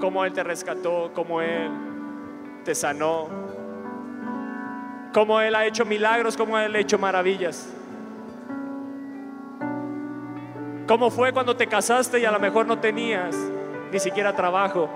cómo 0.00 0.24
Él 0.24 0.32
te 0.32 0.42
rescató, 0.42 1.10
cómo 1.14 1.40
Él 1.40 1.70
te 2.64 2.74
sanó, 2.74 3.28
cómo 5.12 5.40
Él 5.40 5.54
ha 5.54 5.64
hecho 5.64 5.84
milagros, 5.84 6.36
cómo 6.36 6.58
Él 6.58 6.74
ha 6.74 6.78
hecho 6.78 6.98
maravillas. 6.98 7.72
¿Cómo 10.86 11.10
fue 11.10 11.32
cuando 11.32 11.56
te 11.56 11.66
casaste 11.66 12.20
y 12.20 12.24
a 12.24 12.30
lo 12.30 12.38
mejor 12.38 12.66
no 12.66 12.78
tenías 12.78 13.34
ni 13.90 13.98
siquiera 13.98 14.36
trabajo? 14.36 14.88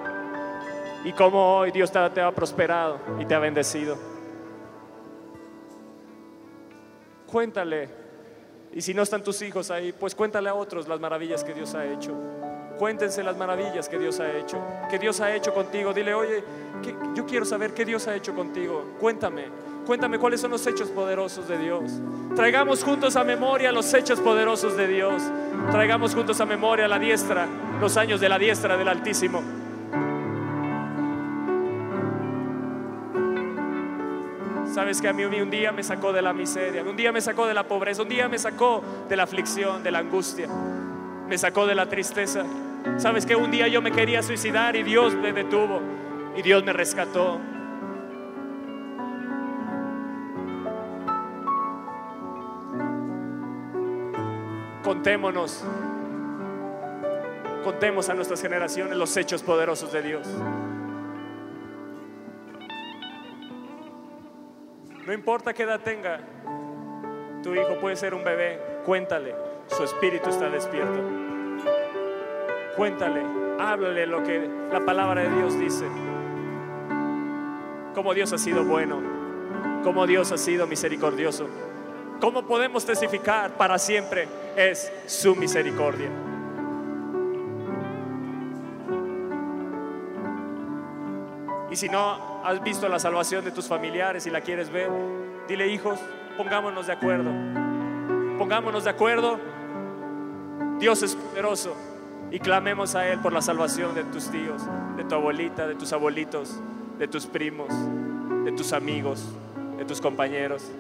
Y 1.05 1.13
cómo 1.13 1.57
hoy 1.57 1.73
Dios 1.73 1.91
te, 1.91 2.11
te 2.11 2.21
ha 2.21 2.31
prosperado 2.31 3.01
y 3.19 3.25
te 3.25 3.35
ha 3.35 3.39
bendecido. 3.39 4.10
Cuéntale. 7.31 7.89
Y 8.73 8.83
si 8.83 8.95
no 8.95 9.03
están 9.03 9.23
tus 9.23 9.43
hijos 9.43 9.71
ahí, 9.71 9.93
pues 9.93 10.15
cuéntale 10.15 10.49
a 10.49 10.55
otros 10.55 10.89
las 10.89 11.01
maravillas 11.01 11.45
que 11.45 11.55
Dios 11.55 11.75
ha 11.75 11.85
hecho. 11.87 12.13
Cuéntense 12.79 13.23
las 13.23 13.37
maravillas 13.37 13.89
que 13.89 13.99
Dios 13.99 14.21
ha 14.21 14.33
hecho, 14.39 14.59
que 14.89 14.99
Dios 14.99 15.21
ha 15.21 15.35
hecho 15.35 15.53
contigo. 15.53 15.93
Dile, 15.93 16.15
oye, 16.15 16.43
yo 17.15 17.27
quiero 17.27 17.45
saber 17.45 17.75
qué 17.75 17.85
Dios 17.85 18.09
ha 18.09 18.15
hecho 18.15 18.35
contigo. 18.35 18.95
Cuéntame, 18.99 19.47
cuéntame 19.87 20.19
cuáles 20.19 20.41
son 20.41 20.53
los 20.53 20.67
hechos 20.67 20.89
poderosos 20.89 21.47
de 21.47 21.59
Dios. 21.59 21.83
Traigamos 22.35 22.83
juntos 22.83 23.17
a 23.17 23.25
memoria 23.25 23.71
los 23.71 23.93
hechos 23.93 24.21
poderosos 24.21 24.77
de 24.77 24.87
Dios. 24.87 25.23
Traigamos 25.71 26.15
juntos 26.15 26.41
a 26.41 26.47
memoria 26.47 26.89
la 26.89 26.99
diestra, 26.99 27.47
los 27.81 27.97
años 27.97 28.21
de 28.21 28.29
la 28.29 28.39
diestra 28.39 28.77
del 28.77 28.89
Altísimo. 28.89 29.43
Sabes 34.73 35.01
que 35.01 35.09
a 35.09 35.13
mí 35.13 35.25
un 35.25 35.51
día 35.51 35.73
me 35.73 35.83
sacó 35.83 36.13
de 36.13 36.23
la 36.23 36.33
miseria, 36.33 36.83
un 36.83 36.97
día 36.97 37.11
me 37.11 37.21
sacó 37.21 37.47
de 37.47 37.55
la 37.55 37.65
pobreza, 37.65 38.03
un 38.03 38.09
día 38.09 38.29
me 38.29 38.39
sacó 38.39 38.83
de 39.09 39.17
la 39.17 39.25
aflicción, 39.25 39.83
de 39.83 39.91
la 39.91 39.99
angustia, 39.99 40.49
me 41.29 41.37
sacó 41.37 41.67
de 41.67 41.75
la 41.75 41.87
tristeza. 41.87 42.45
Sabes 42.97 43.27
que 43.27 43.35
un 43.35 43.51
día 43.51 43.67
yo 43.67 43.83
me 43.83 43.91
quería 43.91 44.23
suicidar 44.23 44.77
y 44.77 44.85
Dios 44.85 45.15
me 45.15 45.33
detuvo 45.33 45.81
y 46.37 46.43
Dios 46.43 46.65
me 46.65 46.73
rescató. 46.73 47.41
Contémonos, 54.85 55.65
contemos 57.65 58.09
a 58.09 58.15
nuestras 58.15 58.41
generaciones 58.41 58.97
los 58.97 59.17
hechos 59.17 59.43
poderosos 59.43 59.93
de 59.93 60.03
Dios. 60.03 60.29
No 65.11 65.15
importa 65.15 65.53
qué 65.53 65.65
edad 65.65 65.81
tenga, 65.81 66.21
tu 67.43 67.53
hijo 67.53 67.81
puede 67.81 67.97
ser 67.97 68.15
un 68.15 68.23
bebé, 68.23 68.61
cuéntale, 68.87 69.35
su 69.67 69.83
espíritu 69.83 70.31
está 70.31 70.49
despierto. 70.49 71.01
Cuéntale, 72.77 73.21
háblale 73.59 74.07
lo 74.07 74.23
que 74.23 74.49
la 74.71 74.79
palabra 74.85 75.23
de 75.23 75.31
Dios 75.31 75.59
dice. 75.59 75.85
Cómo 77.93 78.15
Dios 78.15 78.33
ha 78.33 78.39
sido 78.39 78.63
bueno, 78.63 79.03
cómo 79.83 80.07
Dios 80.07 80.31
ha 80.31 80.39
sido 80.39 80.69
misericordioso. 80.69 81.49
Cómo 82.21 82.47
podemos 82.47 82.87
testificar 82.87 83.57
para 83.57 83.81
siempre 83.81 84.29
es 84.55 84.93
su 85.07 85.35
misericordia. 85.35 86.30
Si 91.81 91.89
no 91.89 92.43
has 92.45 92.63
visto 92.63 92.87
la 92.91 92.99
salvación 92.99 93.43
de 93.43 93.53
tus 93.53 93.67
familiares 93.67 94.27
y 94.27 94.31
la 94.31 94.43
quieres 94.43 94.71
ver, 94.71 94.91
dile 95.49 95.67
hijos, 95.69 95.99
pongámonos 96.37 96.87
de 96.87 96.93
acuerdo. 96.93 97.31
Pongámonos 98.39 98.85
de 98.85 98.91
acuerdo. 98.91 99.41
Dios 100.79 101.03
es 101.03 101.17
poderoso. 101.17 101.75
y 102.33 102.39
clamemos 102.39 102.95
a 102.95 103.09
Él 103.09 103.19
por 103.19 103.33
la 103.33 103.43
salvación 103.43 103.93
de 103.93 104.05
tus 104.05 104.31
tíos, 104.31 104.63
de 104.97 105.03
tu 105.03 105.17
abuelita, 105.17 105.67
de 105.67 105.75
tus 105.75 105.93
abuelitos, 105.93 106.61
de 106.97 107.09
tus 107.09 107.27
primos, 107.27 107.71
de 108.45 108.53
tus 108.53 108.73
amigos, 108.73 109.27
de 109.77 109.85
tus 109.85 110.01
compañeros. 110.01 110.71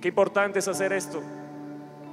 Qué 0.00 0.08
importante 0.08 0.60
es 0.60 0.68
hacer 0.68 0.92
esto. 0.92 1.20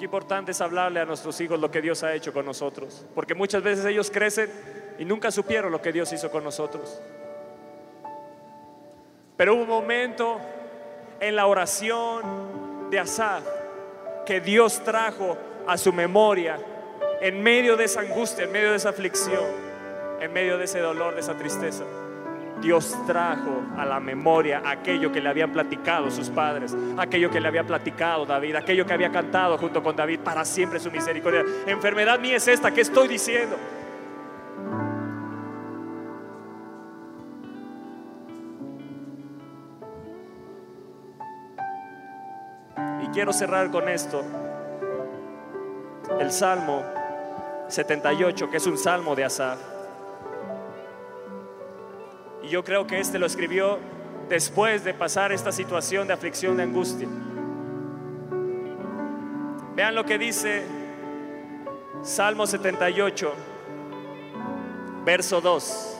Qué 0.01 0.05
importante 0.05 0.49
es 0.49 0.59
hablarle 0.61 0.99
a 0.99 1.05
nuestros 1.05 1.39
hijos 1.41 1.59
lo 1.59 1.69
que 1.69 1.79
Dios 1.79 2.01
ha 2.01 2.15
hecho 2.15 2.33
con 2.33 2.43
nosotros. 2.43 3.05
Porque 3.13 3.35
muchas 3.35 3.61
veces 3.61 3.85
ellos 3.85 4.09
crecen 4.09 4.51
y 4.97 5.05
nunca 5.05 5.29
supieron 5.29 5.71
lo 5.71 5.79
que 5.79 5.91
Dios 5.91 6.11
hizo 6.11 6.31
con 6.31 6.43
nosotros. 6.43 6.99
Pero 9.37 9.53
hubo 9.53 9.61
un 9.61 9.67
momento 9.67 10.39
en 11.19 11.35
la 11.35 11.45
oración 11.45 12.89
de 12.89 12.97
Asaf 12.97 13.43
que 14.25 14.41
Dios 14.41 14.83
trajo 14.83 15.37
a 15.67 15.77
su 15.77 15.93
memoria 15.93 16.57
en 17.21 17.43
medio 17.43 17.77
de 17.77 17.83
esa 17.83 17.99
angustia, 17.99 18.45
en 18.45 18.51
medio 18.51 18.71
de 18.71 18.77
esa 18.77 18.89
aflicción, 18.89 19.45
en 20.19 20.33
medio 20.33 20.57
de 20.57 20.63
ese 20.63 20.79
dolor, 20.79 21.13
de 21.13 21.19
esa 21.19 21.37
tristeza. 21.37 21.83
Dios 22.61 22.95
trajo 23.07 23.63
a 23.75 23.85
la 23.85 23.99
memoria 23.99 24.61
aquello 24.65 25.11
que 25.11 25.19
le 25.19 25.29
habían 25.29 25.51
platicado 25.51 26.11
sus 26.11 26.29
padres, 26.29 26.75
aquello 26.97 27.31
que 27.31 27.41
le 27.41 27.47
había 27.47 27.65
platicado 27.65 28.25
David, 28.25 28.55
aquello 28.55 28.85
que 28.85 28.93
había 28.93 29.11
cantado 29.11 29.57
junto 29.57 29.81
con 29.81 29.95
David 29.95 30.19
para 30.19 30.45
siempre 30.45 30.79
su 30.79 30.91
misericordia. 30.91 31.43
Enfermedad 31.65 32.19
mía 32.19 32.37
es 32.37 32.47
esta, 32.47 32.71
¿qué 32.71 32.81
estoy 32.81 33.07
diciendo? 33.07 33.57
Y 43.03 43.07
quiero 43.07 43.33
cerrar 43.33 43.71
con 43.71 43.89
esto. 43.89 44.23
El 46.19 46.31
Salmo 46.31 46.83
78, 47.67 48.49
que 48.51 48.57
es 48.57 48.67
un 48.67 48.77
salmo 48.77 49.15
de 49.15 49.23
Asaf. 49.25 49.70
Yo 52.51 52.65
creo 52.65 52.85
que 52.85 52.99
este 52.99 53.17
lo 53.17 53.27
escribió 53.27 53.79
después 54.27 54.83
de 54.83 54.93
pasar 54.93 55.31
esta 55.31 55.53
situación 55.53 56.05
de 56.05 56.13
aflicción, 56.13 56.57
de 56.57 56.63
angustia. 56.63 57.07
Vean 59.73 59.95
lo 59.95 60.03
que 60.03 60.17
dice 60.17 60.65
Salmo 62.03 62.45
78, 62.45 63.33
verso 65.05 65.39
2. 65.39 65.97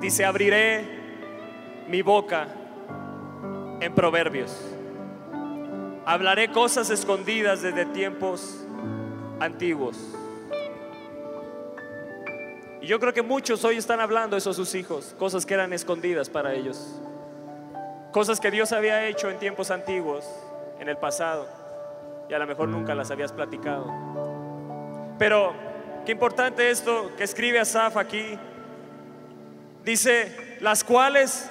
Dice, 0.00 0.24
abriré 0.24 0.84
mi 1.88 2.02
boca 2.02 2.46
en 3.80 3.92
proverbios. 3.92 4.56
Hablaré 6.06 6.52
cosas 6.52 6.90
escondidas 6.90 7.62
desde 7.62 7.86
tiempos 7.86 8.64
antiguos. 9.40 10.19
Y 12.80 12.86
yo 12.86 12.98
creo 12.98 13.12
que 13.12 13.22
muchos 13.22 13.64
hoy 13.64 13.76
están 13.76 14.00
hablando 14.00 14.36
eso 14.36 14.50
a 14.50 14.54
sus 14.54 14.74
hijos, 14.74 15.14
cosas 15.18 15.44
que 15.44 15.54
eran 15.54 15.72
escondidas 15.72 16.30
para 16.30 16.54
ellos. 16.54 17.00
Cosas 18.10 18.40
que 18.40 18.50
Dios 18.50 18.72
había 18.72 19.06
hecho 19.06 19.30
en 19.30 19.38
tiempos 19.38 19.70
antiguos, 19.70 20.24
en 20.80 20.88
el 20.88 20.96
pasado, 20.96 21.46
y 22.28 22.34
a 22.34 22.38
lo 22.38 22.46
mejor 22.46 22.68
nunca 22.68 22.94
las 22.94 23.10
habías 23.10 23.32
platicado. 23.32 23.86
Pero 25.18 25.52
qué 26.06 26.12
importante 26.12 26.70
esto 26.70 27.10
que 27.16 27.24
escribe 27.24 27.60
Asaf 27.60 27.98
aquí. 27.98 28.38
Dice, 29.84 30.56
las 30.60 30.82
cuales 30.82 31.50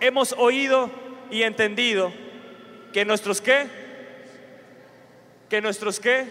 hemos 0.00 0.34
oído 0.38 0.90
y 1.30 1.42
entendido 1.42 2.12
que 2.92 3.04
nuestros 3.04 3.40
qué, 3.40 3.66
que 5.48 5.60
nuestros 5.60 6.00
qué, 6.00 6.26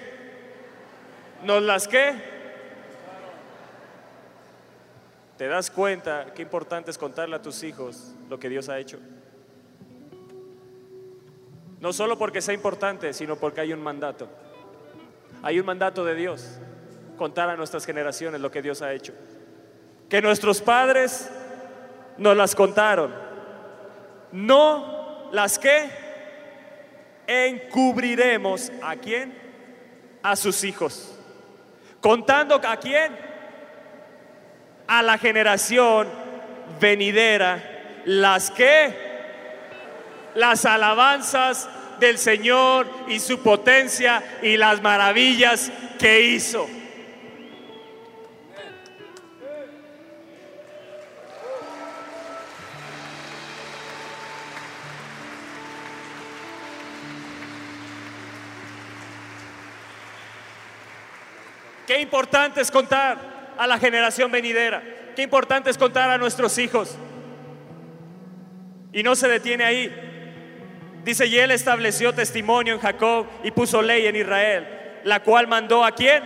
nos 1.44 1.62
las 1.62 1.88
qué, 1.88 2.31
¿Te 5.42 5.48
das 5.48 5.72
cuenta 5.72 6.28
qué 6.36 6.44
importante 6.44 6.92
es 6.92 7.00
contarle 7.00 7.36
a 7.36 7.42
tus 7.42 7.64
hijos 7.64 8.14
lo 8.30 8.38
que 8.38 8.48
Dios 8.48 8.70
ha 8.70 8.78
hecho? 8.78 9.00
No 11.80 11.92
solo 11.94 12.16
porque 12.16 12.44
sea 12.44 12.54
importante, 12.54 13.12
sino 13.12 13.36
porque 13.38 13.62
hay 13.62 13.74
un 13.74 13.82
mandato. 13.82 14.30
Hay 15.42 15.60
un 15.60 15.66
mandato 15.66 16.06
de 16.06 16.14
Dios, 16.14 16.60
contar 17.18 17.50
a 17.50 17.56
nuestras 17.56 17.88
generaciones 17.88 18.40
lo 18.40 18.52
que 18.52 18.62
Dios 18.62 18.84
ha 18.84 18.94
hecho. 18.94 19.14
Que 20.10 20.22
nuestros 20.22 20.62
padres 20.62 21.32
nos 22.20 22.38
las 22.38 22.54
contaron. 22.54 23.12
No 24.32 25.28
las 25.32 25.58
que 25.58 25.90
encubriremos 27.26 28.72
a 28.84 28.96
quién? 28.96 29.36
A 30.22 30.36
sus 30.36 30.64
hijos. 30.64 31.18
Contando 32.00 32.62
a 32.64 32.78
quién? 32.78 33.31
A 34.92 35.02
la 35.02 35.18
generación 35.18 36.10
venidera 36.82 37.64
las 38.04 38.52
que 38.52 38.94
las 40.36 40.66
alabanzas 40.66 41.70
del 42.02 42.18
Señor 42.18 42.90
y 43.08 43.22
su 43.22 43.42
potencia 43.42 44.22
y 44.42 44.58
las 44.58 44.82
maravillas 44.82 45.72
que 45.98 46.20
hizo. 46.24 46.68
Qué 61.88 62.02
importante 62.02 62.60
es 62.60 62.70
contar 62.70 63.31
a 63.62 63.68
la 63.68 63.78
generación 63.78 64.32
venidera. 64.32 64.82
Qué 65.16 65.22
importante 65.22 65.70
es 65.70 65.78
contar 65.78 66.10
a 66.10 66.18
nuestros 66.18 66.58
hijos. 66.58 66.98
Y 68.92 69.04
no 69.04 69.14
se 69.14 69.28
detiene 69.28 69.64
ahí. 69.64 71.00
Dice, 71.04 71.28
y 71.28 71.38
él 71.38 71.52
estableció 71.52 72.12
testimonio 72.12 72.74
en 72.74 72.80
Jacob 72.80 73.28
y 73.44 73.52
puso 73.52 73.84
ley 73.84 74.08
en 74.08 74.16
Israel, 74.16 74.68
la 75.04 75.20
cual 75.22 75.46
mandó 75.46 75.86
a 75.86 75.92
quién? 75.92 76.24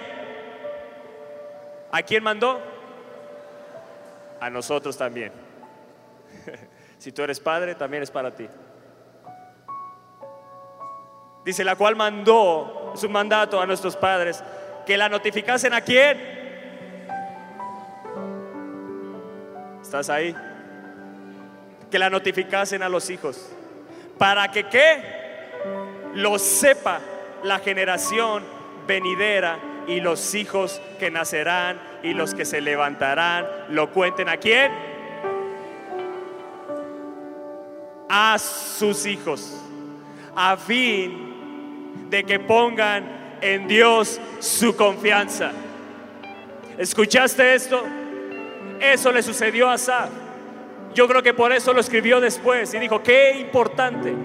¿A 1.92 2.02
quién 2.04 2.24
mandó? 2.24 2.62
A 4.40 4.50
nosotros 4.50 4.98
también. 4.98 5.34
si 6.98 7.12
tú 7.12 7.22
eres 7.22 7.42
padre, 7.42 7.76
también 7.76 8.02
es 8.02 8.12
para 8.12 8.34
ti. 8.34 8.48
Dice, 11.44 11.66
la 11.66 11.76
cual 11.76 11.98
mandó 11.98 12.94
su 12.96 13.10
mandato 13.10 13.60
a 13.60 13.66
nuestros 13.66 13.98
padres, 13.98 14.42
que 14.86 14.96
la 14.96 15.10
notificasen 15.10 15.74
a 15.74 15.82
quién? 15.82 16.35
¿Estás 19.96 20.14
ahí? 20.14 20.36
Que 21.90 21.98
la 21.98 22.10
notificasen 22.10 22.84
a 22.84 22.90
los 22.90 23.10
hijos. 23.10 23.50
Para 24.18 24.52
que 24.52 24.68
qué? 24.68 25.02
Lo 26.16 26.38
sepa 26.38 27.00
la 27.44 27.60
generación 27.60 28.44
venidera 28.86 29.58
y 29.88 30.02
los 30.02 30.36
hijos 30.36 30.82
que 31.00 31.10
nacerán 31.10 31.80
y 32.04 32.14
los 32.14 32.34
que 32.34 32.44
se 32.44 32.60
levantarán. 32.60 33.48
¿Lo 33.70 33.92
cuenten 33.92 34.28
a 34.28 34.36
quién? 34.36 34.70
A 38.10 38.38
sus 38.38 39.06
hijos. 39.06 39.64
A 40.36 40.58
fin 40.58 42.10
de 42.10 42.26
que 42.26 42.38
pongan 42.38 43.38
en 43.40 43.66
Dios 43.70 44.20
su 44.40 44.76
confianza. 44.76 45.54
¿Escuchaste 46.78 47.56
esto? 47.56 47.82
Eso 48.80 49.12
le 49.12 49.24
sucedió 49.24 49.70
a 49.70 49.74
Asaf. 49.74 50.10
Yo 50.94 51.08
creo 51.08 51.22
que 51.22 51.34
por 51.34 51.52
eso 51.52 51.74
lo 51.74 51.82
escribió 51.82 52.22
después 52.22 52.74
y 52.74 52.80
dijo, 52.80 53.04
qué 53.04 53.38
importante 53.40 54.16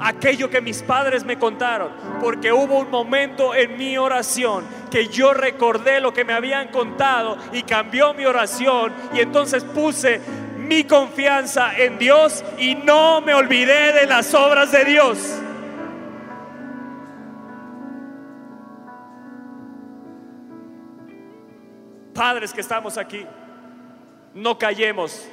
aquello 0.00 0.50
que 0.50 0.60
mis 0.60 0.82
padres 0.82 1.24
me 1.24 1.38
contaron, 1.38 1.90
porque 2.20 2.52
hubo 2.52 2.78
un 2.78 2.90
momento 2.90 3.54
en 3.54 3.76
mi 3.76 3.96
oración 3.96 4.64
que 4.90 5.08
yo 5.08 5.34
recordé 5.34 6.00
lo 6.00 6.12
que 6.12 6.24
me 6.24 6.32
habían 6.32 6.68
contado 6.68 7.36
y 7.52 7.62
cambió 7.62 8.14
mi 8.14 8.24
oración 8.24 8.92
y 9.12 9.20
entonces 9.20 9.64
puse 9.64 10.20
mi 10.58 10.84
confianza 10.84 11.76
en 11.76 11.98
Dios 11.98 12.44
y 12.58 12.74
no 12.74 13.20
me 13.20 13.34
olvidé 13.34 13.92
de 13.92 14.06
las 14.06 14.32
obras 14.34 14.72
de 14.72 14.84
Dios. 14.84 15.18
Padres 22.14 22.52
que 22.52 22.60
estamos 22.60 22.96
aquí, 22.96 23.26
no 24.34 24.58
callemos 24.58 25.26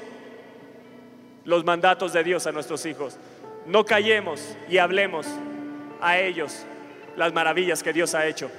los 1.43 1.65
mandatos 1.65 2.13
de 2.13 2.23
Dios 2.23 2.47
a 2.47 2.51
nuestros 2.51 2.85
hijos. 2.85 3.17
No 3.65 3.85
callemos 3.85 4.57
y 4.69 4.77
hablemos 4.77 5.27
a 5.99 6.19
ellos 6.19 6.65
las 7.15 7.33
maravillas 7.33 7.83
que 7.83 7.93
Dios 7.93 8.15
ha 8.15 8.25
hecho, 8.25 8.49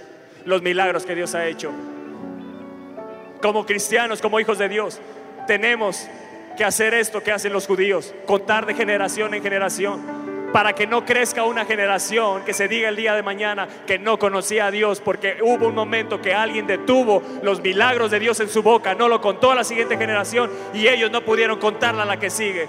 los 0.45 0.62
milagros 0.62 1.07
que 1.07 1.14
Dios 1.14 1.34
ha 1.34 1.47
hecho. 1.47 1.70
Como 3.40 3.66
cristianos, 3.66 4.20
como 4.20 4.38
hijos 4.38 4.59
de 4.59 4.68
Dios, 4.68 5.01
tenemos 5.47 6.07
que 6.57 6.64
hacer 6.64 6.95
esto 6.95 7.22
que 7.22 7.32
hacen 7.32 7.53
los 7.53 7.66
judíos, 7.66 8.14
contar 8.26 8.66
de 8.66 8.74
generación 8.74 9.34
en 9.34 9.43
generación 9.43 10.32
para 10.53 10.74
que 10.74 10.86
no 10.86 11.05
crezca 11.05 11.44
una 11.44 11.64
generación 11.64 12.44
que 12.44 12.53
se 12.53 12.68
diga 12.68 12.88
el 12.88 12.96
día 12.96 13.14
de 13.14 13.22
mañana 13.22 13.66
que 13.86 13.98
no 13.98 14.18
conocía 14.18 14.66
a 14.66 14.70
Dios, 14.70 15.00
porque 15.00 15.38
hubo 15.42 15.66
un 15.66 15.74
momento 15.74 16.20
que 16.20 16.34
alguien 16.34 16.66
detuvo 16.66 17.22
los 17.42 17.61
milagros 17.61 18.11
de 18.11 18.20
Dios 18.20 18.38
en 18.40 18.48
su 18.48 18.62
boca, 18.62 18.94
no 18.94 19.09
lo 19.09 19.20
contó 19.20 19.50
a 19.50 19.55
la 19.55 19.64
siguiente 19.64 19.96
generación 19.96 20.50
y 20.74 20.86
ellos 20.88 21.11
no 21.11 21.22
pudieron 21.22 21.59
contarla 21.59 22.03
a 22.03 22.07
la 22.07 22.18
que 22.18 22.30
sigue. 22.30 22.68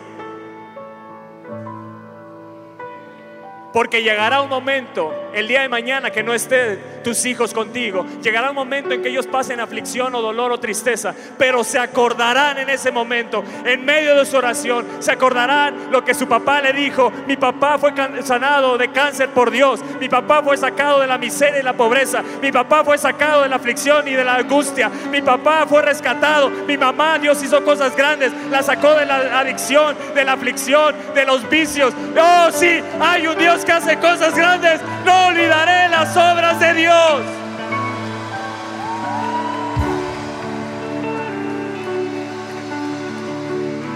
Porque 3.74 4.04
llegará 4.04 4.42
un 4.42 4.50
momento, 4.50 5.14
el 5.34 5.48
día 5.48 5.62
de 5.62 5.70
mañana, 5.70 6.12
que 6.12 6.24
no 6.24 6.34
estén 6.34 6.80
tus 7.04 7.26
hijos 7.26 7.54
contigo. 7.54 8.06
Llegará 8.22 8.50
un 8.50 8.56
momento 8.56 8.94
en 8.94 9.02
que 9.02 9.10
ellos 9.10 9.28
pasen 9.28 9.60
aflicción 9.60 10.14
o 10.16 10.22
dolor 10.22 10.52
o 10.52 10.60
tristeza. 10.60 11.14
Pero 11.38 11.64
se 11.64 11.80
acordarán 11.80 12.58
en 12.58 12.70
ese 12.70 12.92
momento, 12.92 13.44
en 13.66 13.84
medio 13.84 14.16
de 14.16 14.26
su 14.26 14.38
oración, 14.38 14.86
se 15.00 15.12
acordarán 15.12 15.92
lo 15.92 16.04
que 16.04 16.14
su 16.14 16.28
papá 16.28 16.62
le 16.62 16.74
dijo. 16.74 17.12
Mi 17.28 17.36
papá 17.36 17.78
fue 17.78 17.94
sanado 18.24 18.78
de 18.78 18.92
cáncer 18.92 19.30
por 19.30 19.52
Dios. 19.52 19.82
Mi 20.00 20.10
papá 20.10 20.42
fue 20.44 20.58
sacado 20.58 21.02
de 21.02 21.08
la 21.08 21.18
miseria 21.18 21.60
y 21.60 21.64
la 21.64 21.74
pobreza. 21.74 22.24
Mi 22.42 22.52
papá 22.52 22.84
fue 22.84 22.98
sacado 22.98 23.44
de 23.44 23.50
la 23.50 23.58
aflicción 23.58 24.08
y 24.08 24.14
de 24.14 24.24
la 24.24 24.36
angustia. 24.36 24.90
Mi 25.12 25.22
papá 25.22 25.66
fue 25.68 25.82
rescatado. 25.82 26.50
Mi 26.50 26.78
mamá, 26.78 27.18
Dios 27.20 27.42
hizo 27.44 27.64
cosas 27.64 27.96
grandes. 27.96 28.32
La 28.50 28.64
sacó 28.64 28.94
de 28.96 29.06
la 29.06 29.40
adicción, 29.40 29.96
de 30.14 30.24
la 30.24 30.34
aflicción, 30.34 30.96
de 31.14 31.26
los 31.26 31.50
vicios. 31.50 31.94
Oh, 32.18 32.52
sí, 32.52 32.82
hay 33.00 33.28
un 33.28 33.38
Dios 33.38 33.66
que 33.66 33.72
hace 33.72 33.98
cosas 33.98 34.36
grandes, 34.36 34.80
no 35.06 35.23
olvidaré 35.28 35.90
las 35.90 36.16
obras 36.16 36.60
de 36.60 36.74
Dios. 36.74 37.22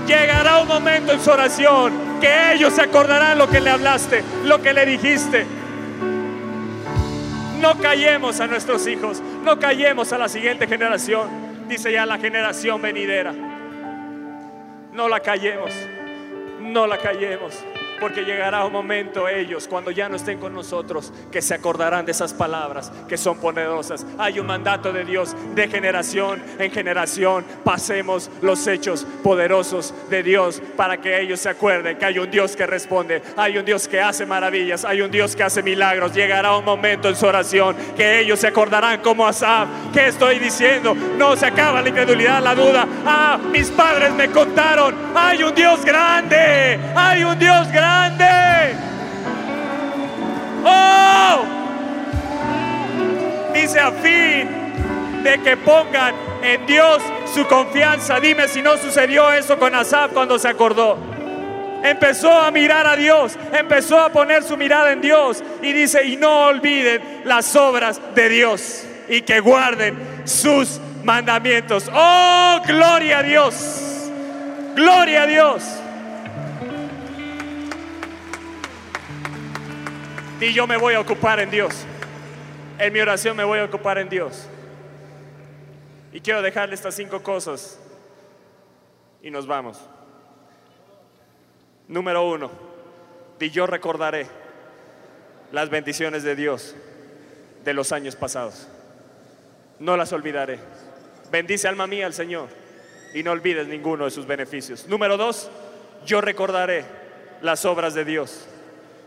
Llegará 0.07 0.59
un 0.59 0.67
momento 0.67 1.11
en 1.11 1.19
su 1.19 1.29
oración 1.29 2.19
que 2.21 2.53
ellos 2.53 2.73
se 2.73 2.81
acordarán 2.81 3.37
lo 3.37 3.49
que 3.49 3.59
le 3.59 3.69
hablaste, 3.69 4.23
lo 4.45 4.61
que 4.61 4.73
le 4.73 4.85
dijiste. 4.85 5.45
No 7.59 7.77
callemos 7.79 8.39
a 8.39 8.47
nuestros 8.47 8.87
hijos, 8.87 9.21
no 9.43 9.59
callemos 9.59 10.13
a 10.13 10.17
la 10.17 10.29
siguiente 10.29 10.67
generación, 10.67 11.67
dice 11.67 11.91
ya 11.91 12.05
la 12.05 12.17
generación 12.17 12.81
venidera. 12.81 13.33
No 14.93 15.09
la 15.09 15.19
callemos, 15.19 15.71
no 16.61 16.87
la 16.87 16.97
callemos. 16.97 17.53
Porque 17.99 18.23
llegará 18.23 18.63
un 18.65 18.71
momento 18.71 19.27
ellos, 19.27 19.67
cuando 19.67 19.91
ya 19.91 20.07
no 20.07 20.15
estén 20.15 20.39
con 20.39 20.53
nosotros, 20.53 21.11
que 21.31 21.41
se 21.41 21.53
acordarán 21.53 22.05
de 22.05 22.11
esas 22.11 22.33
palabras 22.33 22.91
que 23.07 23.17
son 23.17 23.37
poderosas. 23.39 24.05
Hay 24.17 24.39
un 24.39 24.45
mandato 24.45 24.93
de 24.93 25.03
Dios 25.03 25.35
de 25.55 25.67
generación 25.67 26.43
en 26.59 26.71
generación. 26.71 27.45
Pasemos 27.63 28.29
los 28.41 28.65
hechos 28.67 29.05
poderosos 29.23 29.93
de 30.09 30.21
Dios 30.21 30.61
para 30.75 30.97
que 30.97 31.19
ellos 31.21 31.39
se 31.39 31.49
acuerden 31.49 31.97
que 31.97 32.05
hay 32.05 32.19
un 32.19 32.29
Dios 32.29 32.55
que 32.55 32.67
responde, 32.67 33.21
hay 33.35 33.57
un 33.57 33.65
Dios 33.65 33.87
que 33.87 33.99
hace 33.99 34.25
maravillas, 34.25 34.85
hay 34.85 35.01
un 35.01 35.09
Dios 35.09 35.35
que 35.35 35.43
hace 35.43 35.63
milagros. 35.63 36.13
Llegará 36.13 36.55
un 36.55 36.65
momento 36.65 37.09
en 37.09 37.15
su 37.15 37.25
oración 37.25 37.75
que 37.95 38.19
ellos 38.19 38.39
se 38.39 38.47
acordarán 38.47 39.01
como 39.01 39.25
Asaf. 39.25 39.67
¿Qué 39.93 40.07
estoy 40.07 40.39
diciendo? 40.39 40.93
No 40.93 41.35
se 41.35 41.47
acaba 41.47 41.81
la 41.81 41.89
incredulidad, 41.89 42.43
la 42.43 42.53
duda. 42.53 42.87
Ah, 43.05 43.39
mis 43.51 43.69
padres 43.71 44.13
me 44.13 44.29
contaron. 44.29 44.95
Hay 45.15 45.41
un 45.41 45.55
Dios 45.55 45.83
grande, 45.83 46.79
hay 46.95 47.23
un 47.23 47.37
Dios 47.39 47.67
grande 47.71 47.86
grande. 47.87 48.75
Oh, 50.65 51.45
dice 53.53 53.79
a 53.79 53.91
fin 53.91 55.23
de 55.23 55.39
que 55.43 55.57
pongan 55.57 56.13
en 56.43 56.65
Dios 56.65 57.01
su 57.33 57.45
confianza. 57.47 58.19
Dime 58.19 58.47
si 58.47 58.61
no 58.61 58.77
sucedió 58.77 59.31
eso 59.31 59.57
con 59.57 59.73
Asaf 59.75 60.11
cuando 60.13 60.37
se 60.37 60.49
acordó. 60.49 60.97
Empezó 61.83 62.31
a 62.31 62.51
mirar 62.51 62.87
a 62.87 62.95
Dios, 62.95 63.37
empezó 63.53 63.99
a 63.99 64.09
poner 64.09 64.43
su 64.43 64.57
mirada 64.57 64.91
en 64.91 64.99
Dios 64.99 65.43
y 65.61 65.71
dice, 65.73 66.03
y 66.05 66.17
no 66.17 66.47
olviden 66.47 67.21
las 67.23 67.55
obras 67.55 68.01
de 68.15 68.29
Dios 68.29 68.83
y 69.07 69.21
que 69.21 69.39
guarden 69.39 70.21
sus 70.25 70.79
mandamientos. 71.03 71.89
Oh, 71.93 72.59
gloria 72.65 73.19
a 73.19 73.23
Dios, 73.23 74.09
gloria 74.75 75.21
a 75.21 75.27
Dios. 75.27 75.76
Y 80.39 80.53
yo 80.53 80.67
me 80.67 80.77
voy 80.77 80.93
a 80.93 80.99
ocupar 80.99 81.39
en 81.39 81.49
Dios. 81.49 81.73
En 82.77 82.93
mi 82.93 82.99
oración 82.99 83.35
me 83.35 83.43
voy 83.43 83.59
a 83.59 83.65
ocupar 83.65 83.97
en 83.97 84.07
Dios. 84.07 84.47
Y 86.13 86.21
quiero 86.21 86.41
dejarle 86.41 86.75
estas 86.75 86.95
cinco 86.95 87.23
cosas. 87.23 87.79
Y 89.23 89.31
nos 89.31 89.47
vamos. 89.47 89.79
Número 91.87 92.27
uno. 92.27 92.51
Y 93.39 93.49
yo 93.49 93.65
recordaré 93.65 94.27
las 95.51 95.69
bendiciones 95.69 96.23
de 96.23 96.35
Dios 96.35 96.75
de 97.63 97.73
los 97.73 97.91
años 97.91 98.15
pasados. 98.15 98.67
No 99.79 99.97
las 99.97 100.13
olvidaré. 100.13 100.59
Bendice 101.31 101.67
alma 101.67 101.87
mía 101.87 102.05
al 102.05 102.13
Señor 102.13 102.47
y 103.13 103.23
no 103.23 103.31
olvides 103.31 103.67
ninguno 103.67 104.05
de 104.05 104.11
sus 104.11 104.27
beneficios. 104.27 104.87
Número 104.87 105.17
dos, 105.17 105.49
yo 106.05 106.21
recordaré 106.21 106.85
las 107.41 107.65
obras 107.65 107.93
de 107.93 108.05
Dios. 108.05 108.47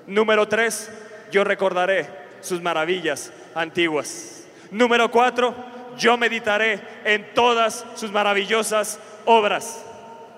Número 0.06 0.48
tres, 0.48 0.90
yo 1.30 1.44
recordaré 1.44 2.06
sus 2.40 2.60
maravillas 2.60 3.32
antiguas. 3.54 4.44
Número 4.70 5.10
cuatro, 5.10 5.54
yo 5.98 6.16
meditaré 6.16 6.80
en 7.04 7.34
todas 7.34 7.84
sus 7.94 8.10
maravillosas 8.10 8.98
obras. 9.24 9.84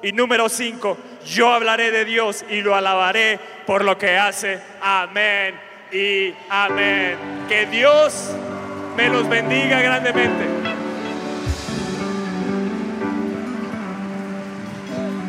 Y 0.03 0.13
número 0.13 0.49
cinco, 0.49 0.97
yo 1.25 1.53
hablaré 1.53 1.91
de 1.91 2.05
Dios 2.05 2.45
y 2.51 2.61
lo 2.61 2.75
alabaré 2.75 3.39
por 3.67 3.85
lo 3.85 3.97
que 3.99 4.17
hace. 4.17 4.61
Amén 4.81 5.55
y 5.93 6.35
amén. 6.49 7.17
Que 7.49 7.67
Dios 7.67 8.35
me 8.97 9.09
los 9.09 9.29
bendiga 9.29 9.81
grandemente. 9.81 10.45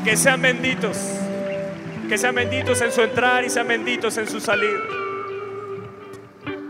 Que 0.03 0.17
sean 0.17 0.41
benditos. 0.41 0.97
Que 2.09 2.17
sean 2.17 2.35
benditos 2.35 2.81
en 2.81 2.91
su 2.91 3.01
entrar 3.01 3.43
y 3.43 3.49
sean 3.49 3.67
benditos 3.67 4.17
en 4.17 4.27
su 4.27 4.39
salir 4.39 5.02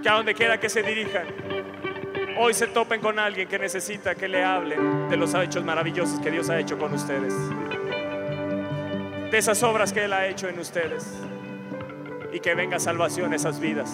que 0.03 0.09
a 0.09 0.15
donde 0.15 0.33
quiera 0.33 0.59
que 0.59 0.67
se 0.67 0.83
dirijan, 0.83 1.25
hoy 2.37 2.53
se 2.53 2.67
topen 2.67 2.99
con 2.99 3.17
alguien 3.17 3.47
que 3.47 3.57
necesita 3.57 4.15
que 4.15 4.27
le 4.27 4.43
hablen 4.43 5.07
de 5.09 5.15
los 5.15 5.33
hechos 5.33 5.63
maravillosos 5.63 6.19
que 6.19 6.29
Dios 6.29 6.49
ha 6.49 6.59
hecho 6.59 6.77
con 6.77 6.93
ustedes, 6.93 7.33
de 9.31 9.37
esas 9.37 9.63
obras 9.63 9.93
que 9.93 10.03
Él 10.03 10.11
ha 10.11 10.27
hecho 10.27 10.49
en 10.49 10.59
ustedes 10.59 11.09
y 12.33 12.39
que 12.41 12.53
venga 12.53 12.79
salvación 12.79 13.31
a 13.31 13.37
esas 13.37 13.61
vidas. 13.61 13.89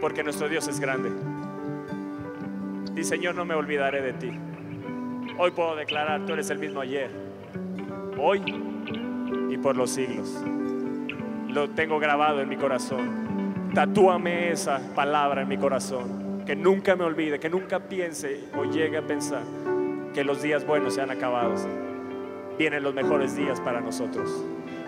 Porque 0.00 0.22
nuestro 0.22 0.48
Dios 0.48 0.68
es 0.68 0.78
grande. 0.78 1.10
Y 2.94 3.02
Señor, 3.02 3.34
no 3.34 3.44
me 3.44 3.54
olvidaré 3.54 4.00
de 4.00 4.12
ti. 4.12 4.30
Hoy 5.38 5.50
puedo 5.50 5.74
declarar, 5.74 6.24
tú 6.24 6.34
eres 6.34 6.50
el 6.50 6.58
mismo 6.58 6.80
ayer, 6.80 7.10
hoy 8.16 8.42
y 9.50 9.58
por 9.58 9.76
los 9.76 9.90
siglos 9.90 10.40
lo 11.48 11.70
tengo 11.70 11.98
grabado 11.98 12.40
en 12.40 12.48
mi 12.48 12.56
corazón. 12.56 13.70
Tatúame 13.74 14.50
esa 14.50 14.80
palabra 14.94 15.42
en 15.42 15.48
mi 15.48 15.56
corazón. 15.56 16.44
Que 16.46 16.56
nunca 16.56 16.96
me 16.96 17.04
olvide, 17.04 17.38
que 17.38 17.50
nunca 17.50 17.80
piense 17.80 18.44
o 18.56 18.64
llegue 18.64 18.96
a 18.96 19.02
pensar 19.02 19.42
que 20.14 20.24
los 20.24 20.42
días 20.42 20.66
buenos 20.66 20.94
se 20.94 21.02
han 21.02 21.10
acabado. 21.10 21.54
Vienen 22.58 22.82
los 22.82 22.94
mejores 22.94 23.36
días 23.36 23.60
para 23.60 23.80
nosotros. 23.80 24.44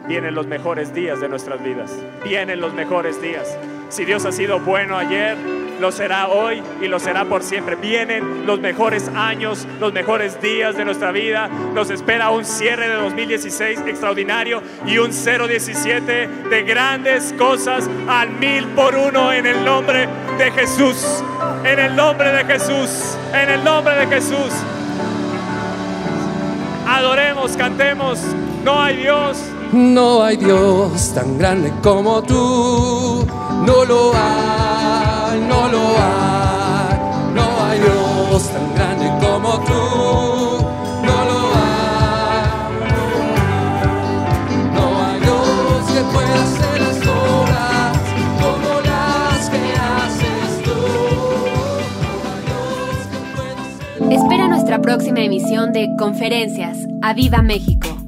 Vienen 0.09 0.35
los 0.35 0.47
mejores 0.47 0.95
días 0.95 1.21
de 1.21 1.29
nuestras 1.29 1.63
vidas. 1.63 1.97
Vienen 2.25 2.61
los 2.61 2.75
mejores 2.75 3.21
días. 3.21 3.57
Si 3.91 4.05
Dios 4.05 4.25
ha 4.25 4.33
sido 4.33 4.59
bueno 4.61 4.97
ayer, 4.97 5.37
lo 5.81 5.91
será 5.91 6.29
hoy 6.29 6.63
y 6.81 6.87
lo 6.87 7.01
será 7.01 7.25
por 7.25 7.43
siempre. 7.43 7.77
Vienen 7.77 8.47
los 8.47 8.61
mejores 8.61 9.09
años, 9.15 9.67
los 9.81 9.93
mejores 9.93 10.41
días 10.41 10.77
de 10.77 10.85
nuestra 10.85 11.11
vida. 11.11 11.49
Nos 11.75 11.91
espera 11.91 12.31
un 12.31 12.45
cierre 12.45 12.89
de 12.89 12.95
2016 12.95 13.81
extraordinario 13.87 14.63
y 14.87 14.99
un 14.99 15.11
017 15.11 16.29
de 16.49 16.63
grandes 16.63 17.33
cosas 17.39 17.89
al 18.09 18.31
mil 18.31 18.67
por 18.69 18.95
uno 18.95 19.33
en 19.33 19.47
el 19.47 19.65
nombre 19.65 20.09
de 20.39 20.51
Jesús. 20.53 21.23
En 21.65 21.79
el 21.79 21.97
nombre 21.97 22.33
de 22.33 22.45
Jesús. 22.45 23.17
En 23.33 23.51
el 23.51 23.65
nombre 23.65 23.97
de 23.97 24.07
Jesús. 24.07 24.53
Adoremos, 26.87 27.57
cantemos. 27.57 28.21
No 28.65 28.81
hay 28.83 28.97
Dios. 28.97 29.39
No 29.73 30.25
hay 30.25 30.37
Dios 30.37 31.15
tan 31.15 31.39
grande 31.39 31.73
como 31.83 32.23
tú. 32.23 33.25
No 33.65 33.85
lo 33.85 34.13
hay, 34.15 34.90
no 35.39 35.69
lo 35.69 35.81
hay. 35.97 36.99
No 37.35 37.65
hay 37.65 37.79
Dios 37.81 38.49
tan 38.51 38.75
grande 38.75 39.07
como 39.21 39.59
tú. 39.61 40.67
No 41.05 41.25
lo 41.25 41.39
hay. 41.55 42.49
No 44.75 45.05
hay 45.05 45.21
Dios 45.21 45.91
que 45.93 46.01
pueda 46.13 46.43
hacer 46.43 46.81
las 46.81 46.99
obras 47.07 47.99
como 48.41 48.81
las 48.81 49.51
que 49.51 49.63
haces 49.73 50.63
tú. 50.65 50.79
No 52.01 52.23
hay 52.33 52.43
Dios 52.47 53.07
que 53.11 53.19
pueda 53.37 53.53
hacer 53.63 54.13
Espera 54.13 54.49
nuestra 54.49 54.81
próxima 54.81 55.21
emisión 55.21 55.73
de 55.73 55.95
Conferencias. 55.99 56.79
¡A 57.03 57.15
Viva 57.15 57.43
México! 57.43 58.00